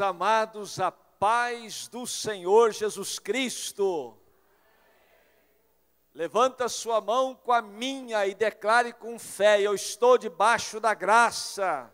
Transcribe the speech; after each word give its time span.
Amados, 0.00 0.78
a 0.80 0.90
paz 0.90 1.88
do 1.88 2.06
Senhor 2.06 2.72
Jesus 2.72 3.18
Cristo. 3.18 4.16
Levanta 6.14 6.68
sua 6.68 7.00
mão 7.00 7.34
com 7.34 7.52
a 7.52 7.62
minha 7.62 8.26
e 8.26 8.34
declare 8.34 8.92
com 8.92 9.18
fé: 9.18 9.60
Eu 9.60 9.74
estou 9.74 10.18
debaixo 10.18 10.80
da 10.80 10.94
graça. 10.94 11.92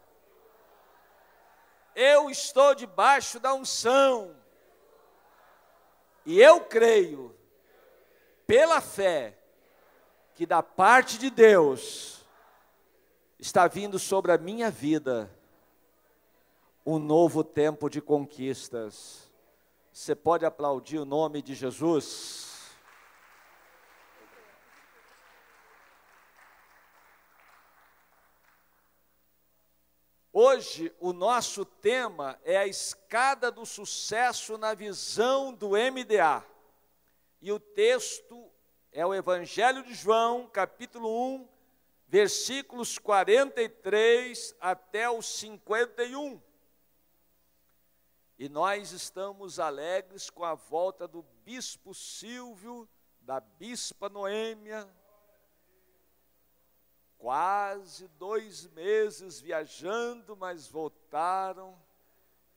Eu 1.95 2.29
estou 2.30 2.75
debaixo 2.75 3.38
da 3.38 3.54
unção. 3.54 4.34
E 6.27 6.41
eu 6.41 6.62
creio, 6.62 7.36
pela 8.46 8.80
fé, 8.80 9.39
que 10.34 10.46
da 10.46 10.62
parte 10.62 11.18
de 11.18 11.30
Deus 11.30 12.25
está 13.39 13.68
vindo 13.68 13.98
sobre 13.98 14.32
a 14.32 14.39
minha 14.39 14.71
vida 14.71 15.30
um 16.84 16.98
novo 16.98 17.43
tempo 17.43 17.88
de 17.88 18.01
conquistas. 18.01 19.30
Você 19.91 20.15
pode 20.15 20.45
aplaudir 20.45 20.98
o 20.98 21.05
nome 21.05 21.41
de 21.41 21.55
Jesus? 21.55 22.52
Hoje 30.30 30.92
o 30.98 31.12
nosso 31.12 31.65
tema 31.65 32.39
é 32.45 32.56
a 32.56 32.66
escada 32.66 33.51
do 33.51 33.64
sucesso 33.64 34.59
na 34.59 34.75
visão 34.75 35.55
do 35.55 35.70
MDA. 35.70 36.45
E 37.41 37.53
o 37.53 37.61
texto 37.61 38.51
é 38.92 39.06
o 39.06 39.14
Evangelho 39.14 39.83
de 39.84 39.95
João, 39.95 40.48
capítulo 40.48 41.37
1, 41.37 41.48
versículos 42.09 42.98
43 42.98 44.55
até 44.61 45.09
o 45.09 45.23
51. 45.23 46.42
E 48.36 48.48
nós 48.48 48.90
estamos 48.90 49.60
alegres 49.60 50.28
com 50.28 50.44
a 50.44 50.54
volta 50.54 51.06
do 51.06 51.22
bispo 51.44 51.94
Silvio, 51.94 52.88
da 53.20 53.38
bispa 53.38 54.08
Noêmia. 54.08 54.88
Quase 57.16 58.08
dois 58.08 58.66
meses 58.68 59.40
viajando, 59.40 60.36
mas 60.36 60.66
voltaram. 60.66 61.80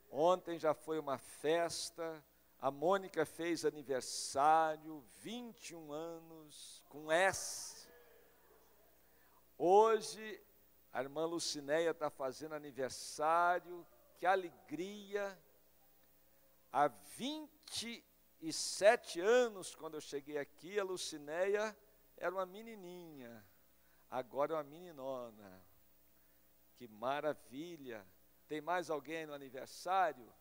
Ontem 0.10 0.58
já 0.58 0.74
foi 0.74 0.98
uma 0.98 1.20
festa. 1.20 2.24
A 2.60 2.72
Mônica 2.72 3.24
fez 3.24 3.64
aniversário, 3.64 5.06
21 5.22 5.92
anos, 5.92 6.84
com 6.90 7.12
S. 7.12 7.88
Hoje, 9.56 10.42
a 10.92 11.02
irmã 11.02 11.26
Lucinéia 11.28 11.92
está 11.92 12.10
fazendo 12.10 12.56
aniversário, 12.56 13.86
que 14.18 14.26
alegria. 14.26 15.38
Há 16.72 16.88
27 16.88 19.20
anos, 19.20 19.76
quando 19.76 19.96
eu 19.96 20.02
cheguei 20.02 20.38
aqui, 20.38 20.80
a 20.80 20.84
Lucinéia 20.84 21.76
era 22.18 22.34
uma 22.34 22.46
menininha, 22.46 23.46
agora 24.10 24.54
é 24.54 24.58
uma 24.58 24.64
meninona. 24.64 25.64
Que 26.76 26.88
maravilha! 26.88 28.06
Tem 28.48 28.62
mais 28.62 28.90
alguém 28.90 29.26
no 29.26 29.34
aniversário? 29.34 30.34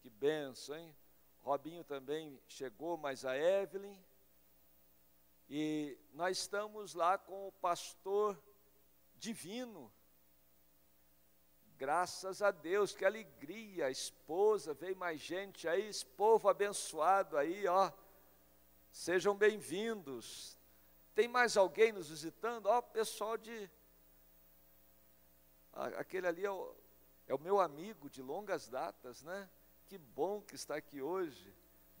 Que 0.00 0.10
benção, 0.10 0.76
hein? 0.76 0.94
Robinho 1.40 1.84
também 1.84 2.40
chegou, 2.46 2.96
mas 2.96 3.24
a 3.24 3.36
Evelyn. 3.36 3.98
E 5.48 5.98
nós 6.12 6.38
estamos 6.38 6.94
lá 6.94 7.18
com 7.18 7.48
o 7.48 7.52
pastor 7.52 8.40
divino, 9.16 9.92
Graças 11.84 12.40
a 12.40 12.50
Deus, 12.50 12.94
que 12.94 13.04
alegria, 13.04 13.90
esposa, 13.90 14.72
veio 14.72 14.96
mais 14.96 15.20
gente 15.20 15.68
aí, 15.68 15.86
esse 15.86 16.06
povo 16.06 16.48
abençoado 16.48 17.36
aí, 17.36 17.66
ó. 17.66 17.92
Sejam 18.90 19.36
bem-vindos. 19.36 20.56
Tem 21.14 21.28
mais 21.28 21.58
alguém 21.58 21.92
nos 21.92 22.08
visitando? 22.08 22.68
Ó, 22.68 22.80
pessoal 22.80 23.36
de. 23.36 23.70
Aquele 25.74 26.26
ali 26.26 26.46
é 26.46 26.50
o, 26.50 26.74
é 27.26 27.34
o 27.34 27.38
meu 27.38 27.60
amigo 27.60 28.08
de 28.08 28.22
longas 28.22 28.66
datas, 28.66 29.22
né? 29.22 29.46
Que 29.84 29.98
bom 29.98 30.40
que 30.40 30.54
está 30.54 30.76
aqui 30.76 31.02
hoje. 31.02 31.54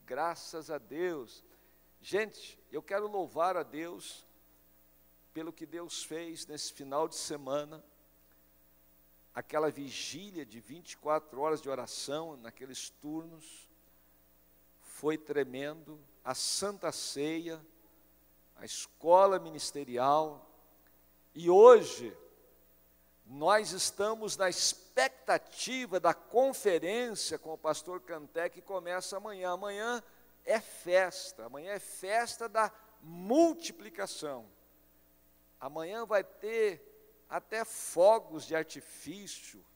Graças 0.06 0.70
a 0.70 0.78
Deus. 0.78 1.44
Gente, 2.00 2.58
eu 2.72 2.82
quero 2.82 3.06
louvar 3.06 3.54
a 3.54 3.62
Deus 3.62 4.26
pelo 5.34 5.52
que 5.52 5.66
Deus 5.66 6.02
fez 6.02 6.46
nesse 6.46 6.72
final 6.72 7.06
de 7.06 7.16
semana 7.16 7.84
aquela 9.34 9.70
vigília 9.70 10.46
de 10.46 10.60
24 10.60 11.40
horas 11.40 11.60
de 11.60 11.68
oração, 11.68 12.36
naqueles 12.36 12.88
turnos, 12.88 13.68
foi 14.80 15.18
tremendo, 15.18 15.98
a 16.22 16.34
Santa 16.34 16.92
Ceia, 16.92 17.60
a 18.54 18.64
escola 18.64 19.38
ministerial, 19.38 20.48
e 21.34 21.50
hoje 21.50 22.16
nós 23.26 23.72
estamos 23.72 24.36
na 24.36 24.48
expectativa 24.48 25.98
da 25.98 26.14
conferência 26.14 27.38
com 27.38 27.52
o 27.54 27.58
pastor 27.58 28.00
Canté 28.02 28.48
que 28.48 28.62
começa 28.62 29.16
amanhã. 29.16 29.50
Amanhã 29.50 30.02
é 30.44 30.60
festa, 30.60 31.46
amanhã 31.46 31.72
é 31.72 31.78
festa 31.78 32.48
da 32.48 32.70
multiplicação. 33.02 34.46
Amanhã 35.58 36.04
vai 36.04 36.22
ter 36.22 36.93
até 37.34 37.64
fogos 37.64 38.46
de 38.46 38.54
artifício. 38.54 39.66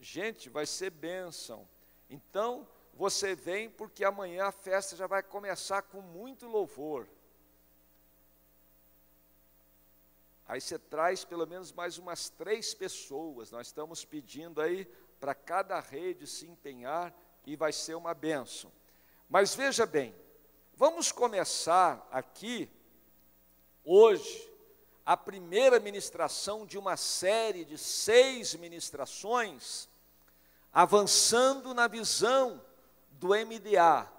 Gente, 0.00 0.48
vai 0.48 0.64
ser 0.64 0.88
bênção. 0.88 1.68
Então, 2.08 2.66
você 2.94 3.34
vem 3.34 3.68
porque 3.68 4.02
amanhã 4.02 4.46
a 4.46 4.52
festa 4.52 4.96
já 4.96 5.06
vai 5.06 5.22
começar 5.22 5.82
com 5.82 6.00
muito 6.00 6.48
louvor. 6.48 7.06
Aí 10.46 10.62
você 10.62 10.78
traz 10.78 11.26
pelo 11.26 11.46
menos 11.46 11.72
mais 11.72 11.98
umas 11.98 12.30
três 12.30 12.72
pessoas. 12.72 13.50
Nós 13.50 13.66
estamos 13.66 14.02
pedindo 14.02 14.58
aí 14.58 14.86
para 15.20 15.34
cada 15.34 15.78
rede 15.78 16.26
se 16.26 16.46
empenhar 16.46 17.14
e 17.44 17.54
vai 17.54 17.70
ser 17.70 17.96
uma 17.96 18.14
bênção. 18.14 18.72
Mas 19.28 19.54
veja 19.54 19.84
bem, 19.84 20.14
vamos 20.72 21.12
começar 21.12 22.08
aqui 22.10 22.70
hoje 23.84 24.51
a 25.04 25.16
primeira 25.16 25.80
ministração 25.80 26.64
de 26.64 26.78
uma 26.78 26.96
série 26.96 27.64
de 27.64 27.76
seis 27.76 28.54
ministrações, 28.54 29.88
avançando 30.72 31.74
na 31.74 31.88
visão 31.88 32.62
do 33.10 33.28
MDA, 33.28 34.10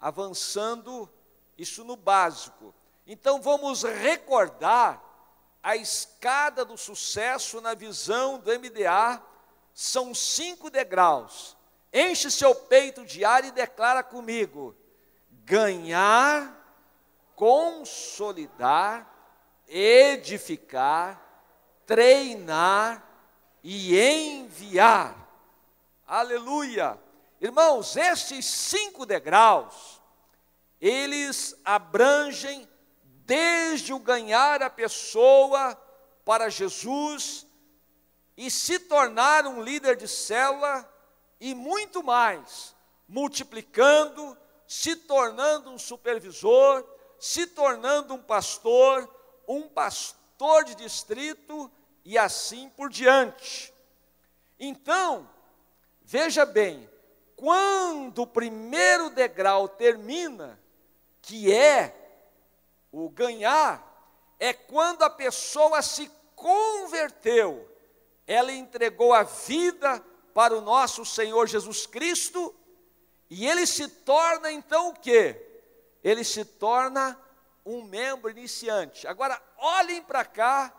avançando 0.00 1.08
isso 1.56 1.84
no 1.84 1.96
básico. 1.96 2.74
Então 3.06 3.40
vamos 3.40 3.82
recordar 3.82 5.02
a 5.62 5.76
escada 5.76 6.64
do 6.64 6.76
sucesso 6.76 7.60
na 7.60 7.74
visão 7.74 8.38
do 8.38 8.50
MDA, 8.58 9.20
são 9.74 10.14
cinco 10.14 10.70
degraus. 10.70 11.56
Enche 11.92 12.30
seu 12.30 12.54
peito 12.54 13.04
de 13.04 13.24
ar 13.24 13.44
e 13.44 13.50
declara 13.50 14.02
comigo: 14.02 14.76
ganhar, 15.44 16.54
consolidar, 17.34 19.15
edificar, 19.68 21.20
treinar 21.84 23.04
e 23.62 23.98
enviar. 23.98 25.14
Aleluia! 26.06 26.98
Irmãos, 27.40 27.96
estes 27.96 28.46
cinco 28.46 29.04
degraus, 29.04 30.00
eles 30.80 31.54
abrangem 31.64 32.68
desde 33.02 33.92
o 33.92 33.98
ganhar 33.98 34.62
a 34.62 34.70
pessoa 34.70 35.76
para 36.24 36.48
Jesus 36.48 37.46
e 38.36 38.50
se 38.50 38.78
tornar 38.78 39.46
um 39.46 39.62
líder 39.62 39.96
de 39.96 40.06
célula 40.06 40.88
e 41.40 41.54
muito 41.54 42.02
mais, 42.02 42.74
multiplicando, 43.08 44.36
se 44.66 44.96
tornando 44.96 45.70
um 45.70 45.78
supervisor, 45.78 46.84
se 47.18 47.46
tornando 47.46 48.14
um 48.14 48.22
pastor, 48.22 49.08
um 49.46 49.68
pastor 49.68 50.64
de 50.64 50.74
distrito 50.74 51.70
e 52.04 52.16
assim 52.16 52.68
por 52.70 52.88
diante. 52.88 53.72
Então, 54.58 55.28
veja 56.02 56.46
bem, 56.46 56.88
quando 57.34 58.22
o 58.22 58.26
primeiro 58.26 59.10
degrau 59.10 59.68
termina, 59.68 60.58
que 61.20 61.52
é 61.52 61.94
o 62.90 63.08
ganhar, 63.10 63.84
é 64.38 64.52
quando 64.52 65.02
a 65.02 65.10
pessoa 65.10 65.82
se 65.82 66.10
converteu, 66.34 67.68
ela 68.26 68.52
entregou 68.52 69.12
a 69.12 69.22
vida 69.22 70.02
para 70.32 70.56
o 70.56 70.60
nosso 70.60 71.04
Senhor 71.04 71.46
Jesus 71.46 71.86
Cristo, 71.86 72.54
e 73.28 73.46
ele 73.46 73.66
se 73.66 73.88
torna 73.88 74.52
então 74.52 74.90
o 74.90 74.94
quê? 74.94 75.42
Ele 76.02 76.22
se 76.22 76.44
torna 76.44 77.18
um 77.66 77.82
membro 77.82 78.30
iniciante. 78.30 79.06
Agora, 79.08 79.42
olhem 79.58 80.00
para 80.00 80.24
cá 80.24 80.72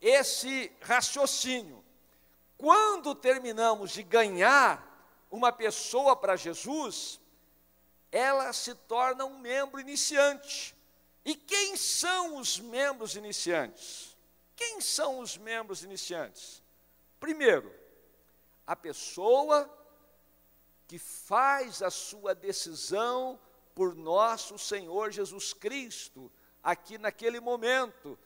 esse 0.00 0.70
raciocínio. 0.80 1.84
Quando 2.56 3.14
terminamos 3.14 3.90
de 3.90 4.04
ganhar, 4.04 4.94
uma 5.34 5.50
pessoa 5.50 6.14
para 6.14 6.36
Jesus, 6.36 7.20
ela 8.12 8.52
se 8.52 8.72
torna 8.72 9.24
um 9.24 9.40
membro 9.40 9.80
iniciante. 9.80 10.76
E 11.24 11.34
quem 11.34 11.76
são 11.76 12.36
os 12.36 12.60
membros 12.60 13.16
iniciantes? 13.16 14.16
Quem 14.54 14.80
são 14.80 15.18
os 15.18 15.36
membros 15.36 15.82
iniciantes? 15.82 16.62
Primeiro, 17.18 17.74
a 18.64 18.76
pessoa 18.76 19.68
que 20.86 20.98
faz 20.98 21.82
a 21.82 21.90
sua 21.90 22.34
decisão 22.34 23.40
por 23.74 23.94
nosso 23.94 24.58
Senhor 24.58 25.10
Jesus 25.10 25.52
Cristo, 25.52 26.30
aqui 26.62 26.96
naquele 26.96 27.40
momento, 27.40 28.18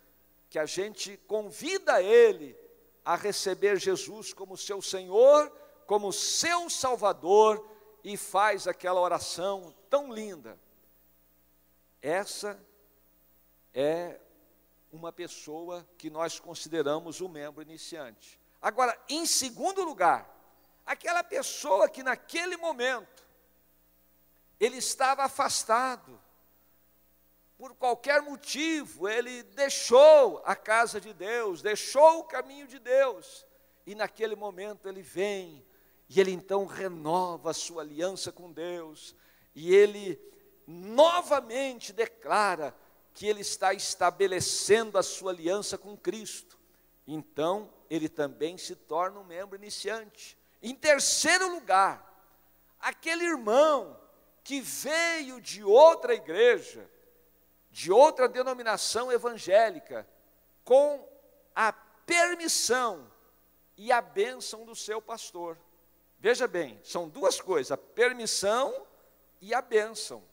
que 0.50 0.58
a 0.58 0.66
gente 0.66 1.16
convida 1.26 2.02
ele 2.02 2.56
a 3.04 3.16
receber 3.16 3.78
Jesus 3.78 4.32
como 4.32 4.56
seu 4.56 4.82
Senhor, 4.82 5.50
como 5.86 6.12
seu 6.12 6.68
Salvador 6.68 7.66
e 8.04 8.16
faz 8.16 8.66
aquela 8.66 9.00
oração 9.00 9.74
tão 9.88 10.12
linda. 10.12 10.58
Essa 12.00 12.58
é 13.74 14.20
uma 14.92 15.12
pessoa 15.12 15.86
que 15.98 16.08
nós 16.08 16.38
consideramos 16.38 17.20
o 17.20 17.28
membro 17.28 17.62
iniciante. 17.62 18.40
Agora, 18.60 18.98
em 19.08 19.26
segundo 19.26 19.84
lugar, 19.84 20.28
aquela 20.86 21.22
pessoa 21.22 21.88
que 21.88 22.02
naquele 22.02 22.56
momento 22.56 23.27
ele 24.58 24.76
estava 24.76 25.24
afastado, 25.24 26.20
por 27.56 27.74
qualquer 27.74 28.22
motivo, 28.22 29.08
ele 29.08 29.42
deixou 29.42 30.40
a 30.44 30.54
casa 30.54 31.00
de 31.00 31.12
Deus, 31.12 31.60
deixou 31.60 32.20
o 32.20 32.24
caminho 32.24 32.68
de 32.68 32.78
Deus, 32.78 33.44
e 33.84 33.94
naquele 33.94 34.36
momento 34.36 34.88
ele 34.88 35.02
vem, 35.02 35.64
e 36.08 36.20
ele 36.20 36.30
então 36.30 36.66
renova 36.66 37.50
a 37.50 37.54
sua 37.54 37.82
aliança 37.82 38.30
com 38.30 38.52
Deus, 38.52 39.14
e 39.54 39.74
ele 39.74 40.20
novamente 40.66 41.92
declara 41.92 42.74
que 43.12 43.26
ele 43.26 43.40
está 43.40 43.74
estabelecendo 43.74 44.96
a 44.96 45.02
sua 45.02 45.32
aliança 45.32 45.76
com 45.76 45.96
Cristo. 45.96 46.56
Então, 47.04 47.72
ele 47.90 48.08
também 48.08 48.56
se 48.56 48.76
torna 48.76 49.18
um 49.18 49.24
membro 49.24 49.56
iniciante. 49.56 50.38
Em 50.62 50.74
terceiro 50.74 51.50
lugar, 51.50 52.06
aquele 52.78 53.24
irmão 53.24 53.98
que 54.48 54.62
veio 54.62 55.42
de 55.42 55.62
outra 55.62 56.14
igreja, 56.14 56.90
de 57.70 57.92
outra 57.92 58.26
denominação 58.26 59.12
evangélica, 59.12 60.08
com 60.64 61.06
a 61.54 61.70
permissão 61.70 63.12
e 63.76 63.92
a 63.92 64.00
bênção 64.00 64.64
do 64.64 64.74
seu 64.74 65.02
pastor. 65.02 65.58
Veja 66.18 66.48
bem, 66.48 66.80
são 66.82 67.10
duas 67.10 67.38
coisas: 67.42 67.70
a 67.70 67.76
permissão 67.76 68.86
e 69.38 69.52
a 69.52 69.60
bênção. 69.60 70.24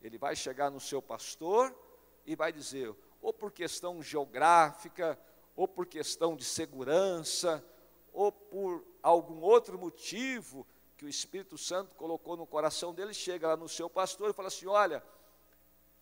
Ele 0.00 0.16
vai 0.16 0.36
chegar 0.36 0.70
no 0.70 0.78
seu 0.78 1.02
pastor 1.02 1.76
e 2.24 2.36
vai 2.36 2.52
dizer, 2.52 2.94
ou 3.20 3.32
por 3.32 3.50
questão 3.50 4.00
geográfica, 4.00 5.18
ou 5.56 5.66
por 5.66 5.84
questão 5.84 6.36
de 6.36 6.44
segurança, 6.44 7.64
ou 8.12 8.30
por 8.30 8.86
algum 9.02 9.40
outro 9.40 9.76
motivo 9.76 10.64
que 10.96 11.04
o 11.04 11.08
Espírito 11.08 11.58
Santo 11.58 11.94
colocou 11.94 12.36
no 12.36 12.46
coração 12.46 12.94
dele, 12.94 13.12
chega 13.12 13.48
lá 13.48 13.56
no 13.56 13.68
seu 13.68 13.88
pastor 13.88 14.30
e 14.30 14.32
fala 14.32 14.48
assim: 14.48 14.66
Olha, 14.66 15.02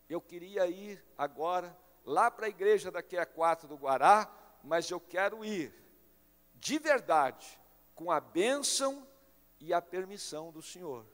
eu 0.08 0.20
queria 0.20 0.66
ir 0.66 1.04
agora 1.16 1.76
lá 2.04 2.30
para 2.30 2.46
a 2.46 2.48
igreja 2.48 2.90
daqui 2.90 3.16
a 3.16 3.26
quatro 3.26 3.66
do 3.66 3.76
Guará, 3.76 4.30
mas 4.62 4.90
eu 4.90 5.00
quero 5.00 5.44
ir 5.44 5.84
de 6.64 6.78
verdade, 6.78 7.60
com 7.94 8.10
a 8.10 8.18
bênção 8.18 9.06
e 9.60 9.74
a 9.74 9.82
permissão 9.82 10.50
do 10.50 10.62
Senhor. 10.62 11.04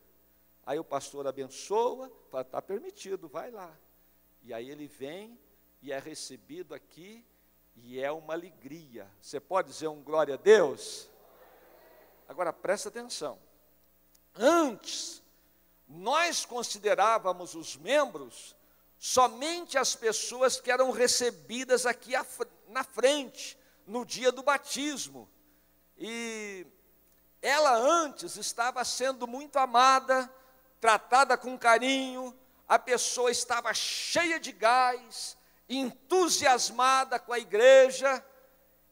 Aí 0.65 0.79
o 0.79 0.85
pastor 0.85 1.27
abençoa, 1.27 2.09
fala, 2.31 2.43
está 2.43 2.63
permitido, 2.63 3.29
vai 3.29 3.51
lá. 3.51 3.77
E 4.45 4.55
aí 4.55 4.71
ele 4.71 4.87
vem 4.87 5.37
e 5.83 5.91
é 5.91 5.99
recebido 5.99 6.73
aqui, 6.73 7.27
e 7.75 7.99
é 7.99 8.13
uma 8.13 8.35
alegria. 8.35 9.11
Você 9.21 9.41
pode 9.41 9.71
dizer 9.71 9.89
um 9.89 10.01
glória 10.01 10.35
a 10.35 10.37
Deus? 10.37 11.11
Agora 12.29 12.53
presta 12.53 12.89
atenção. 12.89 13.37
Antes, 14.35 15.23
nós 15.89 16.45
considerávamos 16.45 17.55
os 17.55 17.77
membros 17.77 18.55
somente 18.99 19.79
as 19.79 19.97
pessoas 19.97 20.61
que 20.61 20.71
eram 20.71 20.91
recebidas 20.91 21.87
aqui 21.87 22.13
na 22.69 22.85
frente, 22.85 23.59
no 23.87 24.05
dia 24.05 24.31
do 24.31 24.43
batismo. 24.43 25.29
E 25.97 26.67
ela 27.41 27.75
antes 27.75 28.37
estava 28.37 28.85
sendo 28.85 29.27
muito 29.27 29.59
amada, 29.59 30.33
tratada 30.79 31.37
com 31.37 31.59
carinho, 31.59 32.39
a 32.69 32.79
pessoa 32.79 33.31
estava 33.31 33.73
cheia 33.73 34.39
de 34.39 34.53
gás, 34.53 35.37
entusiasmada 35.69 37.19
com 37.19 37.33
a 37.33 37.39
igreja, 37.39 38.25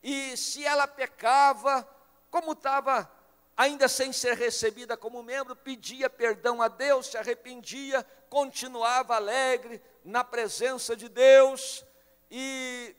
e 0.02 0.36
se 0.36 0.64
ela 0.64 0.86
pecava, 0.86 1.86
como 2.30 2.52
estava 2.52 3.10
ainda 3.58 3.88
sem 3.88 4.12
ser 4.12 4.36
recebida 4.36 4.96
como 4.96 5.20
membro, 5.20 5.56
pedia 5.56 6.08
perdão 6.08 6.62
a 6.62 6.68
Deus, 6.68 7.08
se 7.08 7.18
arrependia, 7.18 8.06
continuava 8.30 9.16
alegre 9.16 9.82
na 10.04 10.22
presença 10.22 10.94
de 10.94 11.08
Deus 11.08 11.84
e 12.30 12.94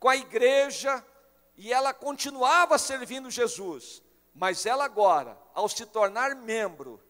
com 0.00 0.08
a 0.08 0.16
igreja, 0.16 1.04
e 1.56 1.72
ela 1.72 1.94
continuava 1.94 2.76
servindo 2.78 3.30
Jesus. 3.30 4.02
Mas 4.34 4.66
ela 4.66 4.84
agora, 4.84 5.38
ao 5.54 5.68
se 5.68 5.86
tornar 5.86 6.34
membro, 6.34 7.00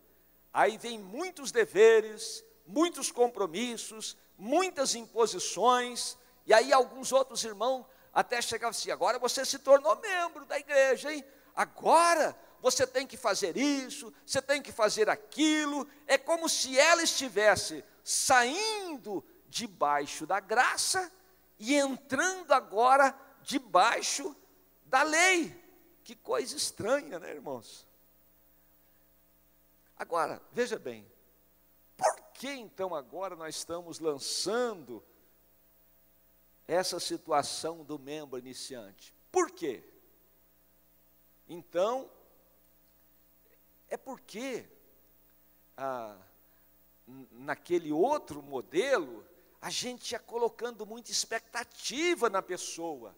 aí 0.53 0.77
vem 0.77 0.99
muitos 0.99 1.51
deveres, 1.51 2.45
muitos 2.67 3.11
compromissos, 3.11 4.19
muitas 4.37 4.95
imposições, 4.95 6.19
e 6.45 6.53
aí 6.53 6.75
alguns 6.75 7.11
outros 7.11 7.43
irmãos 7.43 7.87
até 8.13 8.43
chegavam 8.43 8.71
assim: 8.71 8.91
agora 8.91 9.19
você 9.19 9.47
se 9.47 9.59
tornou 9.61 9.97
membro 9.97 10.45
da 10.45 10.59
igreja, 10.59 11.11
hein? 11.11 11.25
Agora 11.55 12.37
você 12.71 12.85
tem 12.85 13.07
que 13.07 13.17
fazer 13.17 13.57
isso, 13.57 14.13
você 14.27 14.43
tem 14.43 14.61
que 14.61 14.73
fazer 14.73 15.09
aquilo. 15.09 15.89
É 16.05 16.19
como 16.19 16.49
se 16.49 16.77
ela 16.77 17.01
estivesse 17.01 17.85
saindo 18.03 19.25
debaixo 19.49 20.27
da 20.27 20.41
graça 20.41 21.13
e 21.61 21.77
entrando 21.77 22.53
agora 22.53 23.17
debaixo 23.43 24.35
da 24.85 25.05
lei. 25.05 25.55
Que 26.03 26.17
coisa 26.17 26.57
estranha, 26.57 27.21
né, 27.21 27.31
irmãos? 27.31 27.87
Agora, 29.97 30.43
veja 30.51 30.77
bem, 30.77 31.09
por 31.97 32.21
que 32.35 32.51
então 32.51 32.97
agora 32.97 33.37
nós 33.37 33.55
estamos 33.55 34.01
lançando 34.01 35.05
essa 36.67 36.99
situação 36.99 37.85
do 37.85 37.97
membro 37.97 38.41
iniciante? 38.41 39.15
Por 39.31 39.53
quê? 39.53 39.89
Então, 41.49 42.11
é 43.97 43.99
porque 43.99 44.69
ah, 45.75 46.17
naquele 47.33 47.91
outro 47.93 48.43
modelo, 48.43 49.27
a 49.61 49.71
gente 49.71 50.13
ia 50.13 50.19
colocando 50.19 50.87
muita 50.87 51.11
expectativa 51.11 52.29
na 52.29 52.43
pessoa, 52.43 53.17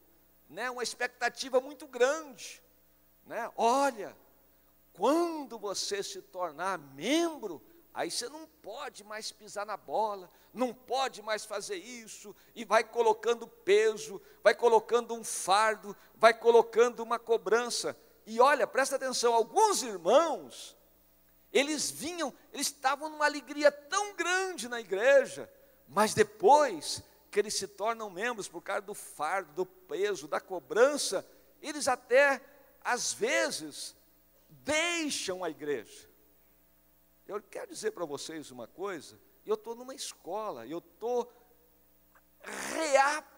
né? 0.48 0.70
uma 0.70 0.82
expectativa 0.82 1.60
muito 1.60 1.86
grande. 1.86 2.62
Né? 3.26 3.50
Olha, 3.56 4.16
quando 4.92 5.58
você 5.58 6.00
se 6.00 6.22
tornar 6.22 6.78
membro, 6.78 7.60
aí 7.92 8.10
você 8.10 8.28
não 8.28 8.46
pode 8.62 9.02
mais 9.02 9.32
pisar 9.32 9.66
na 9.66 9.76
bola, 9.76 10.30
não 10.54 10.72
pode 10.72 11.22
mais 11.22 11.44
fazer 11.44 11.76
isso, 11.76 12.34
e 12.54 12.64
vai 12.64 12.84
colocando 12.84 13.48
peso, 13.48 14.22
vai 14.44 14.54
colocando 14.54 15.12
um 15.12 15.24
fardo, 15.24 15.96
vai 16.14 16.32
colocando 16.32 17.00
uma 17.00 17.18
cobrança. 17.18 17.96
E 18.28 18.40
olha, 18.40 18.66
presta 18.66 18.96
atenção, 18.96 19.32
alguns 19.32 19.82
irmãos, 19.82 20.76
eles 21.50 21.90
vinham, 21.90 22.30
eles 22.52 22.66
estavam 22.66 23.08
numa 23.08 23.24
alegria 23.24 23.72
tão 23.72 24.14
grande 24.14 24.68
na 24.68 24.78
igreja, 24.78 25.50
mas 25.88 26.12
depois 26.12 27.02
que 27.30 27.38
eles 27.38 27.54
se 27.54 27.66
tornam 27.66 28.10
membros 28.10 28.46
por 28.46 28.60
causa 28.60 28.82
do 28.82 28.92
fardo, 28.92 29.50
do 29.54 29.64
peso, 29.64 30.28
da 30.28 30.38
cobrança, 30.42 31.26
eles 31.62 31.88
até, 31.88 32.38
às 32.84 33.14
vezes, 33.14 33.96
deixam 34.50 35.42
a 35.42 35.48
igreja. 35.48 36.06
Eu 37.26 37.40
quero 37.40 37.72
dizer 37.72 37.92
para 37.92 38.04
vocês 38.04 38.50
uma 38.50 38.66
coisa, 38.66 39.18
eu 39.46 39.54
estou 39.54 39.74
numa 39.74 39.94
escola, 39.94 40.66
eu 40.66 40.80
estou 40.80 41.32
reaprendendo 42.42 43.37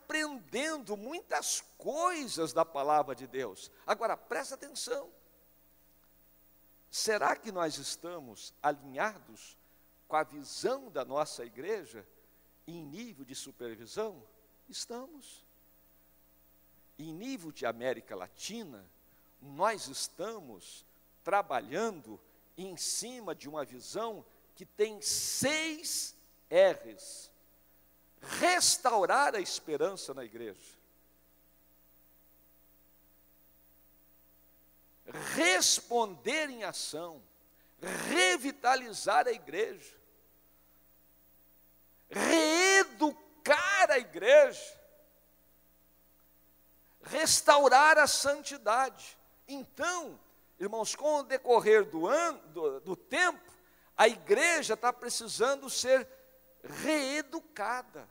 muitas 0.96 1.62
coisas 1.78 2.52
da 2.52 2.64
palavra 2.64 3.14
de 3.14 3.26
Deus. 3.26 3.70
Agora, 3.86 4.16
presta 4.16 4.54
atenção. 4.54 5.10
Será 6.90 7.36
que 7.36 7.52
nós 7.52 7.78
estamos 7.78 8.52
alinhados 8.60 9.56
com 10.08 10.16
a 10.16 10.24
visão 10.24 10.90
da 10.90 11.04
nossa 11.04 11.44
igreja 11.44 12.06
em 12.66 12.84
nível 12.84 13.24
de 13.24 13.34
supervisão? 13.34 14.22
Estamos. 14.68 15.44
Em 16.98 17.12
nível 17.12 17.52
de 17.52 17.64
América 17.64 18.16
Latina, 18.16 18.84
nós 19.40 19.86
estamos 19.86 20.84
trabalhando 21.22 22.20
em 22.56 22.76
cima 22.76 23.34
de 23.34 23.48
uma 23.48 23.64
visão 23.64 24.24
que 24.54 24.66
tem 24.66 25.00
seis 25.00 26.14
R's. 26.50 27.29
Restaurar 28.40 29.34
a 29.34 29.40
esperança 29.40 30.14
na 30.14 30.24
igreja. 30.24 30.80
Responder 35.34 36.48
em 36.48 36.64
ação. 36.64 37.22
Revitalizar 38.08 39.26
a 39.26 39.30
igreja. 39.30 39.94
Reeducar 42.08 43.90
a 43.90 43.98
igreja. 43.98 44.80
Restaurar 47.02 47.98
a 47.98 48.06
santidade. 48.06 49.18
Então, 49.46 50.18
irmãos, 50.58 50.94
com 50.94 51.16
o 51.16 51.22
decorrer 51.24 51.84
do 51.84 52.06
ano, 52.06 52.38
do, 52.48 52.80
do 52.80 52.96
tempo, 52.96 53.52
a 53.96 54.08
igreja 54.08 54.74
está 54.74 54.90
precisando 54.90 55.68
ser 55.68 56.08
reeducada. 56.62 58.08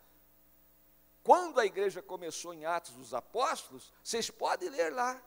Quando 1.30 1.60
a 1.60 1.66
igreja 1.68 2.02
começou 2.02 2.56
em 2.56 2.66
Atos 2.66 2.94
dos 2.94 3.14
Apóstolos, 3.14 3.94
vocês 4.04 4.32
podem 4.32 4.68
ler 4.68 4.92
lá. 4.92 5.22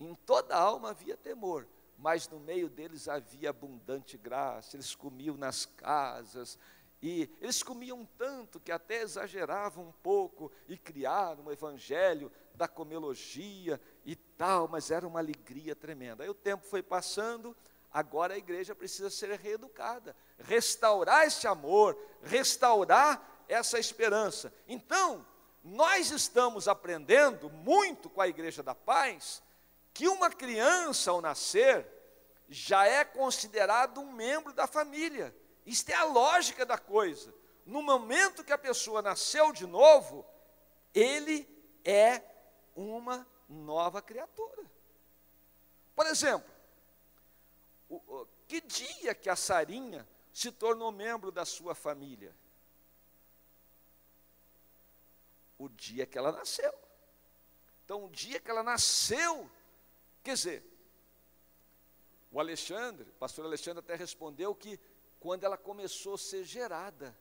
Em 0.00 0.14
toda 0.14 0.56
alma 0.56 0.88
havia 0.88 1.18
temor, 1.18 1.68
mas 1.98 2.26
no 2.30 2.40
meio 2.40 2.70
deles 2.70 3.08
havia 3.08 3.50
abundante 3.50 4.16
graça. 4.16 4.74
Eles 4.74 4.94
comiam 4.94 5.36
nas 5.36 5.66
casas, 5.66 6.58
e 7.02 7.28
eles 7.38 7.62
comiam 7.62 8.08
tanto 8.16 8.58
que 8.58 8.72
até 8.72 9.02
exageravam 9.02 9.88
um 9.88 9.92
pouco 9.92 10.50
e 10.66 10.78
criaram 10.78 11.44
um 11.44 11.52
evangelho 11.52 12.32
da 12.54 12.66
comelogia 12.66 13.78
e 14.06 14.16
tal, 14.16 14.66
mas 14.66 14.90
era 14.90 15.06
uma 15.06 15.18
alegria 15.18 15.76
tremenda. 15.76 16.24
Aí 16.24 16.30
o 16.30 16.34
tempo 16.34 16.64
foi 16.64 16.82
passando, 16.82 17.54
Agora 17.96 18.34
a 18.34 18.36
igreja 18.36 18.74
precisa 18.74 19.08
ser 19.08 19.38
reeducada, 19.38 20.14
restaurar 20.38 21.26
esse 21.26 21.46
amor, 21.46 21.96
restaurar 22.22 23.44
essa 23.48 23.78
esperança. 23.78 24.52
Então, 24.68 25.24
nós 25.62 26.10
estamos 26.10 26.68
aprendendo 26.68 27.50
muito 27.50 28.08
com 28.08 28.20
a 28.20 28.28
Igreja 28.28 28.62
da 28.62 28.74
Paz 28.74 29.42
que 29.92 30.08
uma 30.08 30.30
criança 30.30 31.10
ao 31.10 31.20
nascer 31.20 31.86
já 32.48 32.86
é 32.86 33.04
considerado 33.04 34.00
um 34.00 34.12
membro 34.12 34.52
da 34.52 34.66
família. 34.66 35.34
Isto 35.64 35.90
é 35.90 35.94
a 35.94 36.04
lógica 36.04 36.64
da 36.64 36.78
coisa. 36.78 37.34
No 37.64 37.82
momento 37.82 38.44
que 38.44 38.52
a 38.52 38.58
pessoa 38.58 39.02
nasceu 39.02 39.52
de 39.52 39.66
novo, 39.66 40.24
ele 40.94 41.48
é 41.84 42.22
uma 42.76 43.26
nova 43.48 44.00
criatura. 44.00 44.64
Por 45.94 46.06
exemplo, 46.06 46.54
que 48.46 48.60
dia 48.60 49.14
que 49.14 49.28
a 49.28 49.34
Sarinha 49.34 50.06
se 50.36 50.52
tornou 50.52 50.92
membro 50.92 51.32
da 51.32 51.46
sua 51.46 51.74
família? 51.74 52.36
O 55.56 55.66
dia 55.66 56.04
que 56.04 56.18
ela 56.18 56.30
nasceu. 56.30 56.74
Então, 57.82 58.04
o 58.04 58.10
dia 58.10 58.38
que 58.38 58.50
ela 58.50 58.62
nasceu, 58.62 59.50
quer 60.22 60.34
dizer, 60.34 60.62
o 62.30 62.38
Alexandre, 62.38 63.08
o 63.08 63.14
pastor 63.14 63.46
Alexandre 63.46 63.78
até 63.78 63.94
respondeu 63.94 64.54
que 64.54 64.78
quando 65.18 65.44
ela 65.44 65.56
começou 65.56 66.16
a 66.16 66.18
ser 66.18 66.44
gerada, 66.44 67.16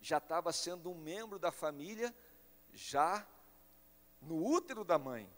já 0.00 0.18
estava 0.18 0.52
sendo 0.52 0.90
um 0.90 0.96
membro 0.96 1.38
da 1.38 1.52
família, 1.52 2.12
já 2.72 3.24
no 4.20 4.44
útero 4.44 4.82
da 4.82 4.98
mãe. 4.98 5.32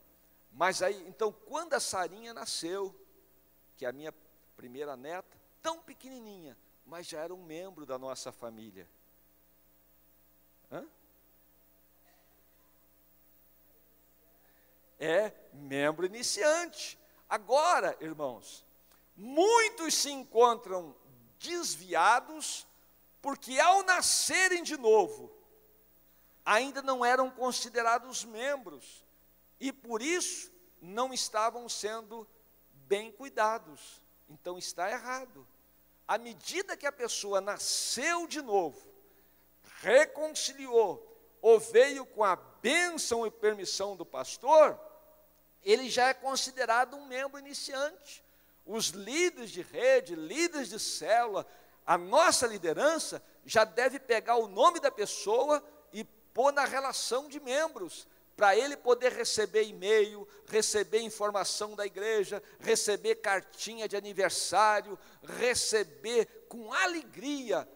Mas 0.50 0.80
aí, 0.80 1.06
então, 1.06 1.30
quando 1.30 1.75
a 1.75 1.80
Sarinha 1.80 2.32
nasceu, 2.32 2.99
que 3.76 3.85
é 3.85 3.88
a 3.90 3.92
minha 3.92 4.14
primeira 4.56 4.97
neta, 4.97 5.37
tão 5.61 5.82
pequenininha, 5.82 6.56
mas 6.88 7.07
já 7.07 7.21
era 7.21 7.35
um 7.35 7.45
membro 7.45 7.85
da 7.85 7.99
nossa 7.99 8.33
família. 8.33 8.88
Hã? 10.73 10.88
É 14.99 15.33
membro 15.52 16.07
iniciante. 16.07 16.99
Agora, 17.28 17.95
irmãos, 18.00 18.64
muitos 19.14 19.95
se 19.95 20.11
encontram 20.11 20.97
desviados 21.38 22.66
porque 23.21 23.61
ao 23.61 23.83
nascerem 23.83 24.62
de 24.62 24.78
novo, 24.78 25.30
ainda 26.42 26.80
não 26.80 27.04
eram 27.04 27.30
considerados 27.30 28.25
membros 28.25 29.04
e 29.61 29.71
por 29.71 30.00
isso 30.00 30.50
não 30.80 31.12
estavam 31.12 31.68
sendo 31.68 32.26
bem 32.73 33.12
cuidados. 33.12 34.00
Então 34.26 34.57
está 34.57 34.90
errado. 34.90 35.47
À 36.09 36.17
medida 36.17 36.75
que 36.75 36.87
a 36.87 36.93
pessoa 36.93 37.38
nasceu 37.38 38.27
de 38.27 38.41
novo, 38.41 38.88
reconciliou, 39.83 41.05
ou 41.43 41.61
veio 41.61 42.07
com 42.07 42.25
a 42.25 42.35
bênção 42.35 43.27
e 43.27 43.31
permissão 43.31 43.95
do 43.95 44.07
pastor, 44.07 44.81
ele 45.62 45.91
já 45.91 46.09
é 46.09 46.15
considerado 46.15 46.97
um 46.97 47.05
membro 47.05 47.38
iniciante. 47.38 48.25
Os 48.65 48.88
líderes 48.88 49.50
de 49.50 49.61
rede, 49.61 50.15
líderes 50.15 50.71
de 50.71 50.81
célula, 50.81 51.47
a 51.87 51.99
nossa 51.99 52.47
liderança 52.47 53.23
já 53.45 53.65
deve 53.65 54.00
pegar 54.00 54.37
o 54.37 54.49
nome 54.49 54.81
da 54.81 54.91
pessoa 54.91 55.62
e 55.93 56.05
pôr 56.05 56.53
na 56.53 56.65
relação 56.65 57.29
de 57.29 57.38
membros 57.38 58.09
para 58.38 58.57
ele 58.57 58.76
poder 58.76 59.11
receber 59.11 59.64
e-mail, 59.64 60.26
receber 60.47 61.00
informação 61.00 61.75
da 61.75 61.85
igreja, 61.85 62.40
receber 62.61 63.16
cartinha 63.16 63.88
de 63.88 63.97
aniversário, 63.97 64.97
receber 65.40 66.47
com 66.49 66.73
alegria 66.73 67.68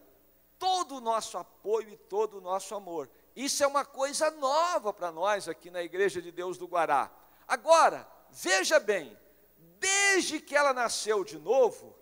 todo 0.57 0.95
o 0.95 1.01
nosso 1.01 1.37
apoio 1.37 1.89
e 1.89 1.97
todo 1.97 2.37
o 2.37 2.41
nosso 2.41 2.73
amor. 2.73 3.09
Isso 3.35 3.61
é 3.61 3.67
uma 3.67 3.83
coisa 3.83 4.31
nova 4.31 4.93
para 4.93 5.11
nós 5.11 5.49
aqui 5.49 5.69
na 5.69 5.83
Igreja 5.83 6.21
de 6.21 6.31
Deus 6.31 6.57
do 6.57 6.65
Guará. 6.65 7.11
Agora, 7.45 8.07
veja 8.31 8.79
bem, 8.79 9.19
desde 9.57 10.39
que 10.39 10.55
ela 10.55 10.71
nasceu 10.71 11.25
de 11.25 11.37
novo, 11.37 11.93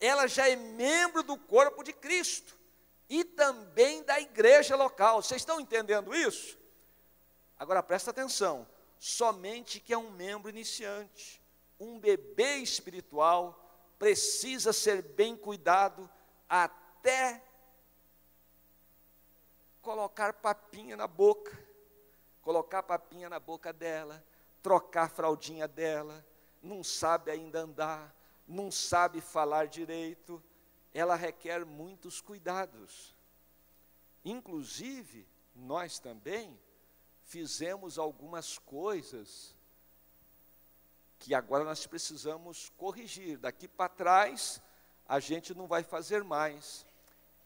ela 0.00 0.26
já 0.26 0.48
é 0.48 0.56
membro 0.56 1.22
do 1.22 1.36
corpo 1.36 1.84
de 1.84 1.92
Cristo 1.92 2.58
e 3.08 3.22
também 3.22 4.02
da 4.02 4.18
igreja 4.18 4.74
local. 4.74 5.22
Vocês 5.22 5.40
estão 5.40 5.60
entendendo 5.60 6.12
isso? 6.12 6.57
Agora 7.58 7.82
presta 7.82 8.10
atenção: 8.10 8.66
somente 8.98 9.80
que 9.80 9.92
é 9.92 9.98
um 9.98 10.10
membro 10.10 10.48
iniciante, 10.48 11.42
um 11.78 11.98
bebê 11.98 12.56
espiritual, 12.56 13.64
precisa 13.98 14.72
ser 14.72 15.02
bem 15.02 15.36
cuidado 15.36 16.08
até 16.48 17.42
colocar 19.82 20.34
papinha 20.34 20.96
na 20.96 21.06
boca, 21.06 21.58
colocar 22.42 22.82
papinha 22.82 23.28
na 23.28 23.40
boca 23.40 23.72
dela, 23.72 24.24
trocar 24.62 25.04
a 25.04 25.08
fraldinha 25.08 25.66
dela, 25.66 26.24
não 26.62 26.84
sabe 26.84 27.30
ainda 27.30 27.60
andar, 27.60 28.14
não 28.46 28.70
sabe 28.70 29.20
falar 29.20 29.66
direito, 29.66 30.42
ela 30.92 31.14
requer 31.14 31.64
muitos 31.64 32.20
cuidados. 32.20 33.14
Inclusive, 34.24 35.26
nós 35.54 35.98
também 35.98 36.58
fizemos 37.28 37.98
algumas 37.98 38.58
coisas 38.58 39.54
que 41.18 41.34
agora 41.34 41.62
nós 41.62 41.86
precisamos 41.86 42.72
corrigir. 42.78 43.36
Daqui 43.36 43.68
para 43.68 43.90
trás, 43.90 44.62
a 45.06 45.20
gente 45.20 45.54
não 45.54 45.66
vai 45.66 45.82
fazer 45.82 46.24
mais. 46.24 46.86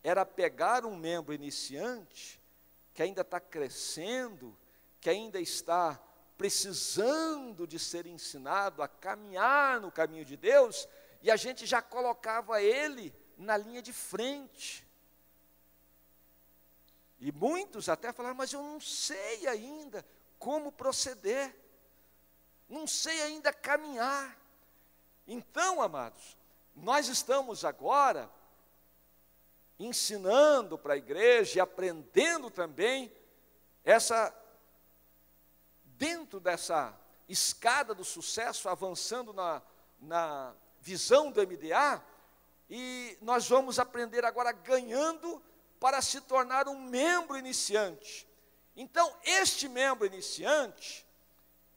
Era 0.02 0.24
pegar 0.24 0.86
um 0.86 0.96
membro 0.96 1.34
iniciante, 1.34 2.40
que 2.94 3.02
ainda 3.02 3.22
está 3.22 3.40
crescendo, 3.40 4.56
que 5.00 5.10
ainda 5.10 5.40
está 5.40 6.00
precisando 6.38 7.66
de 7.66 7.78
ser 7.78 8.06
ensinado 8.06 8.82
a 8.82 8.88
caminhar 8.88 9.80
no 9.80 9.90
caminho 9.90 10.24
de 10.24 10.36
Deus, 10.36 10.88
e 11.22 11.30
a 11.30 11.36
gente 11.36 11.66
já 11.66 11.82
colocava 11.82 12.62
ele 12.62 13.12
na 13.36 13.56
linha 13.56 13.82
de 13.82 13.92
frente. 13.92 14.86
E 17.24 17.30
muitos 17.30 17.88
até 17.88 18.12
falaram, 18.12 18.34
mas 18.34 18.52
eu 18.52 18.60
não 18.60 18.80
sei 18.80 19.46
ainda 19.46 20.04
como 20.40 20.72
proceder, 20.72 21.56
não 22.68 22.84
sei 22.84 23.22
ainda 23.22 23.52
caminhar. 23.52 24.36
Então, 25.24 25.80
amados, 25.80 26.36
nós 26.74 27.06
estamos 27.06 27.64
agora 27.64 28.28
ensinando 29.78 30.76
para 30.76 30.94
a 30.94 30.96
igreja 30.96 31.58
e 31.58 31.60
aprendendo 31.60 32.50
também 32.50 33.12
essa, 33.84 34.36
dentro 35.84 36.40
dessa 36.40 36.92
escada 37.28 37.94
do 37.94 38.04
sucesso, 38.04 38.68
avançando 38.68 39.32
na, 39.32 39.62
na 40.00 40.56
visão 40.80 41.30
do 41.30 41.40
MDA, 41.40 42.02
e 42.68 43.16
nós 43.22 43.48
vamos 43.48 43.78
aprender 43.78 44.24
agora 44.24 44.50
ganhando 44.50 45.40
para 45.82 46.00
se 46.00 46.20
tornar 46.20 46.68
um 46.68 46.80
membro 46.80 47.36
iniciante. 47.36 48.24
Então, 48.76 49.12
este 49.24 49.68
membro 49.68 50.06
iniciante, 50.06 51.04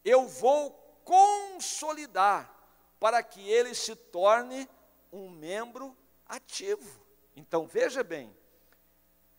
eu 0.03 0.27
vou 0.27 0.69
consolidar 1.03 2.55
para 2.99 3.23
que 3.23 3.49
ele 3.49 3.73
se 3.73 3.95
torne 3.95 4.69
um 5.11 5.27
membro 5.27 5.97
ativo. 6.27 7.03
Então 7.35 7.65
veja 7.65 8.03
bem, 8.03 8.31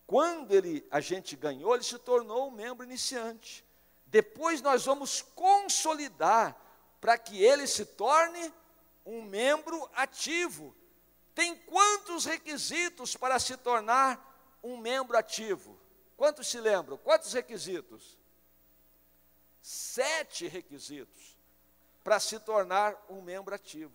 quando 0.04 0.52
ele, 0.52 0.84
a 0.90 0.98
gente 0.98 1.36
ganhou, 1.36 1.72
ele 1.72 1.84
se 1.84 1.98
tornou 2.00 2.48
um 2.48 2.50
membro 2.50 2.84
iniciante. 2.84 3.64
Depois 4.04 4.60
nós 4.60 4.84
vamos 4.84 5.22
consolidar 5.22 6.60
para 7.00 7.16
que 7.16 7.40
ele 7.40 7.68
se 7.68 7.84
torne 7.84 8.52
um 9.04 9.22
membro 9.22 9.88
ativo. 9.94 10.74
Tem 11.36 11.54
quantos 11.54 12.24
requisitos 12.24 13.16
para 13.16 13.38
se 13.38 13.56
tornar 13.56 14.35
um 14.62 14.76
membro 14.76 15.16
ativo? 15.16 15.78
Quantos 16.16 16.46
se 16.48 16.60
lembram? 16.60 16.96
Quantos 16.96 17.32
requisitos? 17.32 18.16
Sete 19.60 20.46
requisitos 20.46 21.36
para 22.02 22.18
se 22.20 22.38
tornar 22.38 22.96
um 23.08 23.20
membro 23.20 23.52
ativo. 23.54 23.92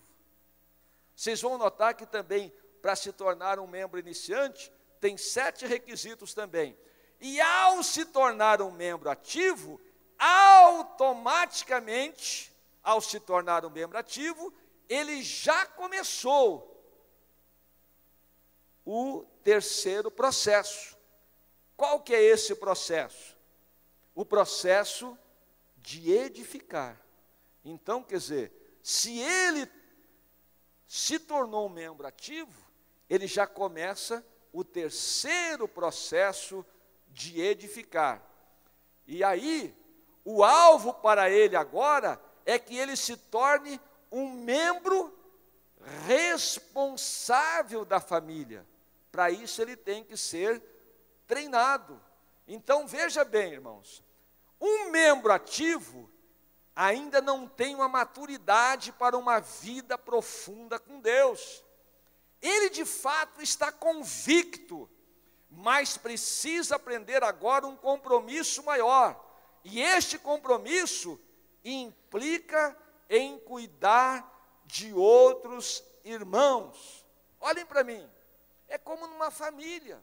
Vocês 1.15 1.41
vão 1.41 1.58
notar 1.58 1.96
que 1.96 2.06
também, 2.06 2.53
para 2.82 2.94
se 2.96 3.13
tornar 3.13 3.60
um 3.60 3.68
membro 3.68 4.00
iniciante, 4.00 4.72
tem 5.00 5.18
sete 5.18 5.65
requisitos 5.65 6.34
também. 6.34 6.77
E 7.20 7.39
ao 7.39 7.84
se 7.84 8.06
tornar 8.06 8.62
um 8.62 8.72
membro 8.72 9.10
ativo, 9.10 9.80
automaticamente, 10.18 12.51
ao 12.84 13.01
se 13.01 13.20
tornar 13.20 13.65
um 13.65 13.70
membro 13.70 13.98
ativo, 13.98 14.53
ele 14.89 15.24
já 15.24 15.65
começou 15.65 16.71
o 18.86 19.26
terceiro 19.44 20.10
processo. 20.10 20.98
Qual 21.76 22.00
que 22.00 22.14
é 22.14 22.22
esse 22.22 22.56
processo? 22.56 23.38
O 24.14 24.26
processo 24.26 25.18
de 25.78 26.12
edificar. 26.12 27.02
Então, 27.64 28.04
quer 28.04 28.18
dizer, 28.18 28.80
se 28.84 29.20
ele 29.20 29.70
se 30.88 31.20
tornou 31.20 31.68
um 31.68 31.70
membro 31.70 32.06
ativo, 32.06 32.54
ele 33.10 33.28
já 33.28 33.48
começa 33.48 34.26
o 34.52 34.64
terceiro 34.64 35.68
processo 35.68 36.66
de 37.08 37.42
edificar. 37.42 38.22
E 39.08 39.24
aí, 39.24 39.76
o 40.24 40.44
alvo 40.44 40.94
para 40.94 41.30
ele 41.30 41.56
agora 41.56 42.22
é 42.46 42.60
que 42.60 42.78
ele 42.78 42.96
se 42.96 43.16
torne 43.18 43.80
um 44.12 44.32
membro 44.32 45.18
responsável 46.06 47.84
da 47.86 48.00
família. 48.00 48.66
Para 49.12 49.30
isso 49.30 49.62
ele 49.62 49.75
tem 49.75 50.03
que 50.03 50.15
ser 50.15 50.62
treinado. 51.27 52.01
Então 52.48 52.88
veja 52.88 53.24
bem, 53.25 53.53
irmãos, 53.53 54.03
um 54.60 54.89
membro 54.89 55.32
ativo 55.32 56.10
ainda 56.75 57.22
não 57.22 57.48
tem 57.48 57.75
uma 57.75 57.89
maturidade 57.89 58.91
para 58.91 59.18
uma 59.18 59.39
vida 59.39 59.98
profunda 59.98 60.80
com 60.80 61.00
Deus. 61.00 61.63
Ele 62.41 62.70
de 62.70 62.86
fato 62.86 63.41
está 63.41 63.72
convicto, 63.72 64.89
mas 65.50 65.98
precisa 65.98 66.77
aprender 66.77 67.24
agora 67.24 67.68
um 67.68 67.75
compromisso 67.75 68.63
maior. 68.63 69.20
E 69.63 69.82
este 69.82 70.18
compromisso 70.18 71.20
implica 71.63 72.75
em 73.10 73.38
cuidar 73.39 74.62
de 74.65 74.94
outros 74.94 75.84
irmãos. 76.03 77.06
Olhem 77.39 77.65
para 77.65 77.84
mim, 77.84 78.10
é 78.72 78.78
como 78.78 79.06
numa 79.06 79.30
família. 79.30 80.01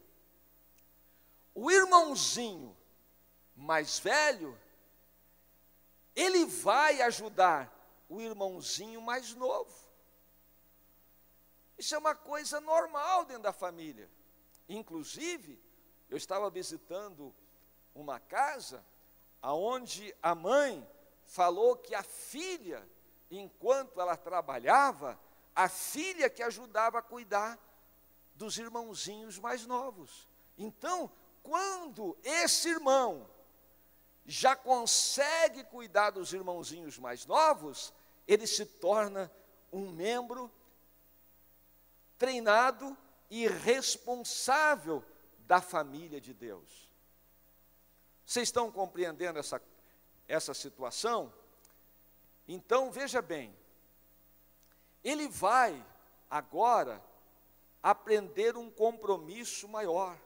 O 1.55 1.71
irmãozinho 1.71 2.77
mais 3.55 3.97
velho, 3.97 4.57
ele 6.15 6.45
vai 6.45 7.01
ajudar 7.01 7.75
o 8.07 8.21
irmãozinho 8.21 9.01
mais 9.01 9.33
novo. 9.33 9.73
Isso 11.79 11.95
é 11.95 11.97
uma 11.97 12.13
coisa 12.13 12.61
normal 12.61 13.25
dentro 13.25 13.43
da 13.43 13.51
família. 13.51 14.07
Inclusive, 14.67 15.59
eu 16.07 16.15
estava 16.15 16.47
visitando 16.51 17.33
uma 17.95 18.19
casa 18.19 18.85
aonde 19.41 20.15
a 20.21 20.35
mãe 20.35 20.87
falou 21.23 21.75
que 21.75 21.95
a 21.95 22.03
filha, 22.03 22.87
enquanto 23.31 23.99
ela 23.99 24.15
trabalhava, 24.15 25.19
a 25.55 25.67
filha 25.67 26.29
que 26.29 26.43
ajudava 26.43 26.99
a 26.99 27.01
cuidar 27.01 27.57
dos 28.39 28.57
irmãozinhos 28.57 29.37
mais 29.37 29.65
novos. 29.65 30.25
Então, 30.57 31.11
quando 31.43 32.17
esse 32.23 32.69
irmão 32.69 33.29
já 34.25 34.55
consegue 34.55 35.65
cuidar 35.65 36.11
dos 36.11 36.31
irmãozinhos 36.31 36.97
mais 36.97 37.25
novos, 37.25 37.93
ele 38.25 38.47
se 38.47 38.65
torna 38.65 39.29
um 39.73 39.91
membro 39.91 40.49
treinado 42.17 42.97
e 43.29 43.45
responsável 43.45 45.03
da 45.39 45.61
família 45.61 46.21
de 46.21 46.33
Deus. 46.33 46.89
Vocês 48.25 48.47
estão 48.47 48.71
compreendendo 48.71 49.37
essa, 49.37 49.61
essa 50.29 50.53
situação? 50.53 51.33
Então, 52.47 52.89
veja 52.89 53.21
bem, 53.21 53.53
ele 55.03 55.27
vai 55.27 55.85
agora 56.29 57.03
aprender 57.81 58.57
um 58.57 58.69
compromisso 58.69 59.67
maior. 59.67 60.17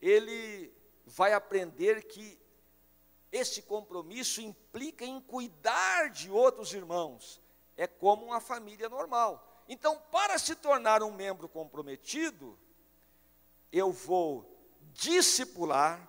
Ele 0.00 0.72
vai 1.06 1.32
aprender 1.32 2.04
que 2.04 2.38
esse 3.30 3.62
compromisso 3.62 4.40
implica 4.40 5.04
em 5.04 5.20
cuidar 5.20 6.10
de 6.10 6.30
outros 6.30 6.72
irmãos. 6.72 7.40
É 7.76 7.86
como 7.86 8.26
uma 8.26 8.40
família 8.40 8.88
normal. 8.88 9.64
Então, 9.68 10.00
para 10.10 10.38
se 10.38 10.54
tornar 10.54 11.02
um 11.02 11.12
membro 11.12 11.48
comprometido, 11.48 12.58
eu 13.70 13.92
vou 13.92 14.56
discipular, 14.92 16.08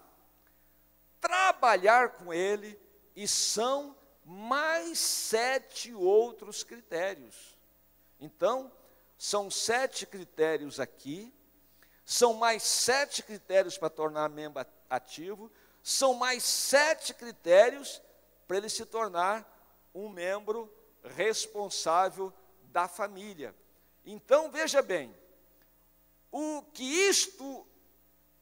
trabalhar 1.19 2.11
com 2.17 2.33
ele, 2.33 2.79
e 3.15 3.27
são 3.27 3.97
mais 4.23 4.97
sete 4.97 5.93
outros 5.93 6.63
critérios. 6.63 7.57
Então, 8.19 8.71
são 9.19 9.51
sete 9.51 10.07
critérios 10.07 10.79
aqui, 10.79 11.31
são 12.03 12.33
mais 12.33 12.63
sete 12.63 13.21
critérios 13.21 13.77
para 13.77 13.91
tornar 13.91 14.29
membro 14.29 14.65
ativo, 14.89 15.51
são 15.83 16.15
mais 16.15 16.43
sete 16.43 17.13
critérios 17.13 18.01
para 18.47 18.57
ele 18.57 18.69
se 18.69 18.85
tornar 18.85 19.45
um 19.93 20.09
membro 20.09 20.73
responsável 21.03 22.33
da 22.63 22.87
família. 22.87 23.55
Então, 24.03 24.49
veja 24.49 24.81
bem, 24.81 25.15
o 26.31 26.63
que 26.73 26.83
isto 26.83 27.67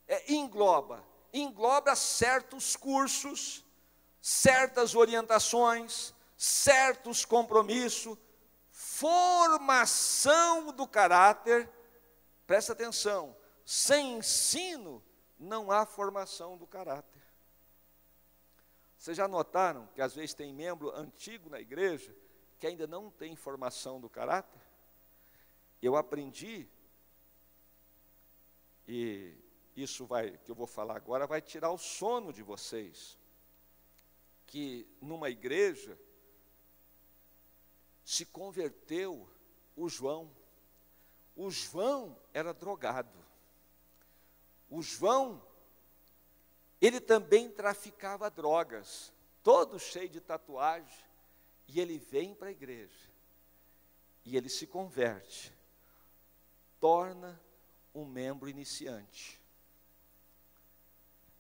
é, 0.08 0.32
engloba? 0.32 1.06
engloba 1.34 1.96
certos 1.96 2.76
cursos, 2.76 3.64
certas 4.22 4.96
orientações, 4.96 6.14
certos 6.38 7.26
compromissos, 7.26 8.18
formação 8.98 10.72
do 10.72 10.88
caráter. 10.88 11.70
Presta 12.48 12.74
atenção, 12.74 13.36
sem 13.64 14.18
ensino 14.18 15.04
não 15.38 15.72
há 15.72 15.86
formação 15.86 16.58
do 16.58 16.66
caráter. 16.66 17.22
Vocês 18.98 19.16
já 19.16 19.28
notaram 19.28 19.88
que 19.94 20.02
às 20.02 20.16
vezes 20.16 20.34
tem 20.34 20.52
membro 20.52 20.90
antigo 20.96 21.50
na 21.50 21.60
igreja 21.60 22.16
que 22.58 22.66
ainda 22.66 22.88
não 22.88 23.12
tem 23.12 23.36
formação 23.36 24.02
do 24.02 24.10
caráter? 24.10 24.62
Eu 25.80 25.96
aprendi 25.96 26.68
e 28.88 29.38
isso 29.76 30.08
vai, 30.08 30.38
que 30.40 30.50
eu 30.50 30.56
vou 30.56 30.66
falar 30.66 30.96
agora, 30.96 31.28
vai 31.28 31.42
tirar 31.42 31.70
o 31.70 31.78
sono 31.78 32.34
de 32.34 32.42
vocês. 32.42 33.20
Que 34.48 34.88
numa 35.00 35.30
igreja 35.30 36.00
se 38.08 38.26
converteu 38.26 39.30
o 39.76 39.90
João. 39.90 40.32
O 41.36 41.52
João 41.52 42.18
era 42.34 42.54
drogado. 42.54 43.22
O 44.70 44.82
João, 44.82 45.46
ele 46.80 47.02
também 47.02 47.52
traficava 47.52 48.32
drogas, 48.32 49.12
todo 49.44 49.78
cheio 49.78 50.08
de 50.08 50.22
tatuagem, 50.22 51.04
e 51.68 51.82
ele 51.82 51.98
vem 51.98 52.34
para 52.34 52.48
a 52.48 52.52
igreja. 52.52 53.12
E 54.24 54.38
ele 54.38 54.48
se 54.48 54.66
converte, 54.66 55.54
torna 56.80 57.38
um 57.94 58.06
membro 58.06 58.48
iniciante. 58.48 59.38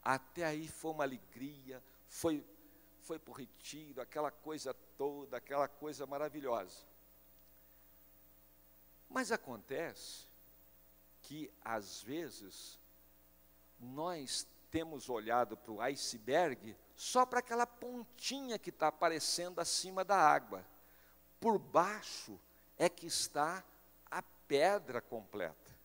Até 0.03 0.43
aí 0.43 0.67
foi 0.67 0.91
uma 0.91 1.05
alegria, 1.05 1.81
foi, 2.09 2.43
foi 3.07 3.17
para 3.17 3.31
o 3.31 3.33
retiro, 3.33 4.01
aquela 4.01 4.29
coisa 4.29 4.73
toda, 4.97 5.37
aquela 5.37 5.67
coisa 5.67 6.05
maravilhosa. 6.05 6.85
Mas 9.09 9.31
acontece 9.31 10.27
que, 11.21 11.49
às 11.63 12.01
vezes, 12.01 12.77
nós 13.79 14.45
temos 14.69 15.07
olhado 15.07 15.55
para 15.55 15.71
o 15.71 15.81
iceberg 15.81 16.75
só 16.97 17.25
para 17.25 17.39
aquela 17.39 17.65
pontinha 17.65 18.59
que 18.59 18.71
está 18.71 18.89
aparecendo 18.89 19.59
acima 19.61 20.03
da 20.03 20.17
água. 20.17 20.65
Por 21.39 21.57
baixo 21.57 22.37
é 22.77 22.89
que 22.89 23.07
está 23.07 23.63
a 24.11 24.21
pedra 24.21 24.99
completa. 24.99 25.77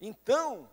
Então, 0.00 0.68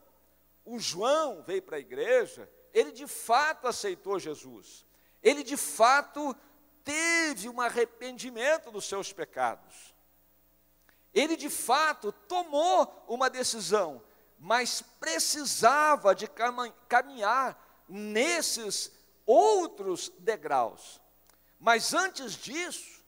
o 0.65 0.79
João 0.79 1.43
veio 1.43 1.61
para 1.61 1.77
a 1.77 1.79
igreja, 1.79 2.49
ele 2.73 2.91
de 2.91 3.05
fato 3.05 3.67
aceitou 3.67 4.17
Jesus. 4.17 4.83
Ele 5.25 5.43
de 5.43 5.57
fato 5.57 6.35
teve 6.83 7.49
um 7.49 7.59
arrependimento 7.59 8.69
dos 8.69 8.85
seus 8.85 9.11
pecados. 9.11 9.95
Ele 11.11 11.35
de 11.35 11.49
fato 11.49 12.11
tomou 12.11 13.03
uma 13.07 13.27
decisão, 13.27 14.03
mas 14.37 14.83
precisava 14.99 16.13
de 16.13 16.27
caminhar 16.87 17.59
nesses 17.89 18.91
outros 19.25 20.09
degraus. 20.19 21.01
Mas 21.59 21.95
antes 21.95 22.33
disso, 22.33 23.03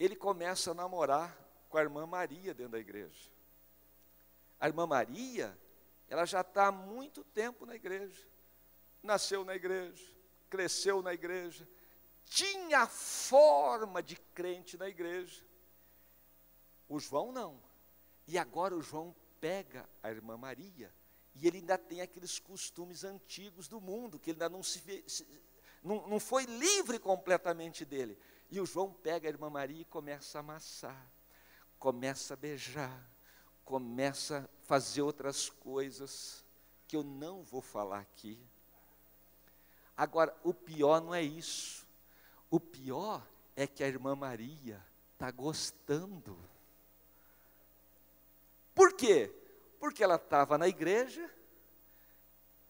ele 0.00 0.16
começa 0.16 0.70
a 0.70 0.74
namorar 0.74 1.36
com 1.68 1.76
a 1.76 1.82
irmã 1.82 2.06
Maria 2.06 2.54
dentro 2.54 2.72
da 2.72 2.78
igreja. 2.78 3.30
A 4.58 4.68
irmã 4.68 4.86
Maria, 4.86 5.54
ela 6.08 6.24
já 6.24 6.40
está 6.40 6.68
há 6.68 6.72
muito 6.72 7.22
tempo 7.24 7.66
na 7.66 7.74
igreja. 7.74 8.26
Nasceu 9.02 9.44
na 9.44 9.54
igreja, 9.54 10.15
cresceu 10.48 11.02
na 11.02 11.12
igreja, 11.12 11.68
tinha 12.24 12.86
forma 12.86 14.02
de 14.02 14.16
crente 14.16 14.76
na 14.76 14.88
igreja. 14.88 15.44
O 16.88 16.98
João 16.98 17.32
não. 17.32 17.60
E 18.26 18.38
agora 18.38 18.74
o 18.74 18.82
João 18.82 19.14
pega 19.40 19.88
a 20.02 20.10
irmã 20.10 20.36
Maria 20.36 20.92
e 21.34 21.46
ele 21.46 21.58
ainda 21.58 21.76
tem 21.76 22.00
aqueles 22.00 22.38
costumes 22.38 23.04
antigos 23.04 23.68
do 23.68 23.80
mundo, 23.80 24.18
que 24.18 24.30
ele 24.30 24.36
ainda 24.42 24.48
não, 24.48 24.62
se, 24.62 25.04
não, 25.82 26.08
não 26.08 26.18
foi 26.18 26.44
livre 26.44 26.98
completamente 26.98 27.84
dele. 27.84 28.18
E 28.50 28.60
o 28.60 28.66
João 28.66 28.92
pega 28.92 29.28
a 29.28 29.30
irmã 29.30 29.50
Maria 29.50 29.82
e 29.82 29.84
começa 29.84 30.38
a 30.38 30.40
amassar, 30.40 31.12
começa 31.78 32.34
a 32.34 32.36
beijar, 32.36 33.10
começa 33.64 34.38
a 34.38 34.66
fazer 34.66 35.02
outras 35.02 35.50
coisas 35.50 36.44
que 36.88 36.96
eu 36.96 37.02
não 37.02 37.42
vou 37.42 37.60
falar 37.60 38.00
aqui. 38.00 38.40
Agora, 39.96 40.36
o 40.44 40.52
pior 40.52 41.00
não 41.00 41.14
é 41.14 41.22
isso. 41.22 41.86
O 42.50 42.60
pior 42.60 43.26
é 43.54 43.66
que 43.66 43.82
a 43.82 43.88
irmã 43.88 44.14
Maria 44.14 44.84
está 45.14 45.30
gostando. 45.30 46.38
Por 48.74 48.92
quê? 48.92 49.32
Porque 49.80 50.04
ela 50.04 50.16
estava 50.16 50.58
na 50.58 50.68
igreja, 50.68 51.30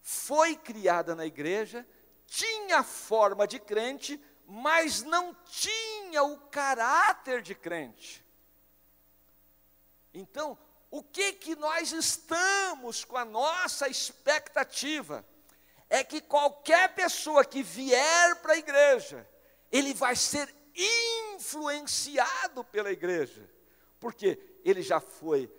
foi 0.00 0.54
criada 0.54 1.16
na 1.16 1.26
igreja, 1.26 1.84
tinha 2.26 2.84
forma 2.84 3.46
de 3.46 3.58
crente, 3.58 4.22
mas 4.46 5.02
não 5.02 5.34
tinha 5.44 6.22
o 6.22 6.38
caráter 6.48 7.42
de 7.42 7.56
crente. 7.56 8.24
Então, 10.14 10.56
o 10.90 11.02
que 11.02 11.32
que 11.32 11.56
nós 11.56 11.90
estamos 11.90 13.04
com 13.04 13.16
a 13.16 13.24
nossa 13.24 13.88
expectativa? 13.88 15.26
É 15.88 16.02
que 16.02 16.20
qualquer 16.20 16.94
pessoa 16.94 17.44
que 17.44 17.62
vier 17.62 18.36
para 18.42 18.54
a 18.54 18.58
igreja, 18.58 19.28
ele 19.70 19.94
vai 19.94 20.16
ser 20.16 20.52
influenciado 21.34 22.64
pela 22.64 22.90
igreja, 22.90 23.48
porque 23.98 24.38
ele 24.64 24.82
já 24.82 25.00
foi 25.00 25.50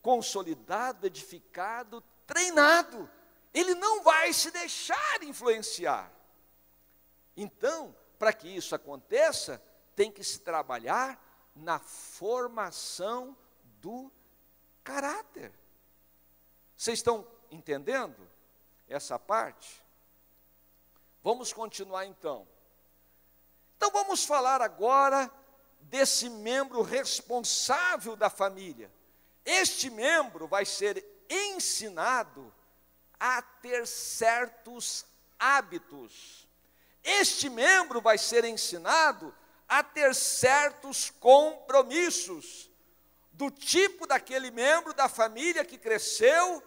consolidado, 0.00 1.06
edificado, 1.06 2.02
treinado. 2.26 3.10
Ele 3.52 3.74
não 3.74 4.02
vai 4.02 4.32
se 4.32 4.50
deixar 4.50 5.22
influenciar. 5.22 6.12
Então, 7.36 7.94
para 8.18 8.32
que 8.32 8.48
isso 8.48 8.74
aconteça, 8.74 9.62
tem 9.94 10.10
que 10.10 10.22
se 10.22 10.40
trabalhar 10.40 11.20
na 11.54 11.78
formação 11.78 13.36
do 13.80 14.12
caráter. 14.84 15.52
Vocês 16.76 16.98
estão 16.98 17.26
entendendo 17.50 18.28
essa 18.88 19.18
parte? 19.18 19.82
Vamos 21.22 21.52
continuar 21.52 22.06
então. 22.06 22.46
Então 23.76 23.90
vamos 23.90 24.24
falar 24.24 24.62
agora 24.62 25.30
desse 25.80 26.28
membro 26.28 26.82
responsável 26.82 28.16
da 28.16 28.30
família. 28.30 28.92
Este 29.44 29.90
membro 29.90 30.46
vai 30.46 30.64
ser 30.64 31.04
ensinado 31.28 32.52
a 33.18 33.42
ter 33.42 33.86
certos 33.86 35.04
hábitos 35.38 36.46
este 37.06 37.48
membro 37.48 38.00
vai 38.00 38.18
ser 38.18 38.44
ensinado 38.44 39.32
a 39.68 39.80
ter 39.80 40.12
certos 40.12 41.08
compromissos, 41.08 42.68
do 43.32 43.48
tipo 43.48 44.08
daquele 44.08 44.50
membro 44.50 44.92
da 44.92 45.08
família 45.08 45.64
que 45.64 45.78
cresceu 45.78 46.60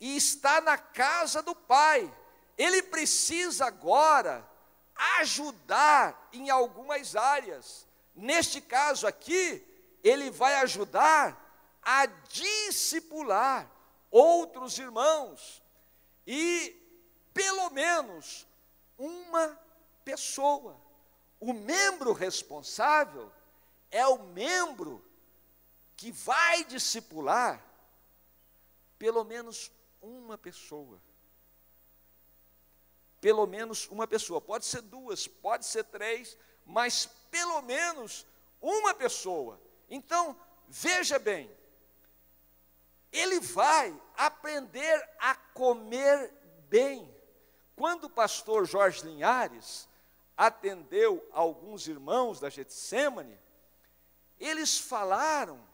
e 0.00 0.16
está 0.16 0.60
na 0.60 0.76
casa 0.76 1.42
do 1.42 1.54
pai. 1.54 2.12
Ele 2.56 2.82
precisa 2.82 3.66
agora 3.66 4.46
ajudar 5.20 6.28
em 6.32 6.50
algumas 6.50 7.14
áreas. 7.14 7.86
Neste 8.14 8.60
caso 8.60 9.06
aqui, 9.06 9.64
ele 10.02 10.30
vai 10.30 10.54
ajudar 10.56 11.42
a 11.82 12.06
discipular 12.06 13.70
outros 14.10 14.78
irmãos 14.78 15.62
e, 16.26 16.74
pelo 17.34 17.70
menos, 17.70 18.46
uma 18.98 19.58
pessoa. 20.04 20.80
O 21.38 21.52
membro 21.52 22.12
responsável 22.12 23.30
é 23.90 24.06
o 24.06 24.18
membro 24.18 25.04
que 25.96 26.10
vai 26.10 26.64
discipular 26.64 27.62
pelo 28.98 29.24
menos 29.24 29.70
uma 30.06 30.38
pessoa. 30.38 31.00
Pelo 33.20 33.46
menos 33.46 33.88
uma 33.88 34.06
pessoa. 34.06 34.40
Pode 34.40 34.64
ser 34.64 34.82
duas, 34.82 35.26
pode 35.26 35.66
ser 35.66 35.84
três, 35.84 36.38
mas 36.64 37.06
pelo 37.30 37.60
menos 37.62 38.24
uma 38.60 38.94
pessoa. 38.94 39.60
Então, 39.90 40.38
veja 40.68 41.18
bem, 41.18 41.50
ele 43.12 43.40
vai 43.40 43.98
aprender 44.16 45.08
a 45.18 45.34
comer 45.34 46.32
bem. 46.68 47.12
Quando 47.74 48.04
o 48.04 48.10
pastor 48.10 48.64
Jorge 48.66 49.04
Linhares 49.04 49.88
atendeu 50.36 51.26
alguns 51.32 51.88
irmãos 51.88 52.38
da 52.38 52.48
Getsemane, 52.48 53.38
eles 54.38 54.78
falaram 54.78 55.65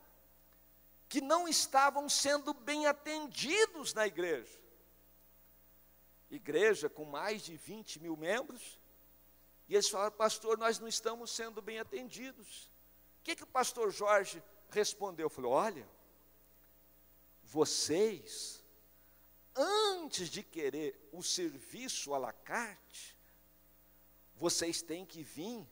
que 1.13 1.21
não 1.21 1.47
estavam 1.47 2.09
sendo 2.09 2.55
bem 2.55 2.87
atendidos 2.87 3.93
na 3.93 4.07
igreja. 4.07 4.59
Igreja 6.31 6.89
com 6.89 7.05
mais 7.05 7.43
de 7.43 7.55
20 7.55 8.01
mil 8.01 8.17
membros, 8.17 8.81
e 9.69 9.75
eles 9.75 9.91
falaram, 9.91 10.17
pastor, 10.17 10.57
nós 10.57 10.79
não 10.79 10.89
estamos 10.89 11.31
sendo 11.31 11.61
bem 11.61 11.79
atendidos. 11.79 12.73
O 13.21 13.25
que, 13.25 13.37
que 13.37 13.43
o 13.43 13.47
pastor 13.47 13.91
Jorge 13.91 14.43
respondeu? 14.71 15.29
Falou: 15.29 15.53
olha, 15.53 15.87
vocês 17.43 18.65
antes 19.55 20.31
de 20.31 20.43
querer 20.43 21.11
o 21.13 21.23
serviço 21.23 22.15
à 22.15 22.19
la 22.19 22.33
carte, 22.33 23.19
vocês 24.35 24.81
têm 24.81 25.05
que 25.05 25.23
vir 25.23 25.69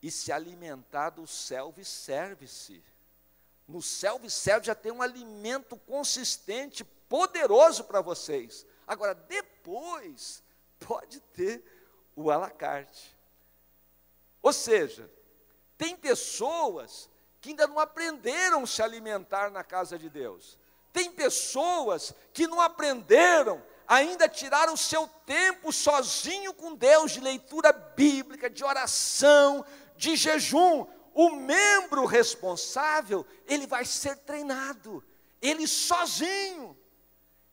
e 0.00 0.10
se 0.10 0.32
alimentar 0.32 1.10
do 1.10 1.26
self-service. 1.26 2.82
No 3.66 3.80
self-service 3.80 4.66
já 4.66 4.74
tem 4.74 4.92
um 4.92 5.02
alimento 5.02 5.76
consistente, 5.76 6.84
poderoso 7.08 7.84
para 7.84 8.00
vocês. 8.00 8.66
Agora, 8.86 9.14
depois, 9.14 10.42
pode 10.78 11.20
ter 11.20 11.64
o 12.14 12.30
à 12.30 12.36
la 12.36 12.50
carte. 12.50 13.16
Ou 14.42 14.52
seja, 14.52 15.10
tem 15.78 15.96
pessoas 15.96 17.08
que 17.40 17.50
ainda 17.50 17.66
não 17.66 17.78
aprenderam 17.78 18.66
se 18.66 18.82
alimentar 18.82 19.50
na 19.50 19.64
casa 19.64 19.98
de 19.98 20.08
Deus. 20.08 20.58
Tem 20.92 21.10
pessoas 21.10 22.14
que 22.32 22.46
não 22.46 22.60
aprenderam 22.60 23.62
ainda 23.86 24.28
tirar 24.28 24.70
o 24.70 24.76
seu 24.76 25.08
tempo 25.26 25.72
sozinho 25.72 26.54
com 26.54 26.74
Deus, 26.74 27.12
de 27.12 27.20
leitura 27.20 27.72
bíblica, 27.72 28.48
de 28.48 28.64
oração, 28.64 29.64
de 29.96 30.16
jejum. 30.16 30.86
O 31.14 31.30
membro 31.30 32.04
responsável, 32.04 33.24
ele 33.46 33.66
vai 33.68 33.84
ser 33.84 34.16
treinado, 34.18 35.02
ele 35.40 35.66
sozinho, 35.66 36.76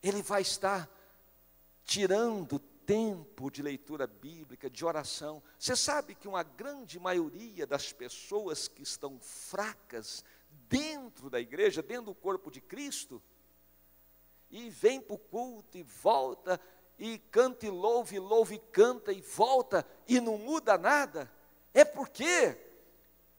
ele 0.02 0.24
vai 0.24 0.42
estar 0.42 0.90
tirando 1.86 2.58
tempo 2.58 3.52
de 3.52 3.62
leitura 3.62 4.08
bíblica, 4.08 4.68
de 4.68 4.84
oração. 4.84 5.44
Você 5.60 5.76
sabe 5.76 6.16
que 6.16 6.28
uma 6.28 6.42
grande 6.42 7.00
maioria 7.00 7.68
das 7.68 7.94
pessoas 7.94 8.68
que 8.68 8.82
estão 8.82 9.20
fracas 9.20 10.26
dentro 10.68 11.30
da 11.30 11.40
igreja, 11.40 11.84
dentro 11.84 12.06
do 12.06 12.16
corpo 12.16 12.50
de 12.50 12.60
Cristo, 12.60 13.22
e 14.50 14.70
vem 14.70 15.00
para 15.00 15.16
o 15.16 15.20
culto 15.20 15.78
e 15.78 15.84
volta, 15.84 16.60
e 16.98 17.18
canta 17.18 17.66
e 17.66 17.70
louve, 17.70 18.20
louve 18.20 18.56
e 18.56 18.60
canta 18.60 19.14
e 19.14 19.22
volta, 19.22 19.86
e 20.08 20.20
não 20.20 20.38
muda 20.38 20.78
nada, 20.78 21.32
é 21.74 21.86
porque 21.86 22.58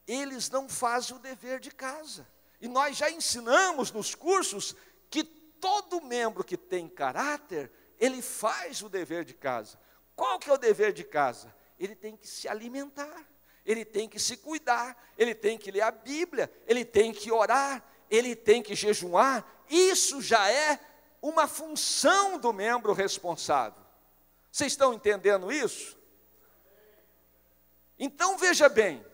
eles 0.06 0.50
não 0.50 0.68
fazem 0.68 1.16
o 1.16 1.20
dever 1.20 1.60
de 1.60 1.70
casa. 1.70 2.26
E 2.60 2.68
nós 2.68 2.96
já 2.96 3.10
ensinamos 3.10 3.90
nos 3.90 4.14
cursos 4.14 4.74
que 5.10 5.24
todo 5.24 6.00
membro 6.00 6.44
que 6.44 6.56
tem 6.56 6.88
caráter, 6.88 7.70
ele 7.98 8.20
faz 8.20 8.82
o 8.82 8.88
dever 8.88 9.24
de 9.24 9.34
casa. 9.34 9.78
Qual 10.14 10.38
que 10.38 10.50
é 10.50 10.52
o 10.52 10.58
dever 10.58 10.92
de 10.92 11.04
casa? 11.04 11.54
Ele 11.78 11.94
tem 11.94 12.16
que 12.16 12.26
se 12.26 12.48
alimentar, 12.48 13.26
ele 13.64 13.84
tem 13.84 14.08
que 14.08 14.18
se 14.18 14.36
cuidar, 14.36 14.96
ele 15.16 15.34
tem 15.34 15.56
que 15.56 15.70
ler 15.70 15.82
a 15.82 15.90
Bíblia, 15.90 16.52
ele 16.66 16.84
tem 16.84 17.12
que 17.12 17.30
orar, 17.30 17.84
ele 18.10 18.36
tem 18.36 18.62
que 18.62 18.74
jejuar. 18.74 19.44
Isso 19.68 20.20
já 20.20 20.50
é 20.50 20.78
uma 21.20 21.46
função 21.46 22.38
do 22.38 22.52
membro 22.52 22.92
responsável. 22.92 23.82
Vocês 24.50 24.72
estão 24.72 24.92
entendendo 24.92 25.50
isso? 25.50 25.96
Então 27.98 28.36
veja 28.36 28.68
bem, 28.68 29.04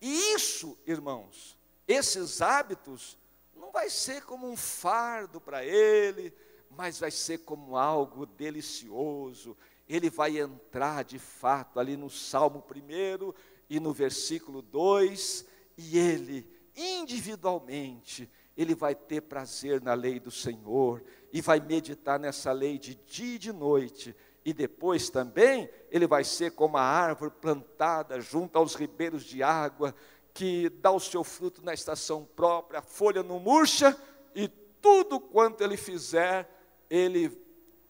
e 0.00 0.34
isso, 0.34 0.78
irmãos, 0.86 1.56
esses 1.86 2.40
hábitos 2.40 3.18
não 3.56 3.72
vai 3.72 3.90
ser 3.90 4.22
como 4.24 4.48
um 4.48 4.56
fardo 4.56 5.40
para 5.40 5.64
ele, 5.64 6.32
mas 6.70 6.98
vai 6.98 7.10
ser 7.10 7.38
como 7.38 7.76
algo 7.76 8.26
delicioso. 8.26 9.56
Ele 9.88 10.10
vai 10.10 10.38
entrar 10.38 11.02
de 11.04 11.18
fato 11.18 11.80
ali 11.80 11.96
no 11.96 12.10
Salmo 12.10 12.64
1 12.70 13.32
e 13.70 13.80
no 13.80 13.92
versículo 13.92 14.62
2, 14.62 15.44
e 15.76 15.98
ele, 15.98 16.46
individualmente, 16.76 18.30
ele 18.56 18.74
vai 18.74 18.94
ter 18.94 19.22
prazer 19.22 19.80
na 19.80 19.94
lei 19.94 20.18
do 20.18 20.30
Senhor 20.30 21.02
e 21.32 21.40
vai 21.40 21.60
meditar 21.60 22.18
nessa 22.18 22.50
lei 22.52 22.78
de 22.78 22.94
dia 22.94 23.36
e 23.36 23.38
de 23.38 23.52
noite. 23.52 24.16
E 24.48 24.52
depois 24.54 25.10
também 25.10 25.68
ele 25.90 26.06
vai 26.06 26.24
ser 26.24 26.52
como 26.52 26.78
a 26.78 26.82
árvore 26.82 27.30
plantada 27.38 28.18
junto 28.18 28.56
aos 28.56 28.74
ribeiros 28.74 29.22
de 29.22 29.42
água, 29.42 29.94
que 30.32 30.70
dá 30.70 30.90
o 30.90 30.98
seu 30.98 31.22
fruto 31.22 31.62
na 31.62 31.74
estação 31.74 32.24
própria, 32.24 32.78
a 32.78 32.82
folha 32.82 33.22
não 33.22 33.38
murcha, 33.38 33.94
e 34.34 34.48
tudo 34.48 35.20
quanto 35.20 35.62
ele 35.62 35.76
fizer, 35.76 36.48
ele 36.88 37.38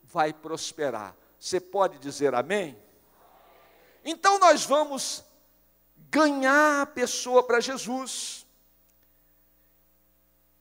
vai 0.03 0.33
prosperar. 0.33 1.17
Você 1.39 1.61
pode 1.61 1.97
dizer 2.01 2.35
amém? 2.35 2.77
Então 4.05 4.41
nós 4.41 4.65
vamos 4.65 5.25
ganhar 6.11 6.83
a 6.83 6.87
pessoa 6.87 7.45
para 7.45 7.61
Jesus. 7.61 8.45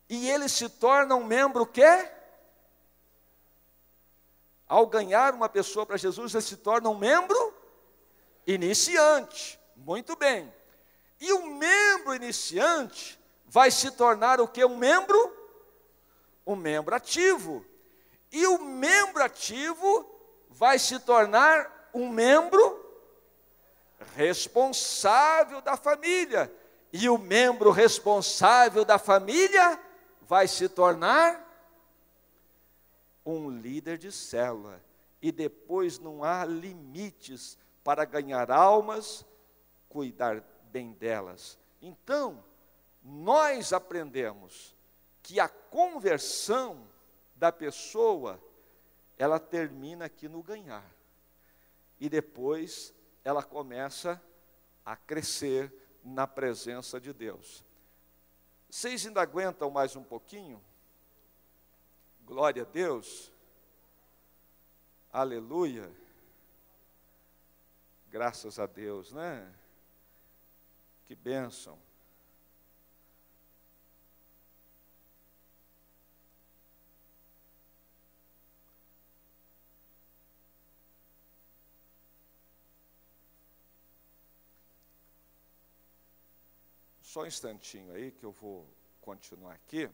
E 0.08 0.30
ele 0.30 0.48
se 0.48 0.70
torna 0.70 1.16
um 1.16 1.24
membro 1.24 1.66
que 1.66 1.82
ao 4.68 4.86
ganhar 4.86 5.34
uma 5.34 5.48
pessoa 5.48 5.86
para 5.86 5.98
Jesus, 5.98 6.34
ele 6.34 6.42
se 6.42 6.58
torna 6.58 6.90
um 6.90 6.98
membro 6.98 7.54
iniciante. 8.46 9.60
Muito 9.76 10.16
bem. 10.16 10.54
E 11.20 11.32
o 11.34 11.48
membro 11.48 12.14
iniciante 12.14 13.20
vai 13.46 13.72
se 13.72 13.92
tornar 13.92 14.40
o 14.42 14.48
que? 14.48 14.64
Um 14.66 14.78
membro? 14.78 15.36
Um 16.46 16.56
membro 16.56 16.94
ativo. 16.96 17.66
E 18.32 18.46
o 18.46 18.60
membro 18.60 19.24
ativo 19.24 20.06
vai 20.50 20.78
se 20.78 21.00
tornar 21.00 21.90
um 21.94 22.10
membro 22.10 22.86
responsável 24.16 25.62
da 25.62 25.78
família. 25.78 26.54
E 26.92 27.10
o 27.10 27.18
membro 27.18 27.72
responsável 27.72 28.84
da 28.84 28.98
família 28.98 29.80
vai 30.22 30.48
se 30.48 30.68
tornar 30.68 31.47
um 33.36 33.50
líder 33.50 33.98
de 33.98 34.12
célula. 34.12 34.84
E 35.22 35.32
depois 35.32 36.00
não 36.00 36.24
há 36.24 36.46
limites 36.46 37.58
para 37.84 38.06
ganhar 38.06 38.52
almas, 38.52 39.26
cuidar 39.90 40.44
bem 40.72 40.94
delas. 40.94 41.58
Então, 41.82 42.44
nós 43.04 43.74
aprendemos 43.74 44.76
que 45.24 45.40
a 45.40 45.48
conversão 45.48 46.88
da 47.36 47.52
pessoa, 47.52 48.42
ela 49.18 49.40
termina 49.40 50.06
aqui 50.06 50.28
no 50.28 50.42
ganhar. 50.44 50.86
E 52.00 52.10
depois 52.10 52.94
ela 53.24 53.44
começa 53.44 54.22
a 54.86 54.96
crescer 54.96 55.74
na 56.04 56.26
presença 56.26 57.00
de 57.00 57.12
Deus. 57.12 57.64
Vocês 58.70 59.06
ainda 59.06 59.22
aguentam 59.22 59.70
mais 59.70 59.96
um 59.96 60.04
pouquinho? 60.04 60.62
Glória 62.28 62.64
a 62.64 62.66
Deus. 62.66 63.32
Aleluia. 65.14 65.90
Graças 68.12 68.60
a 68.60 68.66
Deus, 68.66 69.14
né? 69.14 69.50
Que 71.06 71.16
bênção. 71.16 71.80
Só 87.02 87.22
um 87.22 87.26
instantinho 87.26 87.94
aí 87.94 88.12
que 88.12 88.26
eu 88.26 88.34
vou 88.34 88.68
continuar 89.00 89.54
aqui. 89.54 89.90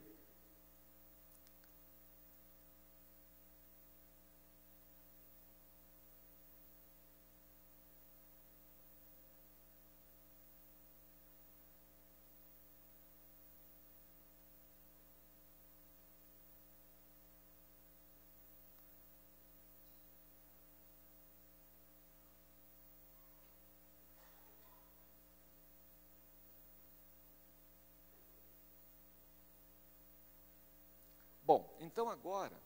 Bom, 31.46 31.70
então 31.94 32.10
agora 32.10 32.60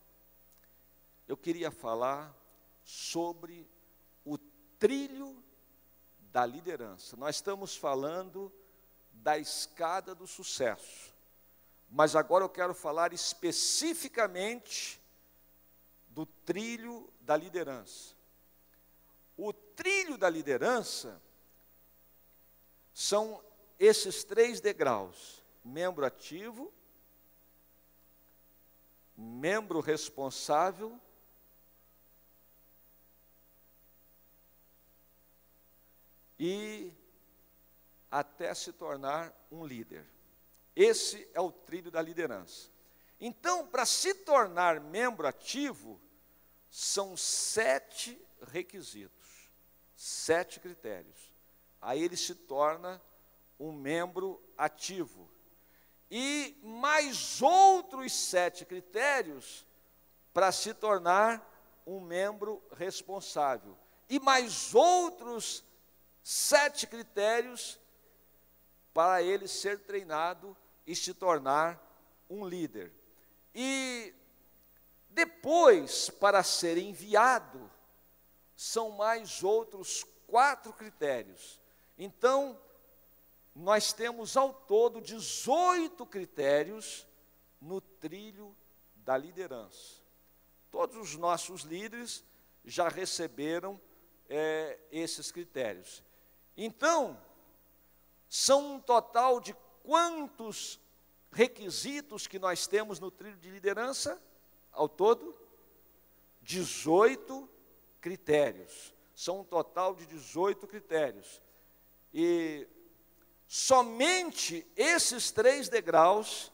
eu 1.28 1.36
queria 1.36 1.70
falar 1.70 2.34
sobre 2.82 3.70
o 4.24 4.38
trilho 4.80 5.44
da 6.32 6.46
liderança. 6.46 7.18
Nós 7.18 7.36
estamos 7.36 7.76
falando 7.76 8.50
da 9.12 9.38
escada 9.38 10.16
do 10.16 10.26
sucesso. 10.26 11.13
Mas 11.90 12.16
agora 12.16 12.46
eu 12.46 12.50
quero 12.50 12.74
falar 12.74 13.12
especificamente 13.12 14.98
do 16.08 16.26
trilho 16.26 17.12
da 17.20 17.36
liderança. 17.36 18.16
O 19.36 19.52
trilho 19.52 20.18
da 20.18 20.30
liderança 20.30 21.22
são 22.94 23.44
esses 23.78 24.24
três 24.24 24.62
degraus: 24.62 25.44
membro 25.66 26.06
ativo, 26.06 26.72
membro 29.18 29.80
responsável 29.80 31.00
e 36.40 36.94
até 38.12 38.54
se 38.54 38.72
tornar 38.72 39.34
um 39.52 39.66
líder. 39.66 40.06
Esse 40.76 41.28
é 41.34 41.42
o 41.42 41.52
trilho 41.52 41.90
da 41.90 42.00
liderança. 42.00 42.70
Então, 43.20 43.66
para 43.66 43.84
se 43.84 44.14
tornar 44.14 44.80
membro 44.80 45.26
ativo, 45.26 46.00
são 46.70 47.18
sete 47.18 48.22
requisitos, 48.52 49.50
sete 49.96 50.60
critérios. 50.60 51.34
Aí 51.82 52.04
ele 52.04 52.16
se 52.16 52.36
torna 52.36 53.02
um 53.60 53.72
membro 53.72 54.40
ativo 54.56 55.28
e 56.10 56.58
mais 56.63 57.41
outros 57.41 58.13
sete 58.13 58.65
critérios 58.65 59.65
para 60.34 60.52
se 60.52 60.74
tornar 60.74 61.43
um 61.86 62.00
membro 62.00 62.62
responsável. 62.76 63.78
E 64.10 64.20
mais 64.20 64.74
outros 64.74 65.63
sete 66.24 66.88
critérios 66.88 67.80
para 68.93 69.22
ele 69.22 69.48
ser 69.48 69.80
treinado 69.80 70.56
e 70.86 70.96
se 70.96 71.13
tornar 71.13 71.82
um 72.30 72.48
líder. 72.48 72.93
E 73.54 74.13
depois, 75.10 76.10
para 76.10 76.43
ser 76.43 76.78
enviado, 76.78 77.72
são 78.56 78.91
mais 78.91 79.43
outros 79.43 80.06
quatro 80.28 80.72
critérios. 80.74 81.60
Então, 81.98 82.60
nós 83.60 83.91
temos 83.91 84.38
ao 84.38 84.54
todo 84.54 85.02
18 85.02 86.06
critérios 86.06 87.08
no 87.60 87.82
trilho 87.82 88.56
da 88.98 89.17
liderança. 89.17 89.96
Todos 90.70 90.96
os 90.96 91.15
nossos 91.15 91.62
líderes 91.62 92.24
já 92.63 92.88
receberam 92.88 93.82
é, 94.30 94.78
esses 94.91 95.32
critérios. 95.32 96.04
Então, 96.56 97.20
São 98.30 98.76
um 98.76 98.80
total 98.80 99.39
de 99.39 99.56
quantos 99.82 100.80
requisitos 101.32 102.28
que 102.28 102.38
nós 102.38 102.67
temos 102.67 103.00
no 103.00 103.10
trilho 103.10 103.38
de 103.38 103.50
liderança? 103.50 104.22
Ao 104.72 104.89
todo, 104.89 105.34
18 106.41 107.50
critérios. 108.02 108.93
São 109.15 109.39
um 109.39 109.43
total 109.46 109.96
de 109.96 110.06
18 110.06 110.67
critérios. 110.67 111.41
E 112.13 112.67
somente 113.48 114.66
esses 114.76 115.32
três 115.32 115.70
degraus 115.70 116.52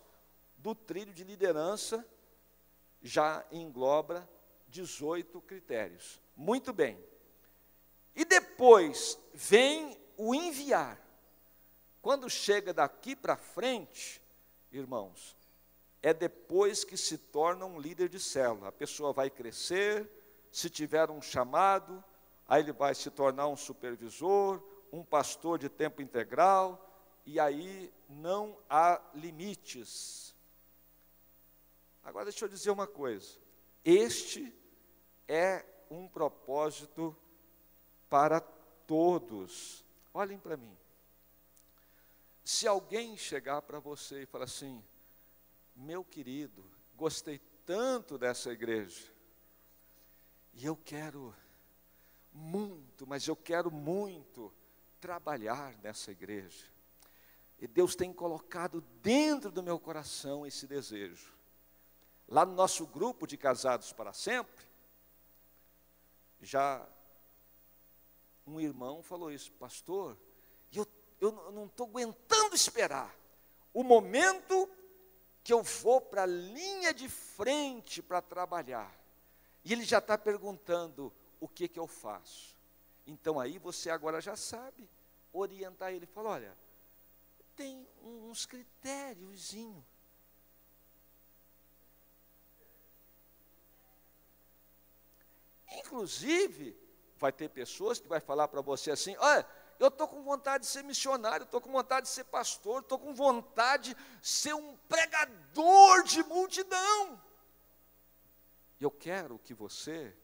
do 0.58 0.76
trilho 0.76 1.14
de 1.14 1.24
liderança 1.24 2.08
já 3.02 3.46
engloba 3.52 4.30
18 4.68 5.42
critérios. 5.42 6.22
Muito 6.36 6.72
bem. 6.72 6.98
E 8.16 8.24
depois 8.24 9.18
vem 9.34 10.00
o 10.16 10.34
enviar. 10.34 11.00
Quando 12.02 12.30
chega 12.30 12.74
daqui 12.74 13.16
para 13.16 13.36
frente, 13.36 14.22
irmãos, 14.72 15.36
é 16.02 16.14
depois 16.14 16.84
que 16.84 16.98
se 16.98 17.18
torna 17.18 17.66
um 17.66 17.80
líder 17.80 18.10
de 18.10 18.20
célula. 18.20 18.68
A 18.68 18.72
pessoa 18.72 19.14
vai 19.14 19.30
crescer, 19.30 20.10
se 20.52 20.70
tiver 20.70 21.10
um 21.10 21.22
chamado, 21.22 22.04
aí 22.48 22.62
ele 22.62 22.74
vai 22.74 22.94
se 22.94 23.10
tornar 23.10 23.48
um 23.48 23.56
supervisor, 23.56 24.62
um 24.94 25.04
pastor 25.04 25.58
de 25.58 25.68
tempo 25.68 26.04
integral, 26.04 26.80
e 27.26 27.40
aí 27.40 27.92
não 28.08 28.56
há 28.70 29.02
limites. 29.16 30.36
Agora 32.04 32.26
deixa 32.26 32.46
eu 32.46 32.50
dizer 32.50 32.70
uma 32.70 32.86
coisa: 32.86 33.40
este 33.84 34.54
é 35.28 35.66
um 35.90 36.08
propósito 36.08 37.18
para 38.08 38.40
todos. 38.40 39.84
Olhem 40.14 40.38
para 40.38 40.56
mim. 40.56 40.78
Se 42.44 42.68
alguém 42.68 43.18
chegar 43.18 43.64
para 43.64 43.80
você 43.80 44.24
e 44.24 44.26
falar 44.28 44.46
assim, 44.46 44.84
meu 45.76 46.04
querido, 46.04 46.64
gostei 46.96 47.40
tanto 47.66 48.16
dessa 48.16 48.52
igreja, 48.52 49.12
e 50.54 50.66
eu 50.66 50.76
quero 50.76 51.34
muito, 52.32 53.08
mas 53.08 53.28
eu 53.28 53.36
quero 53.36 53.72
muito 53.72 54.54
trabalhar 55.04 55.76
nessa 55.84 56.12
igreja. 56.12 56.66
E 57.60 57.68
Deus 57.68 57.94
tem 57.94 58.14
colocado 58.14 58.80
dentro 59.02 59.52
do 59.52 59.62
meu 59.62 59.78
coração 59.78 60.48
esse 60.48 60.66
desejo. 60.66 61.34
Lá 62.26 62.46
no 62.46 62.54
nosso 62.54 62.88
grupo 62.88 63.28
de 63.28 63.36
casados 63.36 63.92
para 63.92 64.14
sempre, 64.14 64.66
já 66.42 66.88
um 68.48 68.62
irmão 68.62 69.04
falou 69.04 69.30
isso, 69.30 69.52
pastor, 69.52 70.18
eu, 70.74 70.88
eu 71.20 71.52
não 71.52 71.66
estou 71.66 71.86
aguentando 71.88 72.56
esperar 72.56 73.14
o 73.74 73.84
momento 73.84 74.70
que 75.44 75.52
eu 75.52 75.64
vou 75.64 76.00
para 76.00 76.24
a 76.24 76.26
linha 76.28 76.94
de 76.94 77.10
frente 77.10 78.02
para 78.02 78.22
trabalhar. 78.22 78.90
E 79.66 79.74
ele 79.74 79.84
já 79.84 79.98
está 79.98 80.18
perguntando 80.18 81.14
o 81.42 81.48
que, 81.50 81.68
que 81.68 81.80
eu 81.80 81.88
faço. 81.88 82.53
Então 83.06 83.40
aí 83.40 83.58
você 83.58 83.90
agora 83.90 84.22
já 84.22 84.36
sabe 84.36 84.90
orientar 85.32 85.92
ele. 85.92 86.06
Fala, 86.06 86.30
olha, 86.30 86.58
tem 87.56 87.88
uns 88.02 88.46
critériozinho. 88.46 89.86
Inclusive, 95.80 96.78
vai 97.18 97.32
ter 97.32 97.50
pessoas 97.50 98.00
que 98.00 98.08
vai 98.08 98.20
falar 98.20 98.48
para 98.48 98.62
você 98.62 98.92
assim: 98.92 99.16
olha, 99.18 99.46
eu 99.80 99.88
estou 99.88 100.08
com 100.08 100.22
vontade 100.24 100.66
de 100.66 100.70
ser 100.70 100.84
missionário, 100.84 101.46
estou 101.46 101.60
com 101.60 101.72
vontade 101.72 102.06
de 102.06 102.12
ser 102.12 102.26
pastor, 102.26 102.82
estou 102.82 103.00
com 103.00 103.14
vontade 103.14 103.96
de 103.96 104.28
ser 104.28 104.54
um 104.54 104.78
pregador 104.88 106.04
de 106.04 106.24
multidão. 106.24 107.22
Eu 108.80 108.92
quero 108.92 109.40
que 109.40 109.54
você 109.54 110.16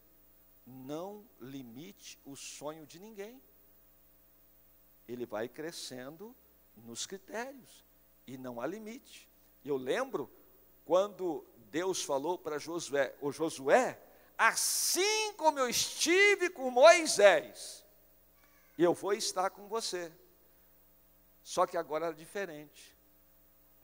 não 0.70 1.28
limite 1.40 2.18
o 2.24 2.36
sonho 2.36 2.86
de 2.86 2.98
ninguém. 2.98 3.42
Ele 5.08 5.26
vai 5.26 5.48
crescendo 5.48 6.34
nos 6.76 7.06
critérios 7.06 7.84
e 8.26 8.38
não 8.38 8.60
há 8.60 8.66
limite. 8.66 9.28
Eu 9.64 9.76
lembro 9.76 10.30
quando 10.84 11.44
Deus 11.70 12.02
falou 12.02 12.38
para 12.38 12.58
Josué, 12.58 13.14
o 13.20 13.30
Josué, 13.32 14.00
assim 14.38 15.32
como 15.34 15.58
eu 15.58 15.68
estive 15.68 16.50
com 16.50 16.70
Moisés, 16.70 17.84
eu 18.78 18.94
vou 18.94 19.12
estar 19.12 19.50
com 19.50 19.68
você. 19.68 20.10
Só 21.42 21.66
que 21.66 21.76
agora 21.76 22.06
era 22.06 22.14
diferente. 22.14 22.96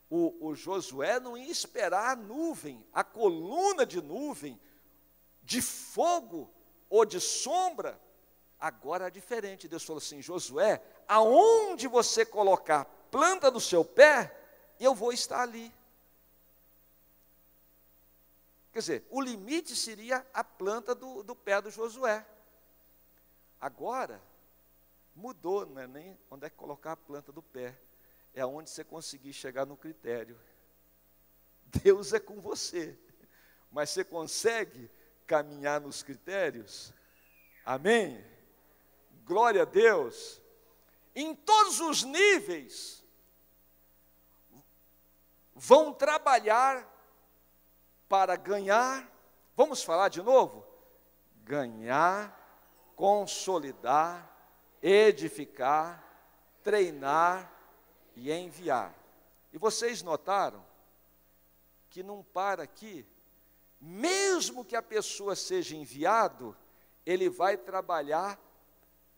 O, 0.09 0.47
o 0.47 0.55
Josué 0.55 1.19
não 1.19 1.37
ia 1.37 1.51
esperar 1.51 2.11
a 2.11 2.15
nuvem, 2.15 2.85
a 2.93 3.03
coluna 3.03 3.85
de 3.85 4.01
nuvem, 4.01 4.59
de 5.43 5.61
fogo 5.61 6.49
ou 6.89 7.05
de 7.05 7.19
sombra. 7.19 7.99
Agora 8.59 9.07
é 9.07 9.09
diferente. 9.09 9.67
Deus 9.67 9.83
falou 9.83 9.99
assim: 9.99 10.21
Josué, 10.21 10.81
aonde 11.07 11.87
você 11.87 12.25
colocar 12.25 12.81
a 12.81 12.85
planta 12.85 13.51
do 13.51 13.59
seu 13.59 13.85
pé, 13.85 14.35
eu 14.79 14.93
vou 14.93 15.11
estar 15.11 15.41
ali. 15.41 15.73
Quer 18.71 18.79
dizer, 18.79 19.07
o 19.09 19.21
limite 19.21 19.75
seria 19.75 20.25
a 20.33 20.43
planta 20.43 20.93
do, 20.93 21.23
do 21.23 21.35
pé 21.35 21.59
do 21.61 21.71
Josué. 21.71 22.25
Agora, 23.59 24.21
mudou, 25.15 25.65
não 25.65 25.81
é 25.81 25.87
nem 25.87 26.17
onde 26.29 26.45
é 26.45 26.49
que 26.49 26.55
colocar 26.55 26.91
a 26.91 26.97
planta 26.97 27.31
do 27.31 27.41
pé, 27.41 27.75
é 28.35 28.45
onde 28.45 28.69
você 28.69 28.83
conseguir 28.83 29.33
chegar 29.33 29.65
no 29.65 29.75
critério. 29.75 30.39
Deus 31.65 32.13
é 32.13 32.19
com 32.19 32.39
você, 32.39 32.97
mas 33.71 33.89
você 33.89 34.03
consegue 34.03 34.89
caminhar 35.27 35.81
nos 35.81 36.01
critérios? 36.01 36.93
Amém? 37.65 38.25
Glória 39.25 39.63
a 39.63 39.65
Deus. 39.65 40.41
Em 41.13 41.35
todos 41.35 41.79
os 41.81 42.03
níveis, 42.03 43.03
vão 45.53 45.93
trabalhar 45.93 46.87
para 48.07 48.35
ganhar, 48.35 49.11
vamos 49.55 49.83
falar 49.83 50.07
de 50.07 50.21
novo? 50.21 50.65
Ganhar, 51.43 52.33
consolidar, 52.95 54.31
edificar, 54.81 56.03
treinar 56.63 57.51
e 58.15 58.31
enviar. 58.31 58.93
E 59.51 59.57
vocês 59.57 60.01
notaram 60.01 60.65
que 61.89 62.03
não 62.03 62.23
para 62.23 62.63
aqui, 62.63 63.05
mesmo 63.79 64.65
que 64.65 64.75
a 64.75 64.81
pessoa 64.81 65.35
seja 65.35 65.75
enviado, 65.75 66.55
ele 67.05 67.29
vai 67.29 67.55
trabalhar 67.57 68.39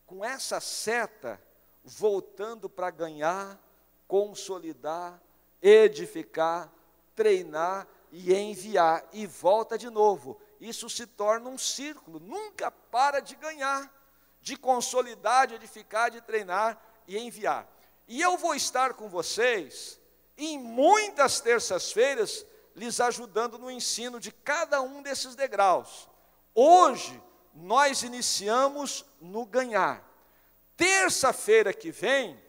com 0.06 0.24
essa 0.24 0.60
seta 0.60 1.40
voltando 1.82 2.68
para 2.68 2.90
ganhar, 2.90 3.58
consolidar, 4.06 5.20
edificar, 5.62 6.72
treinar 7.14 7.86
e 8.12 8.34
enviar, 8.34 9.08
e 9.12 9.26
volta 9.26 9.78
de 9.78 9.88
novo. 9.88 10.40
Isso 10.60 10.90
se 10.90 11.06
torna 11.06 11.48
um 11.48 11.58
círculo, 11.58 12.18
nunca 12.20 12.70
para 12.70 13.20
de 13.20 13.36
ganhar, 13.36 13.92
de 14.40 14.56
consolidar, 14.56 15.46
de 15.46 15.54
edificar, 15.54 16.10
de 16.10 16.20
treinar 16.20 16.80
e 17.06 17.18
enviar. 17.18 17.68
E 18.08 18.20
eu 18.20 18.36
vou 18.36 18.54
estar 18.54 18.94
com 18.94 19.08
vocês 19.08 20.00
em 20.36 20.58
muitas 20.58 21.40
terças-feiras, 21.40 22.44
lhes 22.74 23.00
ajudando 23.00 23.58
no 23.58 23.70
ensino 23.70 24.20
de 24.20 24.30
cada 24.32 24.80
um 24.80 25.02
desses 25.02 25.34
degraus. 25.34 26.08
Hoje, 26.54 27.20
nós 27.54 28.02
iniciamos 28.02 29.04
no 29.20 29.44
ganhar. 29.44 30.08
Terça-feira 30.76 31.72
que 31.72 31.90
vem, 31.90 32.40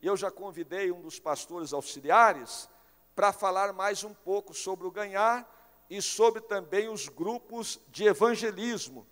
eu 0.00 0.16
já 0.16 0.30
convidei 0.30 0.90
um 0.90 1.00
dos 1.00 1.18
pastores 1.18 1.72
auxiliares 1.72 2.68
para 3.14 3.32
falar 3.32 3.72
mais 3.72 4.02
um 4.04 4.12
pouco 4.12 4.52
sobre 4.54 4.86
o 4.86 4.90
ganhar 4.90 5.48
e 5.88 6.00
sobre 6.00 6.40
também 6.40 6.88
os 6.88 7.08
grupos 7.08 7.78
de 7.88 8.04
evangelismo, 8.04 9.06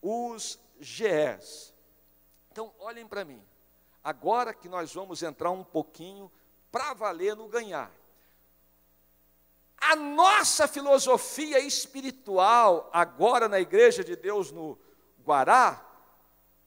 os 0.00 0.58
GEs. 0.80 1.74
Então, 2.50 2.72
olhem 2.78 3.06
para 3.06 3.24
mim. 3.24 3.42
Agora 4.02 4.52
que 4.52 4.68
nós 4.68 4.92
vamos 4.92 5.22
entrar 5.22 5.50
um 5.50 5.64
pouquinho 5.64 6.30
para 6.70 6.92
valer 6.92 7.36
no 7.36 7.48
ganhar. 7.48 7.90
A 9.82 9.96
nossa 9.96 10.68
filosofia 10.68 11.58
espiritual, 11.58 12.88
agora 12.92 13.48
na 13.48 13.58
Igreja 13.58 14.04
de 14.04 14.14
Deus 14.14 14.52
no 14.52 14.78
Guará, 15.24 15.84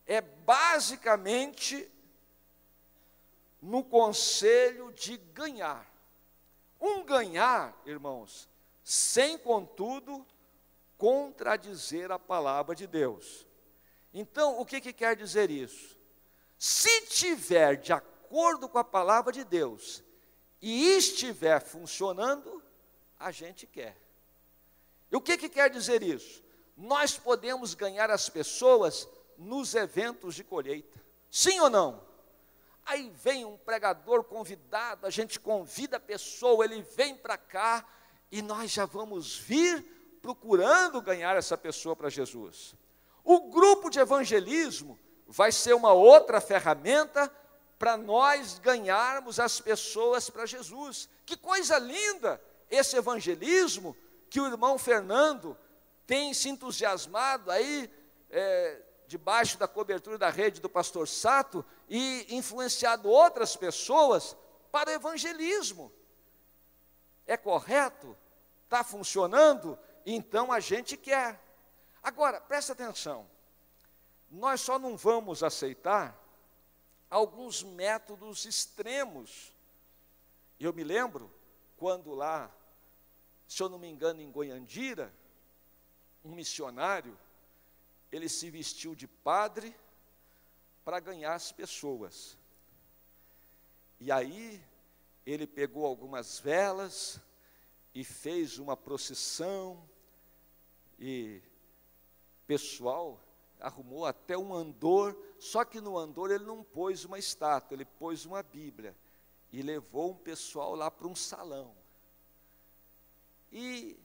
é 0.05 0.19
basicamente 0.19 1.89
no 3.61 3.83
conselho 3.83 4.91
de 4.91 5.15
ganhar. 5.33 5.89
Um 6.79 7.03
ganhar, 7.03 7.73
irmãos, 7.85 8.49
sem 8.83 9.37
contudo 9.37 10.25
contradizer 10.97 12.11
a 12.11 12.19
palavra 12.19 12.75
de 12.75 12.85
Deus. 12.85 13.47
Então, 14.13 14.59
o 14.59 14.65
que, 14.65 14.81
que 14.81 14.91
quer 14.91 15.15
dizer 15.15 15.49
isso? 15.49 15.97
Se 16.59 17.01
tiver 17.07 17.77
de 17.77 17.93
acordo 17.93 18.67
com 18.67 18.77
a 18.77 18.83
palavra 18.83 19.31
de 19.31 19.43
Deus 19.43 20.03
e 20.61 20.97
estiver 20.97 21.61
funcionando, 21.61 22.61
a 23.19 23.31
gente 23.31 23.65
quer. 23.65 23.97
E 25.11 25.15
o 25.15 25.21
que, 25.21 25.37
que 25.37 25.49
quer 25.49 25.69
dizer 25.69 26.03
isso? 26.03 26.43
Nós 26.75 27.17
podemos 27.17 27.73
ganhar 27.73 28.09
as 28.09 28.29
pessoas 28.29 29.07
nos 29.37 29.75
eventos 29.75 30.35
de 30.35 30.43
colheita. 30.43 31.01
Sim 31.31 31.59
ou 31.59 31.69
não? 31.69 32.03
Aí 32.85 33.11
vem 33.23 33.45
um 33.45 33.57
pregador 33.57 34.23
convidado, 34.23 35.07
a 35.07 35.09
gente 35.09 35.39
convida 35.39 35.97
a 35.97 35.99
pessoa, 35.99 36.63
ele 36.63 36.81
vem 36.81 37.15
para 37.15 37.37
cá 37.37 37.85
e 38.31 38.41
nós 38.41 38.71
já 38.71 38.85
vamos 38.85 39.35
vir 39.35 39.83
procurando 40.21 41.01
ganhar 41.01 41.35
essa 41.35 41.57
pessoa 41.57 41.95
para 41.95 42.09
Jesus. 42.09 42.75
O 43.23 43.49
grupo 43.49 43.89
de 43.89 43.99
evangelismo 43.99 44.99
vai 45.27 45.51
ser 45.51 45.73
uma 45.73 45.93
outra 45.93 46.39
ferramenta 46.39 47.31
para 47.79 47.97
nós 47.97 48.59
ganharmos 48.59 49.39
as 49.39 49.59
pessoas 49.59 50.29
para 50.29 50.45
Jesus. 50.45 51.09
Que 51.25 51.35
coisa 51.35 51.77
linda 51.79 52.41
esse 52.69 52.95
evangelismo 52.95 53.95
que 54.29 54.39
o 54.39 54.47
irmão 54.47 54.77
Fernando 54.77 55.57
tem 56.05 56.33
se 56.33 56.49
entusiasmado 56.49 57.49
aí, 57.51 57.89
é, 58.29 58.81
debaixo 59.07 59.57
da 59.57 59.67
cobertura 59.67 60.17
da 60.17 60.29
rede 60.29 60.59
do 60.59 60.69
pastor 60.69 61.07
Sato, 61.07 61.65
e 61.89 62.25
influenciado 62.29 63.09
outras 63.09 63.55
pessoas 63.55 64.35
para 64.71 64.89
o 64.89 64.93
evangelismo. 64.93 65.91
É 67.25 67.37
correto? 67.37 68.15
Está 68.65 68.83
funcionando? 68.83 69.77
Então 70.05 70.51
a 70.51 70.59
gente 70.59 70.97
quer. 70.97 71.41
Agora, 72.03 72.39
presta 72.41 72.73
atenção. 72.73 73.27
Nós 74.29 74.61
só 74.61 74.77
não 74.77 74.97
vamos 74.97 75.43
aceitar 75.43 76.19
alguns 77.09 77.63
métodos 77.63 78.45
extremos. 78.45 79.53
Eu 80.59 80.73
me 80.73 80.83
lembro 80.83 81.31
quando 81.85 82.15
lá, 82.15 82.51
se 83.47 83.61
eu 83.61 83.69
não 83.69 83.77
me 83.77 83.87
engano, 83.87 84.19
em 84.19 84.31
Goiandira, 84.31 85.13
um 86.23 86.31
missionário, 86.31 87.15
ele 88.11 88.27
se 88.27 88.49
vestiu 88.49 88.95
de 88.95 89.07
padre 89.07 89.71
para 90.83 90.99
ganhar 90.99 91.35
as 91.35 91.51
pessoas. 91.51 92.39
E 93.99 94.11
aí 94.11 94.59
ele 95.27 95.45
pegou 95.45 95.85
algumas 95.85 96.39
velas 96.39 97.21
e 97.93 98.03
fez 98.03 98.57
uma 98.57 98.75
procissão 98.75 99.87
e 100.97 101.39
pessoal 102.47 103.21
arrumou 103.59 104.07
até 104.07 104.35
um 104.35 104.55
andor, 104.55 105.15
só 105.37 105.63
que 105.63 105.79
no 105.79 105.99
andor 105.99 106.31
ele 106.31 106.45
não 106.45 106.63
pôs 106.63 107.05
uma 107.05 107.19
estátua, 107.19 107.75
ele 107.75 107.85
pôs 107.85 108.25
uma 108.25 108.41
Bíblia 108.41 108.97
e 109.55 109.61
levou 109.61 110.11
um 110.11 110.17
pessoal 110.17 110.75
lá 110.75 110.91
para 110.91 111.07
um 111.07 111.15
salão. 111.15 111.73
E 113.49 113.97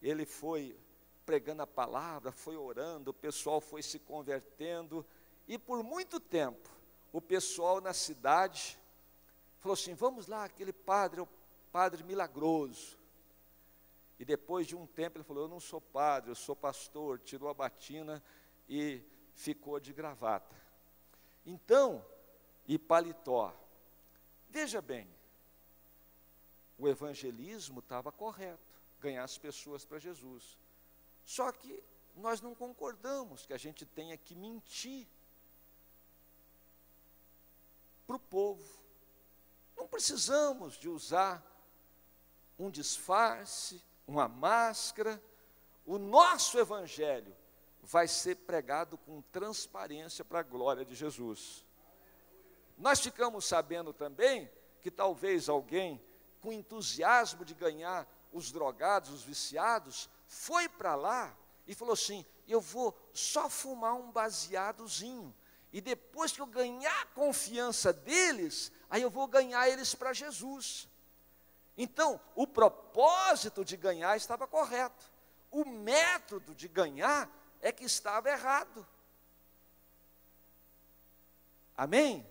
ele 0.00 0.24
foi 0.24 0.78
pregando 1.26 1.62
a 1.62 1.66
palavra, 1.66 2.30
foi 2.30 2.56
orando, 2.56 3.10
o 3.10 3.14
pessoal 3.14 3.60
foi 3.60 3.82
se 3.82 3.98
convertendo, 3.98 5.04
e 5.48 5.58
por 5.58 5.82
muito 5.82 6.20
tempo 6.20 6.70
o 7.12 7.20
pessoal 7.20 7.80
na 7.80 7.92
cidade 7.92 8.78
falou 9.58 9.74
assim: 9.74 9.94
vamos 9.94 10.28
lá, 10.28 10.44
aquele 10.44 10.72
padre 10.72 11.20
o 11.20 11.28
padre 11.72 12.04
milagroso. 12.04 12.96
E 14.16 14.24
depois 14.24 14.64
de 14.64 14.76
um 14.76 14.86
tempo 14.86 15.18
ele 15.18 15.24
falou: 15.24 15.42
Eu 15.42 15.48
não 15.48 15.58
sou 15.58 15.80
padre, 15.80 16.30
eu 16.30 16.36
sou 16.36 16.54
pastor. 16.54 17.18
Tirou 17.18 17.48
a 17.48 17.54
batina 17.54 18.22
e 18.68 19.02
ficou 19.34 19.80
de 19.80 19.92
gravata. 19.92 20.54
Então, 21.44 22.06
e 22.64 22.78
paletó. 22.78 23.52
Veja 24.54 24.80
bem, 24.80 25.12
o 26.78 26.86
evangelismo 26.86 27.80
estava 27.80 28.12
correto, 28.12 28.80
ganhar 29.00 29.24
as 29.24 29.36
pessoas 29.36 29.84
para 29.84 29.98
Jesus. 29.98 30.56
Só 31.24 31.50
que 31.50 31.82
nós 32.14 32.40
não 32.40 32.54
concordamos 32.54 33.44
que 33.44 33.52
a 33.52 33.58
gente 33.58 33.84
tenha 33.84 34.16
que 34.16 34.36
mentir 34.36 35.08
para 38.06 38.14
o 38.14 38.20
povo. 38.20 38.78
Não 39.76 39.88
precisamos 39.88 40.78
de 40.78 40.88
usar 40.88 41.44
um 42.56 42.70
disfarce, 42.70 43.82
uma 44.06 44.28
máscara. 44.28 45.20
O 45.84 45.98
nosso 45.98 46.56
evangelho 46.60 47.36
vai 47.82 48.06
ser 48.06 48.36
pregado 48.36 48.96
com 48.98 49.20
transparência 49.20 50.24
para 50.24 50.38
a 50.38 50.44
glória 50.44 50.84
de 50.84 50.94
Jesus. 50.94 51.63
Nós 52.76 53.00
ficamos 53.00 53.44
sabendo 53.44 53.92
também 53.92 54.50
que 54.80 54.90
talvez 54.90 55.48
alguém 55.48 56.02
com 56.40 56.52
entusiasmo 56.52 57.44
de 57.44 57.54
ganhar 57.54 58.06
os 58.32 58.50
drogados, 58.50 59.10
os 59.10 59.22
viciados, 59.22 60.10
foi 60.26 60.68
para 60.68 60.94
lá 60.94 61.34
e 61.66 61.74
falou 61.74 61.94
assim: 61.94 62.26
Eu 62.46 62.60
vou 62.60 62.94
só 63.12 63.48
fumar 63.48 63.94
um 63.94 64.10
baseadozinho. 64.10 65.34
E 65.72 65.80
depois 65.80 66.32
que 66.32 66.40
eu 66.40 66.46
ganhar 66.46 67.02
a 67.02 67.06
confiança 67.06 67.92
deles, 67.92 68.70
aí 68.88 69.02
eu 69.02 69.10
vou 69.10 69.26
ganhar 69.26 69.68
eles 69.68 69.94
para 69.94 70.12
Jesus. 70.12 70.88
Então, 71.76 72.20
o 72.34 72.46
propósito 72.46 73.64
de 73.64 73.76
ganhar 73.76 74.16
estava 74.16 74.46
correto. 74.46 75.10
O 75.50 75.64
método 75.64 76.54
de 76.54 76.68
ganhar 76.68 77.28
é 77.60 77.72
que 77.72 77.84
estava 77.84 78.28
errado. 78.30 78.86
Amém? 81.76 82.24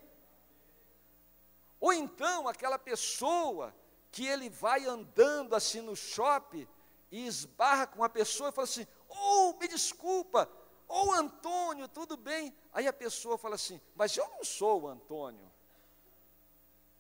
Ou 1.84 1.92
então 1.92 2.48
aquela 2.48 2.80
pessoa 2.80 3.76
que 4.10 4.26
ele 4.26 4.50
vai 4.50 4.86
andando 4.86 5.54
assim 5.54 5.82
no 5.82 5.98
shopping 5.98 6.66
e 7.12 7.28
esbarra 7.28 7.86
com 7.86 8.02
a 8.02 8.08
pessoa 8.08 8.48
e 8.48 8.52
fala 8.54 8.64
assim: 8.64 8.88
Oh, 9.10 9.52
me 9.60 9.68
desculpa, 9.68 10.50
ou 10.88 11.10
oh, 11.10 11.12
Antônio, 11.12 11.90
tudo 11.90 12.16
bem? 12.16 12.56
Aí 12.72 12.88
a 12.88 12.94
pessoa 12.94 13.38
fala 13.38 13.56
assim: 13.56 13.82
Mas 13.96 14.16
eu 14.16 14.26
não 14.30 14.46
sou 14.46 14.84
o 14.84 14.88
Antônio. 14.88 15.46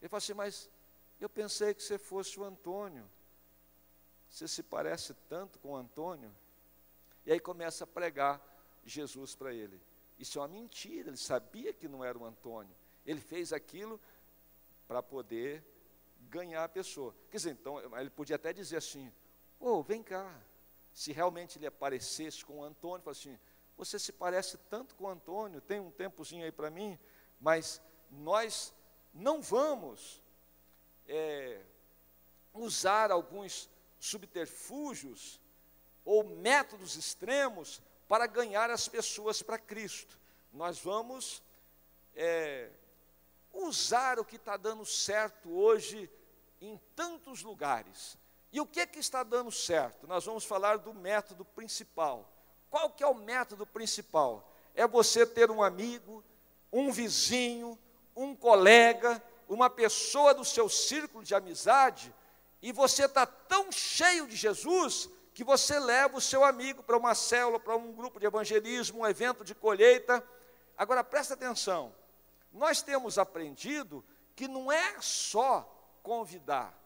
Ele 0.01 0.09
fala 0.09 0.17
assim: 0.17 0.33
Mas 0.33 0.69
eu 1.17 1.29
pensei 1.29 1.73
que 1.73 1.81
você 1.81 1.97
fosse 1.97 2.37
o 2.37 2.43
Antônio. 2.43 3.09
Você 4.29 4.49
se 4.49 4.61
parece 4.61 5.13
tanto 5.29 5.59
com 5.59 5.69
o 5.69 5.77
Antônio. 5.77 6.35
E 7.25 7.31
aí 7.31 7.39
começa 7.39 7.85
a 7.85 7.87
pregar 7.87 8.41
Jesus 8.83 9.33
para 9.33 9.53
ele. 9.53 9.81
Isso 10.19 10.39
é 10.39 10.41
uma 10.41 10.49
mentira, 10.49 11.07
ele 11.07 11.15
sabia 11.15 11.71
que 11.71 11.87
não 11.87 12.03
era 12.03 12.17
o 12.17 12.25
Antônio. 12.25 12.75
Ele 13.05 13.21
fez 13.21 13.53
aquilo 13.53 13.97
para 14.87 15.01
poder 15.01 15.63
ganhar 16.29 16.63
a 16.63 16.69
pessoa. 16.69 17.15
Quer 17.29 17.37
dizer, 17.37 17.51
então, 17.51 17.79
ele 17.97 18.09
podia 18.09 18.35
até 18.35 18.51
dizer 18.53 18.77
assim: 18.77 19.11
Ô, 19.59 19.77
oh, 19.77 19.83
vem 19.83 20.01
cá. 20.03 20.41
Se 20.91 21.11
realmente 21.11 21.57
ele 21.57 21.65
aparecesse 21.65 22.45
com 22.45 22.59
o 22.59 22.63
Antônio, 22.63 23.03
fala 23.03 23.11
assim: 23.11 23.39
Você 23.77 23.97
se 23.97 24.11
parece 24.11 24.57
tanto 24.69 24.95
com 24.95 25.05
o 25.05 25.09
Antônio, 25.09 25.61
tem 25.61 25.79
um 25.79 25.91
tempozinho 25.91 26.45
aí 26.45 26.51
para 26.51 26.69
mim, 26.69 26.99
mas 27.39 27.81
nós 28.09 28.73
não 29.13 29.41
vamos 29.41 30.21
é, 31.07 31.61
usar 32.53 33.11
alguns 33.11 33.69
subterfúgios 33.99 35.39
ou 36.03 36.23
métodos 36.23 36.95
extremos 36.95 37.81
para 38.07 38.27
ganhar 38.27 38.69
as 38.69 38.87
pessoas 38.87 39.41
para 39.41 39.57
Cristo. 39.57 40.19
Nós 40.51 40.79
vamos 40.79 41.41
é, 42.15 42.69
usar 43.53 44.19
o 44.19 44.25
que 44.25 44.35
está 44.35 44.57
dando 44.57 44.85
certo 44.85 45.49
hoje 45.55 46.09
em 46.59 46.79
tantos 46.95 47.43
lugares. 47.43 48.17
E 48.51 48.59
o 48.59 48.65
que, 48.65 48.79
é 48.79 48.85
que 48.85 48.99
está 48.99 49.23
dando 49.23 49.51
certo? 49.51 50.07
Nós 50.07 50.25
vamos 50.25 50.43
falar 50.43 50.77
do 50.77 50.93
método 50.93 51.45
principal. 51.45 52.29
Qual 52.69 52.89
que 52.89 53.03
é 53.03 53.07
o 53.07 53.13
método 53.13 53.65
principal? 53.65 54.51
É 54.73 54.87
você 54.87 55.25
ter 55.25 55.51
um 55.51 55.61
amigo, 55.61 56.23
um 56.71 56.91
vizinho, 56.91 57.77
um 58.15 58.35
colega, 58.35 59.21
uma 59.47 59.69
pessoa 59.69 60.33
do 60.33 60.43
seu 60.43 60.67
círculo 60.69 61.23
de 61.23 61.35
amizade, 61.35 62.13
e 62.61 62.71
você 62.71 63.05
está 63.05 63.25
tão 63.25 63.71
cheio 63.71 64.25
de 64.25 64.35
Jesus 64.35 65.09
que 65.33 65.43
você 65.43 65.79
leva 65.79 66.17
o 66.17 66.21
seu 66.21 66.43
amigo 66.43 66.81
para 66.83 66.97
uma 66.97 67.15
célula, 67.15 67.59
para 67.59 67.75
um 67.75 67.91
grupo 67.91 68.19
de 68.19 68.25
evangelismo, 68.25 68.99
um 68.99 69.07
evento 69.07 69.43
de 69.43 69.53
colheita. 69.53 70.23
Agora 70.77 71.03
presta 71.03 71.33
atenção, 71.33 71.93
nós 72.53 72.81
temos 72.81 73.17
aprendido 73.17 74.05
que 74.35 74.47
não 74.47 74.71
é 74.71 75.01
só 75.01 75.69
convidar, 76.03 76.77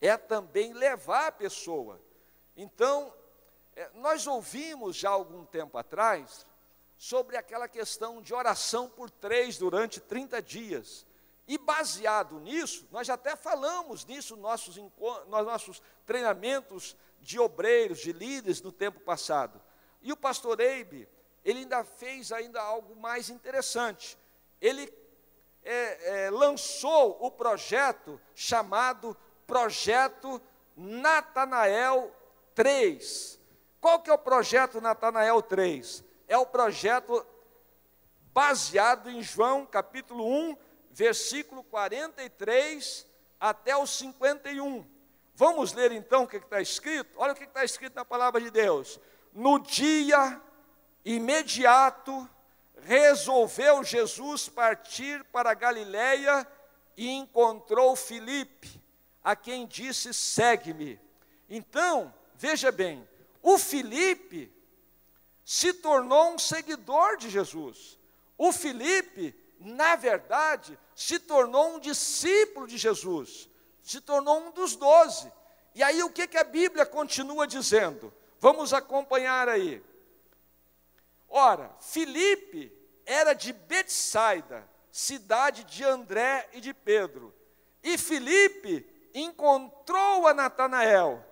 é 0.00 0.16
também 0.16 0.72
levar 0.72 1.28
a 1.28 1.32
pessoa. 1.32 2.00
Então, 2.56 3.12
é, 3.76 3.90
nós 3.94 4.26
ouvimos 4.26 4.96
já 4.96 5.10
algum 5.10 5.44
tempo 5.44 5.76
atrás 5.78 6.46
sobre 6.96 7.36
aquela 7.36 7.68
questão 7.68 8.22
de 8.22 8.32
oração 8.32 8.88
por 8.88 9.10
três 9.10 9.58
durante 9.58 10.00
30 10.00 10.40
dias. 10.40 11.06
E 11.46 11.58
baseado 11.58 12.38
nisso, 12.40 12.86
nós 12.90 13.10
até 13.10 13.34
falamos 13.34 14.04
nisso 14.04 14.36
nos 14.36 14.42
nossos, 14.42 14.76
nos 14.76 15.44
nossos 15.44 15.82
treinamentos 16.06 16.96
de 17.20 17.38
obreiros, 17.38 17.98
de 17.98 18.12
líderes 18.12 18.62
no 18.62 18.70
tempo 18.70 19.00
passado. 19.00 19.60
E 20.00 20.12
o 20.12 20.16
pastor 20.16 20.60
Eibe, 20.60 21.08
ele 21.44 21.60
ainda 21.60 21.82
fez 21.84 22.30
ainda 22.30 22.62
algo 22.62 22.94
mais 22.96 23.28
interessante. 23.28 24.16
Ele 24.60 24.86
é, 25.64 26.26
é, 26.26 26.30
lançou 26.30 27.16
o 27.20 27.30
projeto 27.30 28.20
chamado 28.34 29.16
Projeto 29.46 30.40
Natanael 30.76 32.14
3. 32.54 33.38
Qual 33.80 34.00
que 34.00 34.10
é 34.10 34.12
o 34.12 34.18
projeto 34.18 34.80
Natanael 34.80 35.42
3? 35.42 36.04
É 36.28 36.38
o 36.38 36.46
projeto 36.46 37.26
baseado 38.32 39.10
em 39.10 39.22
João 39.22 39.66
capítulo 39.66 40.26
1, 40.26 40.56
versículo 40.90 41.62
43 41.64 43.06
até 43.38 43.76
o 43.76 43.86
51. 43.86 44.86
Vamos 45.34 45.72
ler 45.72 45.92
então 45.92 46.24
o 46.24 46.28
que 46.28 46.36
está 46.36 46.60
escrito? 46.60 47.18
Olha 47.18 47.32
o 47.32 47.36
que 47.36 47.44
está 47.44 47.64
escrito 47.64 47.94
na 47.94 48.04
palavra 48.04 48.40
de 48.40 48.50
Deus. 48.50 49.00
No 49.32 49.58
dia 49.58 50.40
imediato, 51.04 52.28
resolveu 52.84 53.82
Jesus 53.84 54.48
partir 54.48 55.24
para 55.24 55.54
Galiléia 55.54 56.46
e 56.96 57.08
encontrou 57.08 57.96
Filipe, 57.96 58.80
a 59.22 59.34
quem 59.36 59.66
disse: 59.66 60.12
segue-me. 60.12 61.00
Então, 61.48 62.12
veja 62.34 62.72
bem, 62.72 63.06
o 63.42 63.58
Filipe 63.58 64.52
se 65.44 65.72
tornou 65.72 66.34
um 66.34 66.38
seguidor 66.38 67.16
de 67.16 67.28
Jesus. 67.28 67.98
O 68.38 68.52
Filipe, 68.52 69.34
na 69.58 69.96
verdade, 69.96 70.78
se 70.94 71.18
tornou 71.18 71.76
um 71.76 71.80
discípulo 71.80 72.66
de 72.66 72.76
Jesus, 72.76 73.48
se 73.82 74.00
tornou 74.00 74.38
um 74.38 74.50
dos 74.50 74.76
doze. 74.76 75.30
E 75.74 75.82
aí 75.82 76.02
o 76.02 76.10
que, 76.10 76.26
que 76.26 76.38
a 76.38 76.44
Bíblia 76.44 76.84
continua 76.84 77.46
dizendo? 77.46 78.12
Vamos 78.38 78.72
acompanhar 78.72 79.48
aí. 79.48 79.82
Ora, 81.34 81.74
Filipe 81.80 82.70
era 83.06 83.32
de 83.32 83.54
Betsaida, 83.54 84.68
cidade 84.90 85.64
de 85.64 85.82
André 85.82 86.46
e 86.52 86.60
de 86.60 86.74
Pedro. 86.74 87.34
E 87.82 87.96
Filipe 87.96 88.86
encontrou 89.14 90.26
a 90.26 90.34
Natanael 90.34 91.24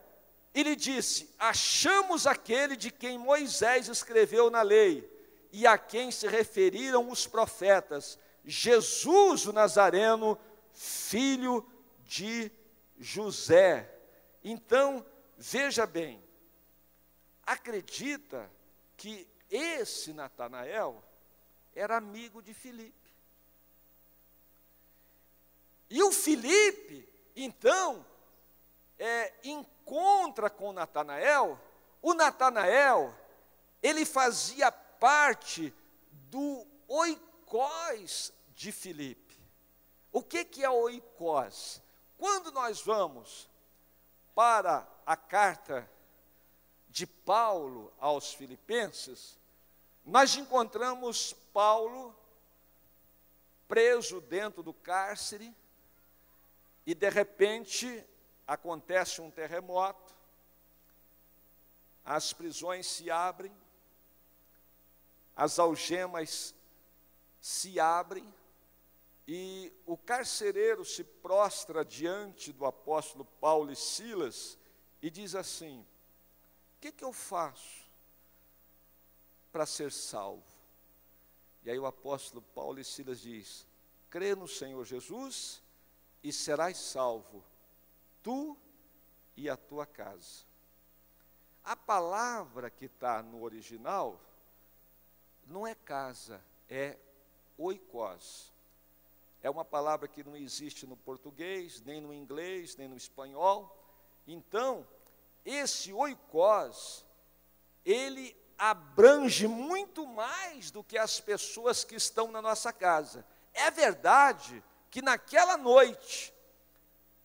e 0.55 0.63
lhe 0.63 0.75
disse: 0.75 1.29
Achamos 1.39 2.27
aquele 2.27 2.77
de 2.77 2.91
quem 2.91 3.19
Moisés 3.19 3.89
escreveu 3.89 4.49
na 4.49 4.63
lei 4.63 5.07
e 5.53 5.67
a 5.67 5.77
quem 5.77 6.11
se 6.11 6.27
referiram 6.27 7.11
os 7.11 7.27
profetas, 7.27 8.19
Jesus 8.43 9.47
o 9.47 9.53
Nazareno, 9.53 10.39
filho 10.73 11.63
de 12.07 12.51
José. 12.99 13.95
Então, 14.43 15.05
veja 15.37 15.85
bem, 15.85 16.25
acredita 17.45 18.51
que 18.97 19.30
esse 19.51 20.13
Natanael 20.13 21.03
era 21.75 21.97
amigo 21.97 22.41
de 22.41 22.55
Filipe. 22.55 23.11
E 25.89 26.03
o 26.03 26.13
Filipe, 26.13 27.09
então, 27.35 28.07
é, 28.97 29.33
encontra 29.43 30.49
com 30.49 30.73
Natanael. 30.73 31.59
O 32.01 32.15
Natanael, 32.15 33.13
ele 33.83 34.05
fazia 34.05 34.71
parte 34.71 35.75
do 36.31 36.65
oikós 36.87 38.33
de 38.55 38.71
Filipe. 38.71 39.37
O 40.13 40.23
que, 40.23 40.45
que 40.45 40.63
é 40.63 40.71
oikós? 40.71 41.83
Quando 42.17 42.53
nós 42.53 42.83
vamos 42.83 43.49
para 44.35 44.87
a 45.05 45.17
carta 45.17 45.91
de 46.89 47.07
Paulo 47.07 47.93
aos 47.99 48.33
Filipenses, 48.35 49.40
nós 50.05 50.37
encontramos 50.37 51.33
Paulo 51.53 52.15
preso 53.69 54.21
dentro 54.21 54.63
do 54.63 54.75
cárcere 54.75 55.55
e 56.85 56.95
de 56.95 57.09
repente 57.09 58.05
acontece 58.47 59.21
um 59.21 59.31
terremoto, 59.31 60.13
as 62.05 62.33
prisões 62.33 62.87
se 62.87 63.11
abrem, 63.11 63.57
as 65.37 65.59
algemas 65.59 66.53
se 67.41 67.79
abrem 67.79 68.27
e 69.29 69.73
o 69.87 69.97
carcereiro 69.97 70.85
se 70.85 71.05
prostra 71.05 71.85
diante 71.85 72.53
do 72.53 72.67
apóstolo 72.67 73.25
Paulo 73.41 73.71
e 73.71 73.77
Silas 73.77 74.59
e 75.01 75.09
diz 75.09 75.37
assim: 75.37 75.87
O 76.77 76.81
que, 76.81 76.91
que 76.91 77.05
eu 77.05 77.13
faço 77.13 77.80
para 79.61 79.67
ser 79.67 79.93
salvo? 79.93 80.43
E 81.63 81.71
aí 81.71 81.79
o 81.79 81.85
apóstolo 81.85 82.41
Paulo 82.41 82.81
e 82.81 82.85
Silas 82.85 83.21
diz: 83.21 83.67
crê 84.09 84.35
no 84.35 84.49
Senhor 84.49 84.83
Jesus 84.87 85.63
e 86.23 86.33
serás 86.33 86.79
salvo, 86.79 87.45
tu 88.23 88.57
e 89.37 89.51
a 89.51 89.59
tua 89.59 89.85
casa. 89.85 90.47
A 91.63 91.77
palavra 91.77 92.71
que 92.71 92.87
está 92.87 93.23
no 93.23 93.43
original 93.43 94.19
não 95.45 95.67
é 95.67 95.75
casa, 95.75 96.43
é 96.67 96.99
oikos. 97.59 98.51
É 99.43 99.51
uma 99.51 99.65
palavra 99.65 100.09
que 100.09 100.25
não 100.25 100.39
existe 100.39 100.87
no 100.87 100.97
português, 100.97 101.83
nem 101.83 102.01
no 102.01 102.15
inglês, 102.15 102.77
nem 102.77 102.89
no 102.89 102.97
espanhol. 102.97 103.77
Então, 104.27 104.89
esse 105.45 105.93
oikos, 105.93 107.05
ele 107.85 108.40
abrange 108.61 109.49
muito 109.49 110.07
mais 110.07 110.71
do 110.71 110.85
que 110.85 110.99
as 110.99 111.19
pessoas 111.19 111.83
que 111.83 111.95
estão 111.95 112.31
na 112.31 112.43
nossa 112.43 112.71
casa. 112.71 113.25
É 113.55 113.71
verdade 113.71 114.63
que 114.91 115.01
naquela 115.01 115.57
noite, 115.57 116.35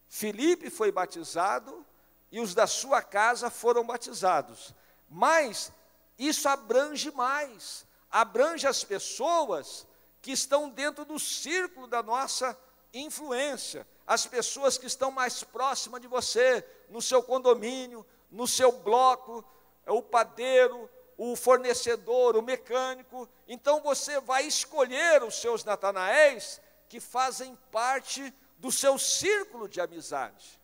Felipe 0.07 0.69
foi 0.69 0.93
batizado 0.93 1.85
e 2.31 2.39
os 2.39 2.55
da 2.55 2.65
sua 2.65 3.01
casa 3.01 3.49
foram 3.49 3.85
batizados, 3.85 4.73
mas 5.09 5.73
isso 6.17 6.47
abrange 6.47 7.11
mais, 7.11 7.85
abrange 8.09 8.65
as 8.65 8.85
pessoas 8.85 9.85
que 10.21 10.31
estão 10.31 10.69
dentro 10.69 11.03
do 11.03 11.19
círculo 11.19 11.85
da 11.85 12.01
nossa 12.01 12.57
influência, 12.93 13.85
as 14.07 14.25
pessoas 14.25 14.77
que 14.77 14.85
estão 14.85 15.11
mais 15.11 15.43
próximas 15.43 15.99
de 15.99 16.07
você, 16.07 16.65
no 16.89 17.01
seu 17.01 17.21
condomínio, 17.21 18.05
no 18.31 18.47
seu 18.47 18.71
bloco, 18.71 19.43
o 19.85 20.01
padeiro, 20.01 20.89
o 21.17 21.35
fornecedor, 21.35 22.35
o 22.35 22.41
mecânico. 22.41 23.29
Então 23.47 23.81
você 23.81 24.19
vai 24.19 24.45
escolher 24.45 25.23
os 25.23 25.35
seus 25.35 25.63
Natanaéis 25.63 26.61
que 26.89 26.99
fazem 26.99 27.55
parte 27.71 28.33
do 28.57 28.71
seu 28.71 28.97
círculo 28.97 29.67
de 29.67 29.81
amizade. 29.81 30.59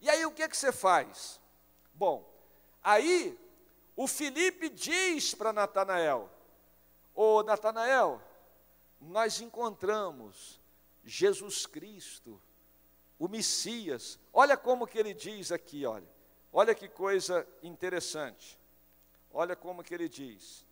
E 0.00 0.08
aí 0.08 0.24
o 0.24 0.30
que, 0.30 0.48
que 0.48 0.56
você 0.56 0.72
faz? 0.72 1.40
Bom, 1.94 2.28
aí 2.82 3.38
o 3.96 4.06
Felipe 4.06 4.68
diz 4.68 5.34
para 5.34 5.52
Natanael: 5.52 6.30
Ô 7.14 7.42
Natanael, 7.42 8.22
nós 9.00 9.40
encontramos 9.40 10.60
Jesus 11.04 11.66
Cristo, 11.66 12.40
o 13.18 13.26
Messias. 13.26 14.18
Olha 14.32 14.56
como 14.56 14.86
que 14.86 14.98
ele 14.98 15.14
diz 15.14 15.50
aqui, 15.50 15.84
olha. 15.84 16.08
Olha 16.52 16.74
que 16.74 16.88
coisa 16.88 17.46
interessante. 17.62 18.58
Olha 19.32 19.54
como 19.54 19.82
que 19.82 19.94
ele 19.94 20.08
diz. 20.08 20.64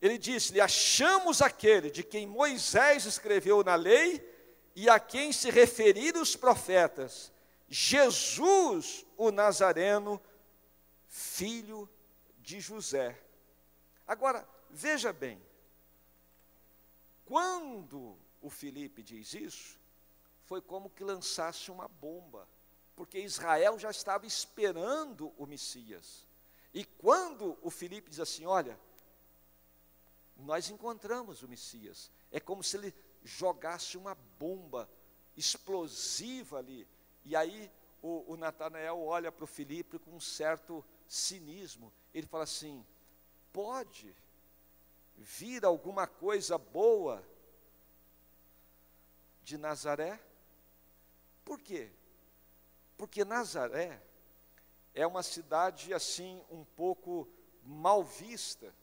Ele 0.00 0.18
disse-lhe: 0.18 0.60
Achamos 0.60 1.40
aquele 1.40 1.90
de 1.90 2.02
quem 2.02 2.26
Moisés 2.26 3.04
escreveu 3.04 3.64
na 3.64 3.74
lei 3.74 4.24
e 4.74 4.88
a 4.88 5.00
quem 5.00 5.32
se 5.32 5.50
referiram 5.50 6.20
os 6.20 6.36
profetas, 6.36 7.32
Jesus 7.68 9.06
o 9.16 9.30
Nazareno, 9.30 10.22
filho 11.08 11.88
de 12.38 12.60
José. 12.60 13.18
Agora, 14.06 14.46
veja 14.70 15.12
bem, 15.12 15.42
quando 17.24 18.16
o 18.40 18.50
Felipe 18.50 19.02
diz 19.02 19.34
isso, 19.34 19.80
foi 20.44 20.60
como 20.60 20.90
que 20.90 21.02
lançasse 21.02 21.70
uma 21.70 21.88
bomba 21.88 22.46
porque 22.96 23.20
Israel 23.20 23.78
já 23.78 23.90
estava 23.90 24.26
esperando 24.26 25.32
o 25.36 25.46
Messias. 25.46 26.26
E 26.72 26.84
quando 26.84 27.56
o 27.62 27.70
Filipe 27.70 28.10
diz 28.10 28.18
assim: 28.18 28.46
Olha, 28.46 28.80
nós 30.38 30.70
encontramos 30.70 31.42
o 31.42 31.48
Messias, 31.48 32.10
é 32.32 32.40
como 32.40 32.64
se 32.64 32.78
ele 32.78 32.94
jogasse 33.22 33.98
uma 33.98 34.14
bomba 34.38 34.88
explosiva 35.36 36.58
ali. 36.58 36.88
E 37.24 37.36
aí 37.36 37.70
o, 38.02 38.32
o 38.32 38.36
Natanael 38.36 38.98
olha 38.98 39.30
para 39.30 39.44
o 39.44 39.48
Filipe 39.48 39.98
com 39.98 40.12
um 40.12 40.20
certo 40.20 40.84
cinismo. 41.06 41.92
Ele 42.14 42.26
fala 42.26 42.44
assim: 42.44 42.84
Pode 43.52 44.16
vir 45.16 45.66
alguma 45.66 46.06
coisa 46.06 46.56
boa 46.56 47.22
de 49.42 49.58
Nazaré? 49.58 50.18
Por 51.44 51.60
quê? 51.60 51.90
Porque 52.96 53.24
Nazaré 53.24 54.00
é 54.94 55.06
uma 55.06 55.22
cidade 55.22 55.92
assim 55.92 56.42
um 56.50 56.64
pouco 56.64 57.28
mal 57.62 58.02
vista. 58.02 58.74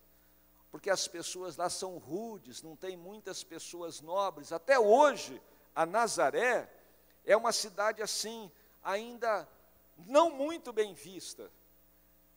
porque 0.71 0.89
as 0.89 1.07
pessoas 1.07 1.55
lá 1.55 1.69
são 1.69 1.99
rudes, 1.99 2.63
não 2.63 2.75
tem 2.75 2.97
muitas 2.97 3.43
pessoas 3.43 4.01
nobres. 4.01 4.51
Até 4.51 4.79
hoje, 4.79 5.39
a 5.75 5.85
Nazaré 5.85 6.67
é 7.23 7.37
uma 7.37 7.51
cidade 7.51 8.01
assim, 8.01 8.51
ainda 8.83 9.47
não 9.97 10.31
muito 10.31 10.73
bem 10.73 10.95
vista, 10.95 11.51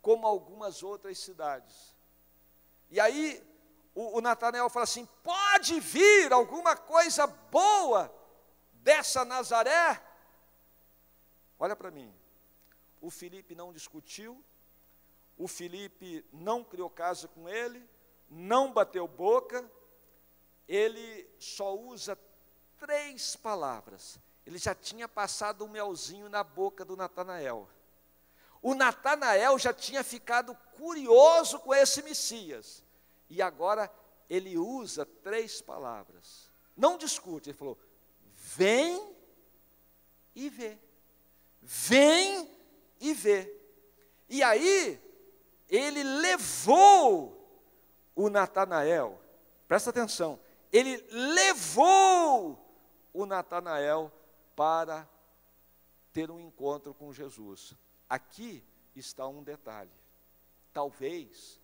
como 0.03 0.27
algumas 0.27 0.83
outras 0.83 1.19
cidades. 1.19 1.95
E 2.91 3.01
aí 3.01 3.43
o, 3.95 4.19
o 4.19 4.21
Natanael 4.21 4.69
fala 4.69 4.85
assim: 4.85 5.09
pode 5.23 5.81
vir 5.81 6.31
alguma 6.31 6.77
coisa 6.77 7.27
boa 7.27 8.15
dessa 8.75 9.25
Nazaré? 9.25 10.06
Olha 11.59 11.77
para 11.77 11.91
mim. 11.91 12.13
O 13.01 13.11
Felipe 13.11 13.55
não 13.55 13.73
discutiu, 13.73 14.43
o 15.37 15.47
Felipe 15.47 16.25
não 16.33 16.65
criou 16.65 16.89
casa 16.89 17.29
com 17.29 17.49
ele, 17.49 17.87
não 18.29 18.73
bateu 18.73 19.07
boca, 19.07 19.71
ele 20.67 21.29
só 21.39 21.77
usa 21.77 22.19
três 22.79 23.37
palavras. 23.37 24.19
Ele 24.47 24.59
já 24.59 24.75
tinha 24.75 25.09
passado 25.09 25.65
um 25.65 25.69
melzinho 25.69 26.29
na 26.29 26.43
boca 26.43 26.85
do 26.85 26.97
Natanael. 26.97 27.69
O 28.63 28.75
Natanael 28.75 29.59
já 29.59 29.73
tinha 29.73 30.03
ficado 30.03 30.55
curioso 30.77 31.59
com 31.61 31.75
esse 31.75 32.03
Messias. 32.03 32.83
E 33.29 33.43
agora 33.43 33.93
ele 34.31 34.57
usa 34.57 35.05
três 35.05 35.61
palavras. 35.61 36.51
Não 36.77 36.97
discute, 36.97 37.51
ele 37.51 37.59
falou: 37.59 37.79
vem. 38.35 39.06
Vem 41.69 42.49
e 43.01 43.13
vê. 43.13 43.53
E 44.29 44.41
aí, 44.41 45.01
ele 45.69 46.05
levou 46.05 47.35
o 48.15 48.31
Natanael, 48.31 49.21
presta 49.67 49.91
atenção, 49.91 50.39
ele 50.73 50.97
levou 51.11 52.57
o 53.13 53.27
Natanael 53.27 54.13
para 54.55 55.09
ter 56.13 56.31
um 56.31 56.39
encontro 56.39 56.95
com 56.95 57.13
Jesus. 57.13 57.75
Aqui 58.09 58.63
está 58.95 59.27
um 59.27 59.43
detalhe. 59.43 59.91
Talvez 60.73 61.61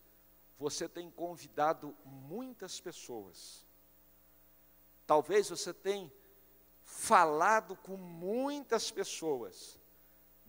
você 0.59 0.89
tenha 0.89 1.13
convidado 1.13 1.97
muitas 2.05 2.81
pessoas. 2.81 3.65
Talvez 5.07 5.49
você 5.49 5.73
tenha 5.73 6.13
falado 6.83 7.77
com 7.77 7.97
muitas 7.97 8.91
pessoas. 8.91 9.81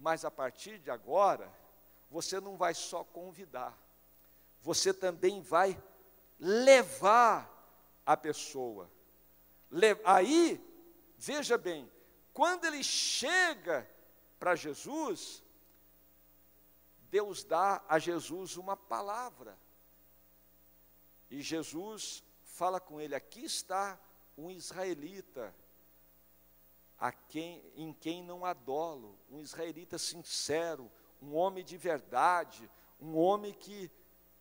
Mas 0.04 0.26
a 0.26 0.30
partir 0.30 0.80
de 0.80 0.92
agora, 0.92 1.50
você 2.10 2.38
não 2.42 2.58
vai 2.58 2.74
só 2.74 3.06
convidar, 3.06 3.74
você 4.60 4.94
também 4.94 5.40
vai 5.40 5.82
levar 6.38 7.50
a 8.06 8.18
pessoa. 8.18 8.92
Aí, 10.04 10.62
veja 11.18 11.58
bem, 11.58 11.90
quando 12.34 12.66
ele 12.66 12.84
chega 12.84 13.90
para 14.38 14.58
Jesus, 14.58 15.42
Deus 17.10 17.46
dá 17.46 17.82
a 17.88 17.98
Jesus 17.98 18.58
uma 18.58 18.76
palavra. 18.76 19.58
E 21.32 21.42
Jesus 21.42 22.22
fala 22.44 22.82
com 22.82 23.00
ele: 23.00 23.16
aqui 23.16 23.46
está 23.46 23.98
um 24.38 24.52
israelita, 24.52 25.56
quem, 27.12 27.64
em 27.76 27.92
quem 27.92 28.24
não 28.24 28.46
adolo, 28.46 29.20
um 29.30 29.42
israelita 29.42 29.98
sincero, 29.98 30.90
um 31.22 31.36
homem 31.36 31.64
de 31.64 31.78
verdade, 31.78 32.70
um 33.00 33.18
homem 33.18 33.54
que 33.54 33.92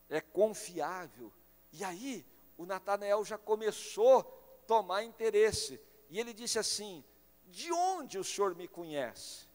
é 0.09 0.21
confiável. 0.21 1.33
E 1.73 1.83
aí, 1.83 2.25
o 2.57 2.65
Natanael 2.65 3.25
já 3.25 3.37
começou 3.37 4.21
a 4.21 4.67
tomar 4.67 5.03
interesse. 5.03 5.81
E 6.09 6.21
ele 6.21 6.33
disse 6.33 6.59
assim: 6.59 7.05
De 7.47 7.73
onde 7.73 8.19
o 8.19 8.25
senhor 8.25 8.55
me 8.55 8.69
conhece? 8.69 9.49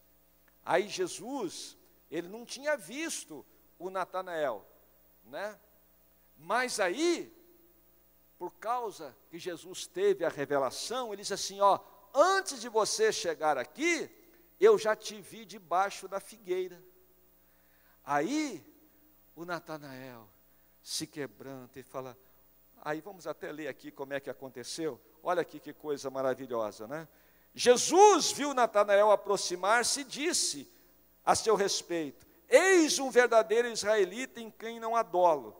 Aí 0.65 0.89
Jesus, 0.89 1.77
ele 2.11 2.27
não 2.27 2.45
tinha 2.45 2.75
visto 2.75 3.45
o 3.79 3.89
Natanael, 3.89 4.65
né? 5.23 5.57
Mas 6.35 6.79
aí, 6.79 7.33
por 8.37 8.51
causa 8.55 9.15
que 9.29 9.39
Jesus 9.39 9.87
teve 9.87 10.25
a 10.25 10.29
revelação, 10.29 11.13
ele 11.13 11.21
disse 11.21 11.33
assim: 11.33 11.61
Ó, 11.61 11.79
antes 12.19 12.59
de 12.59 12.67
você 12.67 13.11
chegar 13.11 13.57
aqui, 13.57 14.09
eu 14.59 14.77
já 14.77 14.95
te 14.95 15.21
vi 15.21 15.45
debaixo 15.45 16.07
da 16.07 16.19
figueira. 16.19 16.83
Aí, 18.03 18.65
o 19.35 19.45
Natanael 19.45 20.27
se 20.81 21.05
quebranta 21.05 21.79
e 21.79 21.83
fala: 21.83 22.17
Aí 22.81 23.01
vamos 23.01 23.27
até 23.27 23.51
ler 23.51 23.67
aqui 23.67 23.91
como 23.91 24.13
é 24.13 24.19
que 24.19 24.29
aconteceu. 24.29 24.99
Olha 25.21 25.41
aqui 25.41 25.59
que 25.59 25.73
coisa 25.73 26.09
maravilhosa, 26.09 26.87
né? 26.87 27.07
Jesus 27.53 28.31
viu 28.31 28.53
Natanael 28.53 29.11
aproximar-se 29.11 30.01
e 30.01 30.03
disse 30.03 30.71
a 31.25 31.35
seu 31.35 31.55
respeito: 31.55 32.25
Eis 32.49 32.97
um 32.99 33.11
verdadeiro 33.11 33.67
israelita 33.67 34.39
em 34.39 34.49
quem 34.49 34.79
não 34.79 34.95
adolo. 34.95 35.55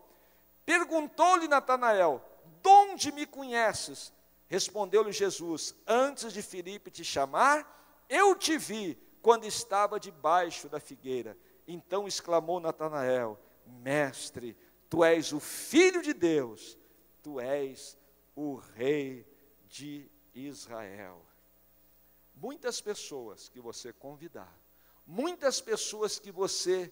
Perguntou-lhe 0.66 1.48
Natanael: 1.48 2.24
De 2.62 2.70
onde 2.70 3.12
me 3.12 3.26
conheces? 3.26 4.14
Respondeu-lhe 4.48 5.12
Jesus: 5.12 5.76
Antes 5.86 6.34
de 6.34 6.42
Filipe 6.42 6.92
te 6.92 7.04
chamar, 7.04 8.06
eu 8.10 8.36
te 8.36 8.58
vi 8.58 8.98
quando 9.22 9.46
estava 9.46 10.00
debaixo 10.00 10.70
da 10.70 10.80
figueira. 10.80 11.38
Então 11.68 12.08
exclamou 12.08 12.60
Natanael: 12.60 13.40
Mestre, 13.66 14.58
tu 14.90 15.04
és 15.04 15.34
o 15.34 15.40
filho 15.40 16.02
de 16.02 16.14
Deus 16.14 16.78
tu 17.28 17.42
és 17.42 17.98
o 18.34 18.56
rei 18.56 19.28
de 19.68 20.10
Israel. 20.34 21.22
Muitas 22.34 22.80
pessoas 22.80 23.50
que 23.50 23.60
você 23.60 23.92
convidar, 23.92 24.58
muitas 25.06 25.60
pessoas 25.60 26.18
que 26.20 26.32
você 26.32 26.90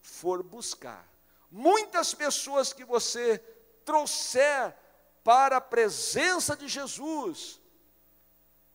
for 0.00 0.42
buscar, 0.42 1.08
muitas 1.48 2.12
pessoas 2.14 2.72
que 2.72 2.84
você 2.84 3.38
trouxer 3.84 4.76
para 5.26 5.56
a 5.56 5.60
presença 5.60 6.56
de 6.56 6.68
Jesus, 6.68 7.60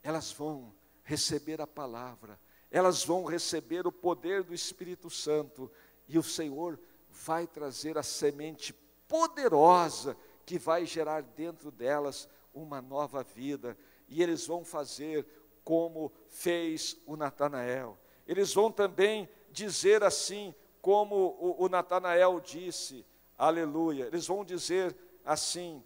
elas 0.04 0.34
vão 0.34 0.76
receber 1.02 1.62
a 1.62 1.66
palavra, 1.66 2.38
elas 2.70 3.06
vão 3.06 3.24
receber 3.24 3.88
o 3.88 3.92
poder 3.92 4.44
do 4.44 4.54
Espírito 4.54 5.10
Santo, 5.10 5.72
e 6.10 6.20
o 6.20 6.24
Senhor 6.24 6.78
vai 7.10 7.48
trazer 7.48 7.98
a 7.98 8.04
semente 8.04 8.74
poderosa 9.08 10.18
que 10.46 10.60
vai 10.60 10.86
gerar 10.86 11.22
dentro 11.22 11.72
delas 11.72 12.28
uma 12.54 12.82
nova 12.82 13.24
vida. 13.24 13.78
E 14.10 14.22
eles 14.22 14.46
vão 14.46 14.66
fazer 14.66 15.26
como 15.64 16.12
fez 16.28 16.98
o 17.06 17.16
Natanael. 17.16 17.98
Eles 18.28 18.54
vão 18.54 18.70
também 18.70 19.30
dizer 19.54 20.04
assim, 20.04 20.54
como 20.82 21.16
o, 21.16 21.64
o 21.64 21.70
Natanael 21.70 22.42
disse, 22.42 23.06
aleluia. 23.38 24.08
Eles 24.08 24.28
vão 24.28 24.44
dizer 24.44 24.94
assim: 25.24 25.82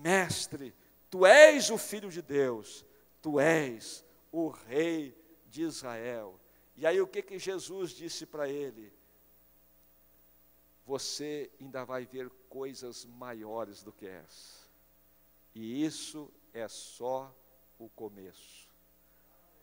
Mestre, 0.00 0.74
tu 1.10 1.26
és 1.26 1.70
o 1.70 1.78
Filho 1.78 2.10
de 2.10 2.22
Deus, 2.22 2.84
tu 3.20 3.38
és 3.38 4.04
o 4.30 4.48
Rei 4.48 5.16
de 5.46 5.62
Israel. 5.62 6.38
E 6.76 6.86
aí 6.86 7.00
o 7.00 7.06
que, 7.06 7.22
que 7.22 7.38
Jesus 7.38 7.90
disse 7.90 8.26
para 8.26 8.48
ele? 8.48 8.92
você 10.84 11.50
ainda 11.60 11.84
vai 11.84 12.04
ver 12.04 12.28
coisas 12.48 13.04
maiores 13.04 13.82
do 13.82 13.92
que 13.92 14.06
essa. 14.06 14.70
E 15.54 15.84
isso 15.84 16.30
é 16.52 16.66
só 16.68 17.34
o 17.78 17.88
começo. 17.88 18.68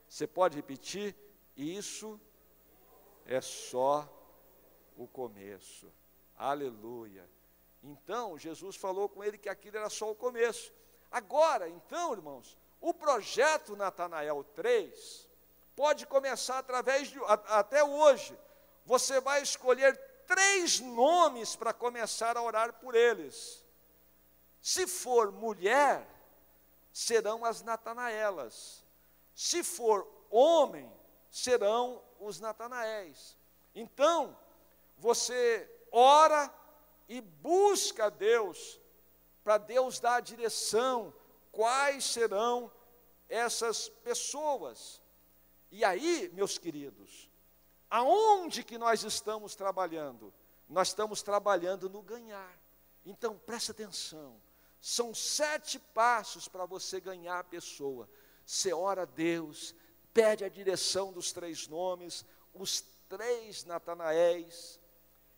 Você 0.08 0.26
pode 0.26 0.56
repetir? 0.56 1.16
Isso 1.56 2.20
é 3.26 3.42
só 3.42 4.08
o 4.96 5.08
começo. 5.08 5.92
Aleluia. 6.36 7.28
Então, 7.82 8.38
Jesus 8.38 8.76
falou 8.76 9.08
com 9.08 9.24
ele 9.24 9.38
que 9.38 9.50
aquilo 9.50 9.78
era 9.78 9.90
só 9.90 10.12
o 10.12 10.16
começo. 10.16 10.74
Agora, 11.10 11.68
então, 11.70 12.14
irmãos, 12.14 12.58
o 12.80 12.94
projeto 12.94 13.76
Natanael 13.76 14.44
3 14.56 15.28
pode 15.76 16.06
começar 16.06 16.60
através 16.60 17.08
de 17.08 17.20
até 17.48 17.84
hoje. 17.84 18.38
Você 18.86 19.20
vai 19.22 19.42
escolher 19.42 19.98
três 20.28 20.80
nomes 20.80 21.56
para 21.56 21.74
começar 21.74 22.38
a 22.38 22.42
orar 22.42 22.74
por 22.74 22.96
eles. 22.96 23.66
Se 24.62 24.86
for 24.86 25.32
mulher, 25.32 26.08
serão 26.92 27.46
as 27.46 27.62
Natanaelas. 27.62 28.86
Se 29.34 29.64
for 29.64 30.08
homem, 30.30 30.92
serão 31.30 32.04
os 32.20 32.40
Natanaéis. 32.40 33.38
Então, 33.74 34.38
você 34.98 35.70
ora 35.92 36.54
e 37.10 37.20
busca 37.20 38.06
a 38.06 38.10
Deus, 38.10 38.80
para 39.44 39.58
Deus 39.58 40.00
dar 40.00 40.16
a 40.16 40.22
direção, 40.22 41.14
quais 41.52 42.06
serão 42.06 42.72
essas 43.28 43.90
pessoas. 43.90 45.02
E 45.70 45.84
aí, 45.84 46.30
meus 46.34 46.58
queridos, 46.58 47.30
Aonde 47.90 48.64
que 48.64 48.78
nós 48.78 49.04
estamos 49.04 49.56
trabalhando? 49.56 50.32
Nós 50.68 50.90
estamos 50.90 51.24
trabalhando 51.24 51.90
no 51.90 52.04
ganhar. 52.04 52.56
Então 53.04 53.38
preste 53.38 53.72
atenção. 53.72 54.40
São 54.80 55.14
sete 55.14 55.80
passos 55.80 56.48
para 56.48 56.66
você 56.66 57.00
ganhar 57.00 57.40
a 57.40 57.44
pessoa. 57.44 58.08
Você 58.46 58.72
ora 58.72 59.02
a 59.02 59.06
Deus, 59.06 59.74
pede 60.14 60.44
a 60.44 60.50
direção 60.50 61.12
dos 61.12 61.32
três 61.32 61.68
nomes, 61.68 62.24
os 62.54 62.84
três 63.10 63.66
Natanaéis, 63.66 64.79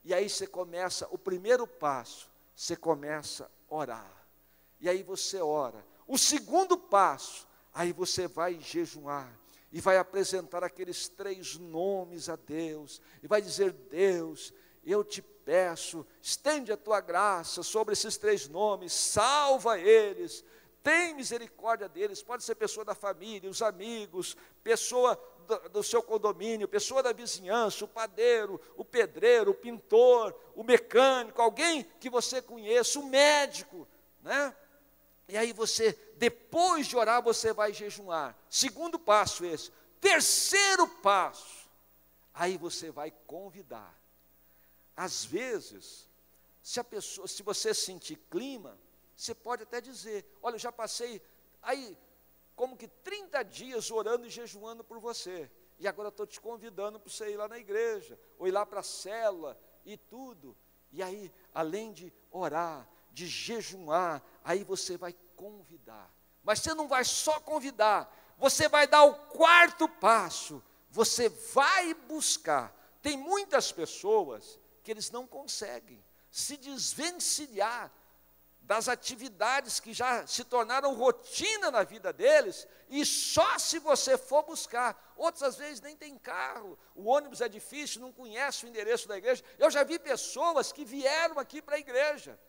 e 0.04 0.14
aí 0.14 0.30
você 0.30 0.48
começa, 0.48 1.08
o 1.12 1.18
primeiro 1.18 1.68
passo, 1.68 2.30
você 2.56 2.76
começa 2.76 3.50
a 3.70 3.76
orar. 3.76 4.28
E 4.80 4.90
aí 4.90 5.04
você 5.04 5.40
ora. 5.40 5.86
O 6.08 6.18
segundo 6.18 6.78
passo, 6.78 7.48
aí 7.74 7.94
você 7.94 8.28
vai 8.28 8.60
jejuar 8.60 9.40
e 9.72 9.80
vai 9.80 9.98
apresentar 9.98 10.64
aqueles 10.64 11.08
três 11.08 11.56
nomes 11.56 12.28
a 12.28 12.36
Deus, 12.36 13.02
e 13.24 13.28
vai 13.28 13.42
dizer: 13.42 13.72
Deus, 13.72 14.54
eu 14.84 15.04
te 15.04 15.22
peço, 15.22 16.06
estende 16.22 16.72
a 16.72 16.78
tua 16.78 17.00
graça 17.00 17.64
sobre 17.64 17.94
esses 17.94 18.18
três 18.18 18.48
nomes, 18.48 18.92
salva 18.92 19.80
eles, 19.80 20.44
tem 20.84 21.14
misericórdia 21.14 21.88
deles, 21.88 22.24
pode 22.24 22.44
ser 22.44 22.56
pessoa 22.56 22.84
da 22.84 22.96
família, 22.96 23.50
os 23.50 23.62
amigos, 23.62 24.36
pessoa 24.64 25.16
do, 25.60 25.84
seu 25.84 26.02
condomínio, 26.02 26.68
pessoa 26.68 27.02
da 27.02 27.12
vizinhança, 27.12 27.86
o 27.86 27.88
padeiro, 27.88 28.60
o 28.76 28.86
pedreiro, 28.86 29.52
o 29.52 29.56
pintor, 29.56 30.36
o 30.56 30.64
mecânico, 30.64 31.42
alguém 31.42 31.84
que 32.00 32.10
você 32.10 32.42
conheça, 32.42 33.00
o 33.00 33.06
médico, 33.06 33.88
né? 34.22 34.56
E 35.28 35.38
aí 35.38 35.54
você, 35.54 35.98
depois 36.18 36.88
de 36.88 36.98
orar, 36.98 37.22
você 37.22 37.54
vai 37.54 37.72
jejuar. 37.72 38.38
Segundo 38.50 39.00
passo 39.00 39.46
esse. 39.46 39.72
Terceiro 40.00 40.88
passo, 40.88 41.70
aí 42.34 42.58
você 42.58 42.92
vai 42.92 43.12
convidar. 43.26 43.98
Às 44.96 45.24
vezes, 45.24 46.10
se 46.62 46.80
a 46.80 46.84
pessoa, 46.84 47.28
se 47.28 47.44
você 47.44 47.74
sentir 47.74 48.18
clima, 48.30 48.78
você 49.16 49.34
pode 49.34 49.64
até 49.64 49.80
dizer: 49.80 50.26
"Olha, 50.42 50.56
eu 50.56 50.60
já 50.60 50.72
passei 50.72 51.22
aí 51.62 51.98
como 52.62 52.78
que 52.78 52.88
30 52.88 53.42
dias 53.42 53.90
orando 53.90 54.28
e 54.28 54.30
jejuando 54.30 54.84
por 54.84 55.00
você. 55.00 55.50
E 55.80 55.88
agora 55.88 56.10
estou 56.10 56.28
te 56.28 56.40
convidando 56.40 57.00
para 57.00 57.12
você 57.12 57.32
ir 57.32 57.36
lá 57.36 57.48
na 57.48 57.58
igreja, 57.58 58.20
ou 58.38 58.48
ir 58.48 58.52
lá 58.52 58.64
para 58.64 58.82
a 58.82 58.84
célula 58.84 59.58
e 59.84 59.98
tudo. 59.98 60.56
E 60.92 61.02
aí, 61.02 61.34
além 61.56 61.92
de 61.92 62.14
orar, 62.30 62.88
de 63.12 63.26
jejuar, 63.26 64.22
aí 64.44 64.64
você 64.64 64.96
vai 64.96 65.16
convidar. 65.36 66.14
Mas 66.44 66.60
você 66.60 66.76
não 66.76 66.88
vai 66.88 67.04
só 67.04 67.40
convidar, 67.40 68.16
você 68.38 68.70
vai 68.70 68.86
dar 68.86 69.06
o 69.06 69.16
quarto 69.16 69.90
passo, 69.90 70.62
você 70.88 71.30
vai 71.30 71.96
buscar. 71.96 72.72
Tem 73.02 73.18
muitas 73.18 73.72
pessoas 73.72 74.60
que 74.84 74.92
eles 74.92 75.10
não 75.10 75.26
conseguem 75.26 76.06
se 76.30 76.58
desvencilhar 76.58 77.92
das 78.72 78.88
atividades 78.88 79.82
que 79.82 79.92
já 79.92 80.26
se 80.26 80.46
tornaram 80.46 80.96
rotina 80.96 81.70
na 81.70 81.84
vida 81.84 82.14
deles, 82.14 82.66
e 82.90 83.06
só 83.06 83.60
se 83.60 83.80
você 83.80 84.18
for 84.18 84.44
buscar. 84.44 85.12
Outras 85.18 85.58
vezes 85.58 85.82
nem 85.82 85.94
tem 85.94 86.18
carro, 86.18 86.80
o 86.96 87.10
ônibus 87.10 87.42
é 87.42 87.50
difícil, 87.50 88.00
não 88.00 88.14
conhece 88.14 88.66
o 88.66 88.70
endereço 88.70 89.10
da 89.10 89.18
igreja. 89.18 89.44
Eu 89.60 89.70
já 89.70 89.84
vi 89.84 90.00
pessoas 90.00 90.72
que 90.72 90.86
vieram 90.86 91.38
aqui 91.38 91.62
para 91.62 91.76
a 91.76 91.80
igreja, 91.80 92.40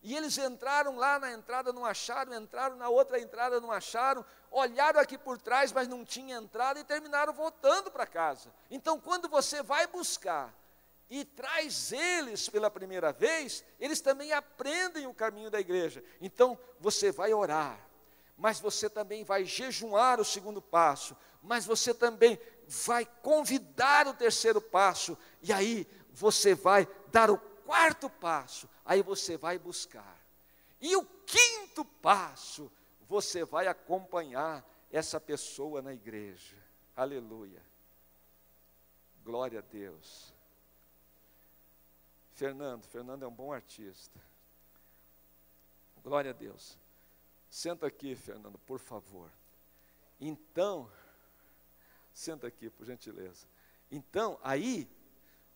e 0.00 0.16
eles 0.16 0.38
entraram 0.38 0.94
lá 0.94 1.18
na 1.18 1.32
entrada, 1.32 1.72
não 1.72 1.84
acharam, 1.84 2.32
entraram 2.34 2.76
na 2.76 2.88
outra 2.88 3.18
entrada, 3.18 3.60
não 3.60 3.72
acharam, 3.72 4.24
olharam 4.52 5.00
aqui 5.00 5.18
por 5.18 5.38
trás, 5.38 5.72
mas 5.72 5.88
não 5.88 6.04
tinha 6.04 6.36
entrada 6.36 6.78
e 6.78 6.84
terminaram 6.84 7.32
voltando 7.32 7.90
para 7.90 8.06
casa. 8.06 8.54
Então, 8.70 9.00
quando 9.00 9.28
você 9.28 9.60
vai 9.60 9.88
buscar 9.88 10.54
e 11.10 11.24
traz 11.24 11.92
eles 11.92 12.48
pela 12.48 12.70
primeira 12.70 13.12
vez, 13.12 13.64
eles 13.78 14.00
também 14.00 14.32
aprendem 14.32 15.06
o 15.06 15.14
caminho 15.14 15.50
da 15.50 15.60
igreja. 15.60 16.02
Então, 16.20 16.58
você 16.80 17.12
vai 17.12 17.32
orar, 17.32 17.78
mas 18.36 18.58
você 18.60 18.88
também 18.88 19.24
vai 19.24 19.44
jejuar 19.44 20.20
o 20.20 20.24
segundo 20.24 20.60
passo, 20.60 21.16
mas 21.42 21.66
você 21.66 21.92
também 21.92 22.38
vai 22.86 23.04
convidar 23.22 24.06
o 24.08 24.14
terceiro 24.14 24.60
passo, 24.60 25.16
e 25.42 25.52
aí 25.52 25.86
você 26.12 26.54
vai 26.54 26.88
dar 27.08 27.30
o 27.30 27.38
quarto 27.38 28.08
passo, 28.08 28.68
aí 28.84 29.02
você 29.02 29.36
vai 29.36 29.58
buscar. 29.58 30.18
E 30.80 30.96
o 30.96 31.04
quinto 31.04 31.84
passo, 31.84 32.70
você 33.08 33.44
vai 33.44 33.66
acompanhar 33.66 34.64
essa 34.90 35.20
pessoa 35.20 35.80
na 35.82 35.92
igreja. 35.92 36.56
Aleluia. 36.96 37.62
Glória 39.24 39.60
a 39.60 39.62
Deus. 39.62 40.33
Fernando, 42.34 42.86
Fernando 42.86 43.22
é 43.22 43.28
um 43.28 43.34
bom 43.34 43.52
artista. 43.52 44.20
Glória 46.02 46.32
a 46.32 46.34
Deus. 46.34 46.76
Senta 47.48 47.86
aqui, 47.86 48.14
Fernando, 48.14 48.58
por 48.58 48.78
favor. 48.78 49.30
Então, 50.20 50.90
senta 52.12 52.46
aqui, 52.48 52.68
por 52.68 52.84
gentileza. 52.84 53.46
Então, 53.90 54.38
aí, 54.42 54.88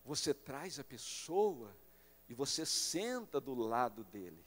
você 0.05 0.33
traz 0.33 0.79
a 0.79 0.83
pessoa 0.83 1.75
e 2.27 2.33
você 2.33 2.65
senta 2.65 3.39
do 3.39 3.53
lado 3.53 4.03
dele. 4.05 4.43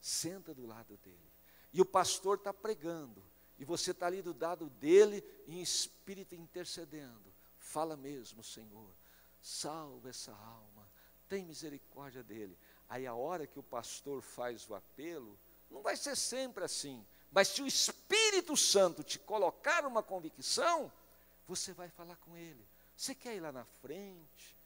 Senta 0.00 0.54
do 0.54 0.66
lado 0.66 0.96
dele. 1.04 1.30
E 1.72 1.80
o 1.80 1.84
pastor 1.84 2.38
está 2.38 2.52
pregando. 2.52 3.22
E 3.58 3.64
você 3.64 3.90
está 3.90 4.06
ali 4.06 4.22
do 4.22 4.36
lado 4.38 4.70
dele, 4.70 5.22
em 5.46 5.60
espírito 5.60 6.34
intercedendo. 6.34 7.32
Fala 7.58 7.96
mesmo, 7.96 8.42
Senhor. 8.42 8.90
Salva 9.40 10.08
essa 10.08 10.32
alma. 10.32 10.75
Tem 11.28 11.44
misericórdia 11.44 12.22
dele. 12.22 12.56
Aí 12.88 13.06
a 13.06 13.14
hora 13.14 13.46
que 13.46 13.58
o 13.58 13.62
pastor 13.62 14.22
faz 14.22 14.68
o 14.68 14.74
apelo, 14.74 15.38
não 15.70 15.82
vai 15.82 15.96
ser 15.96 16.16
sempre 16.16 16.64
assim. 16.64 17.04
Mas 17.30 17.48
se 17.48 17.62
o 17.62 17.66
Espírito 17.66 18.56
Santo 18.56 19.02
te 19.02 19.18
colocar 19.18 19.84
uma 19.84 20.02
convicção, 20.02 20.92
você 21.46 21.72
vai 21.72 21.88
falar 21.88 22.16
com 22.16 22.36
ele. 22.36 22.66
Você 22.96 23.14
quer 23.14 23.34
ir 23.34 23.40
lá 23.40 23.52
na 23.52 23.64
frente? 23.64 24.56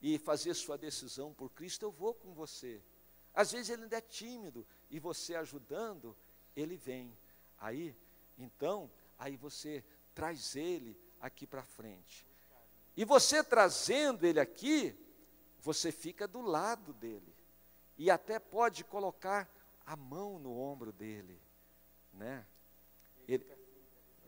e 0.00 0.18
fazer 0.18 0.54
sua 0.54 0.76
decisão 0.76 1.32
por 1.32 1.50
Cristo, 1.50 1.84
eu 1.84 1.90
vou 1.90 2.14
com 2.14 2.32
você. 2.32 2.82
Às 3.34 3.52
vezes 3.52 3.70
ele 3.70 3.84
ainda 3.84 3.96
é 3.96 4.00
tímido 4.00 4.66
e 4.90 4.98
você 4.98 5.34
ajudando, 5.34 6.16
ele 6.54 6.76
vem. 6.76 7.16
Aí, 7.58 7.94
então, 8.38 8.90
aí 9.18 9.36
você 9.36 9.84
traz 10.14 10.56
ele 10.56 10.98
aqui 11.20 11.46
para 11.46 11.62
frente. 11.62 12.26
E 12.96 13.04
você 13.04 13.42
trazendo 13.42 14.24
ele 14.26 14.40
aqui, 14.40 14.96
você 15.66 15.90
fica 15.90 16.28
do 16.28 16.40
lado 16.40 16.92
dele. 16.92 17.34
E 17.98 18.08
até 18.08 18.38
pode 18.38 18.84
colocar 18.84 19.50
a 19.84 19.96
mão 19.96 20.38
no 20.38 20.56
ombro 20.56 20.92
dele, 20.92 21.40
né? 22.12 22.46
Ele, 23.26 23.44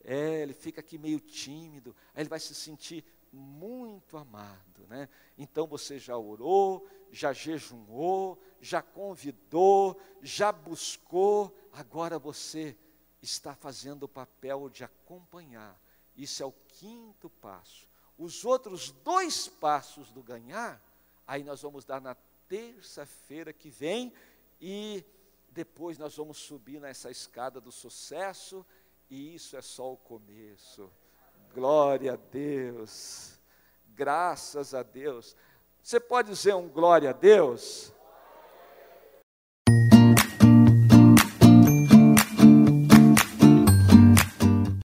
é, 0.03 0.43
ele 0.43 0.53
fica 0.53 0.80
aqui 0.80 0.99
meio 0.99 1.20
tímido, 1.20 1.95
aí 2.12 2.22
ele 2.22 2.28
vai 2.28 2.41
se 2.41 2.57
sentir 2.57 3.05
muito 3.32 4.16
amado, 4.16 4.84
né? 4.89 5.09
Então 5.36 5.64
você 5.64 5.97
já 5.97 6.16
orou, 6.16 6.89
já 7.12 7.32
jejuou, 7.32 8.43
já 8.61 8.82
convidou, 8.82 10.01
já 10.20 10.51
buscou, 10.51 11.57
agora 11.72 12.18
você 12.18 12.76
está 13.22 13.55
fazendo 13.55 14.05
o 14.05 14.09
papel 14.09 14.68
de 14.68 14.82
acompanhar. 14.82 15.80
Isso 16.16 16.43
é 16.43 16.47
o 16.47 16.55
quinto 16.66 17.30
passo. 17.30 17.86
Os 18.16 18.45
outros 18.45 18.91
dois 18.91 19.47
passos 19.47 20.11
do 20.11 20.20
ganhar, 20.20 20.82
aí 21.29 21.45
nós 21.45 21.61
vamos 21.61 21.85
dar 21.85 22.01
na 22.01 22.16
terça-feira 22.49 23.53
que 23.53 23.68
vem 23.68 24.11
e 24.59 25.05
depois 25.51 25.99
nós 25.99 26.16
vamos 26.16 26.39
subir 26.39 26.81
nessa 26.81 27.11
escada 27.11 27.61
do 27.61 27.70
sucesso 27.70 28.64
e 29.11 29.35
isso 29.35 29.55
é 29.55 29.61
só 29.61 29.93
o 29.93 29.97
começo. 29.99 30.91
Glória 31.55 32.14
a 32.14 32.16
Deus. 32.16 33.39
Graças 33.89 34.72
a 34.72 34.83
Deus. 34.83 35.37
Você 35.83 36.01
pode 36.01 36.31
dizer 36.31 36.55
um 36.55 36.68
glória 36.68 37.11
a 37.11 37.12
Deus? 37.12 37.93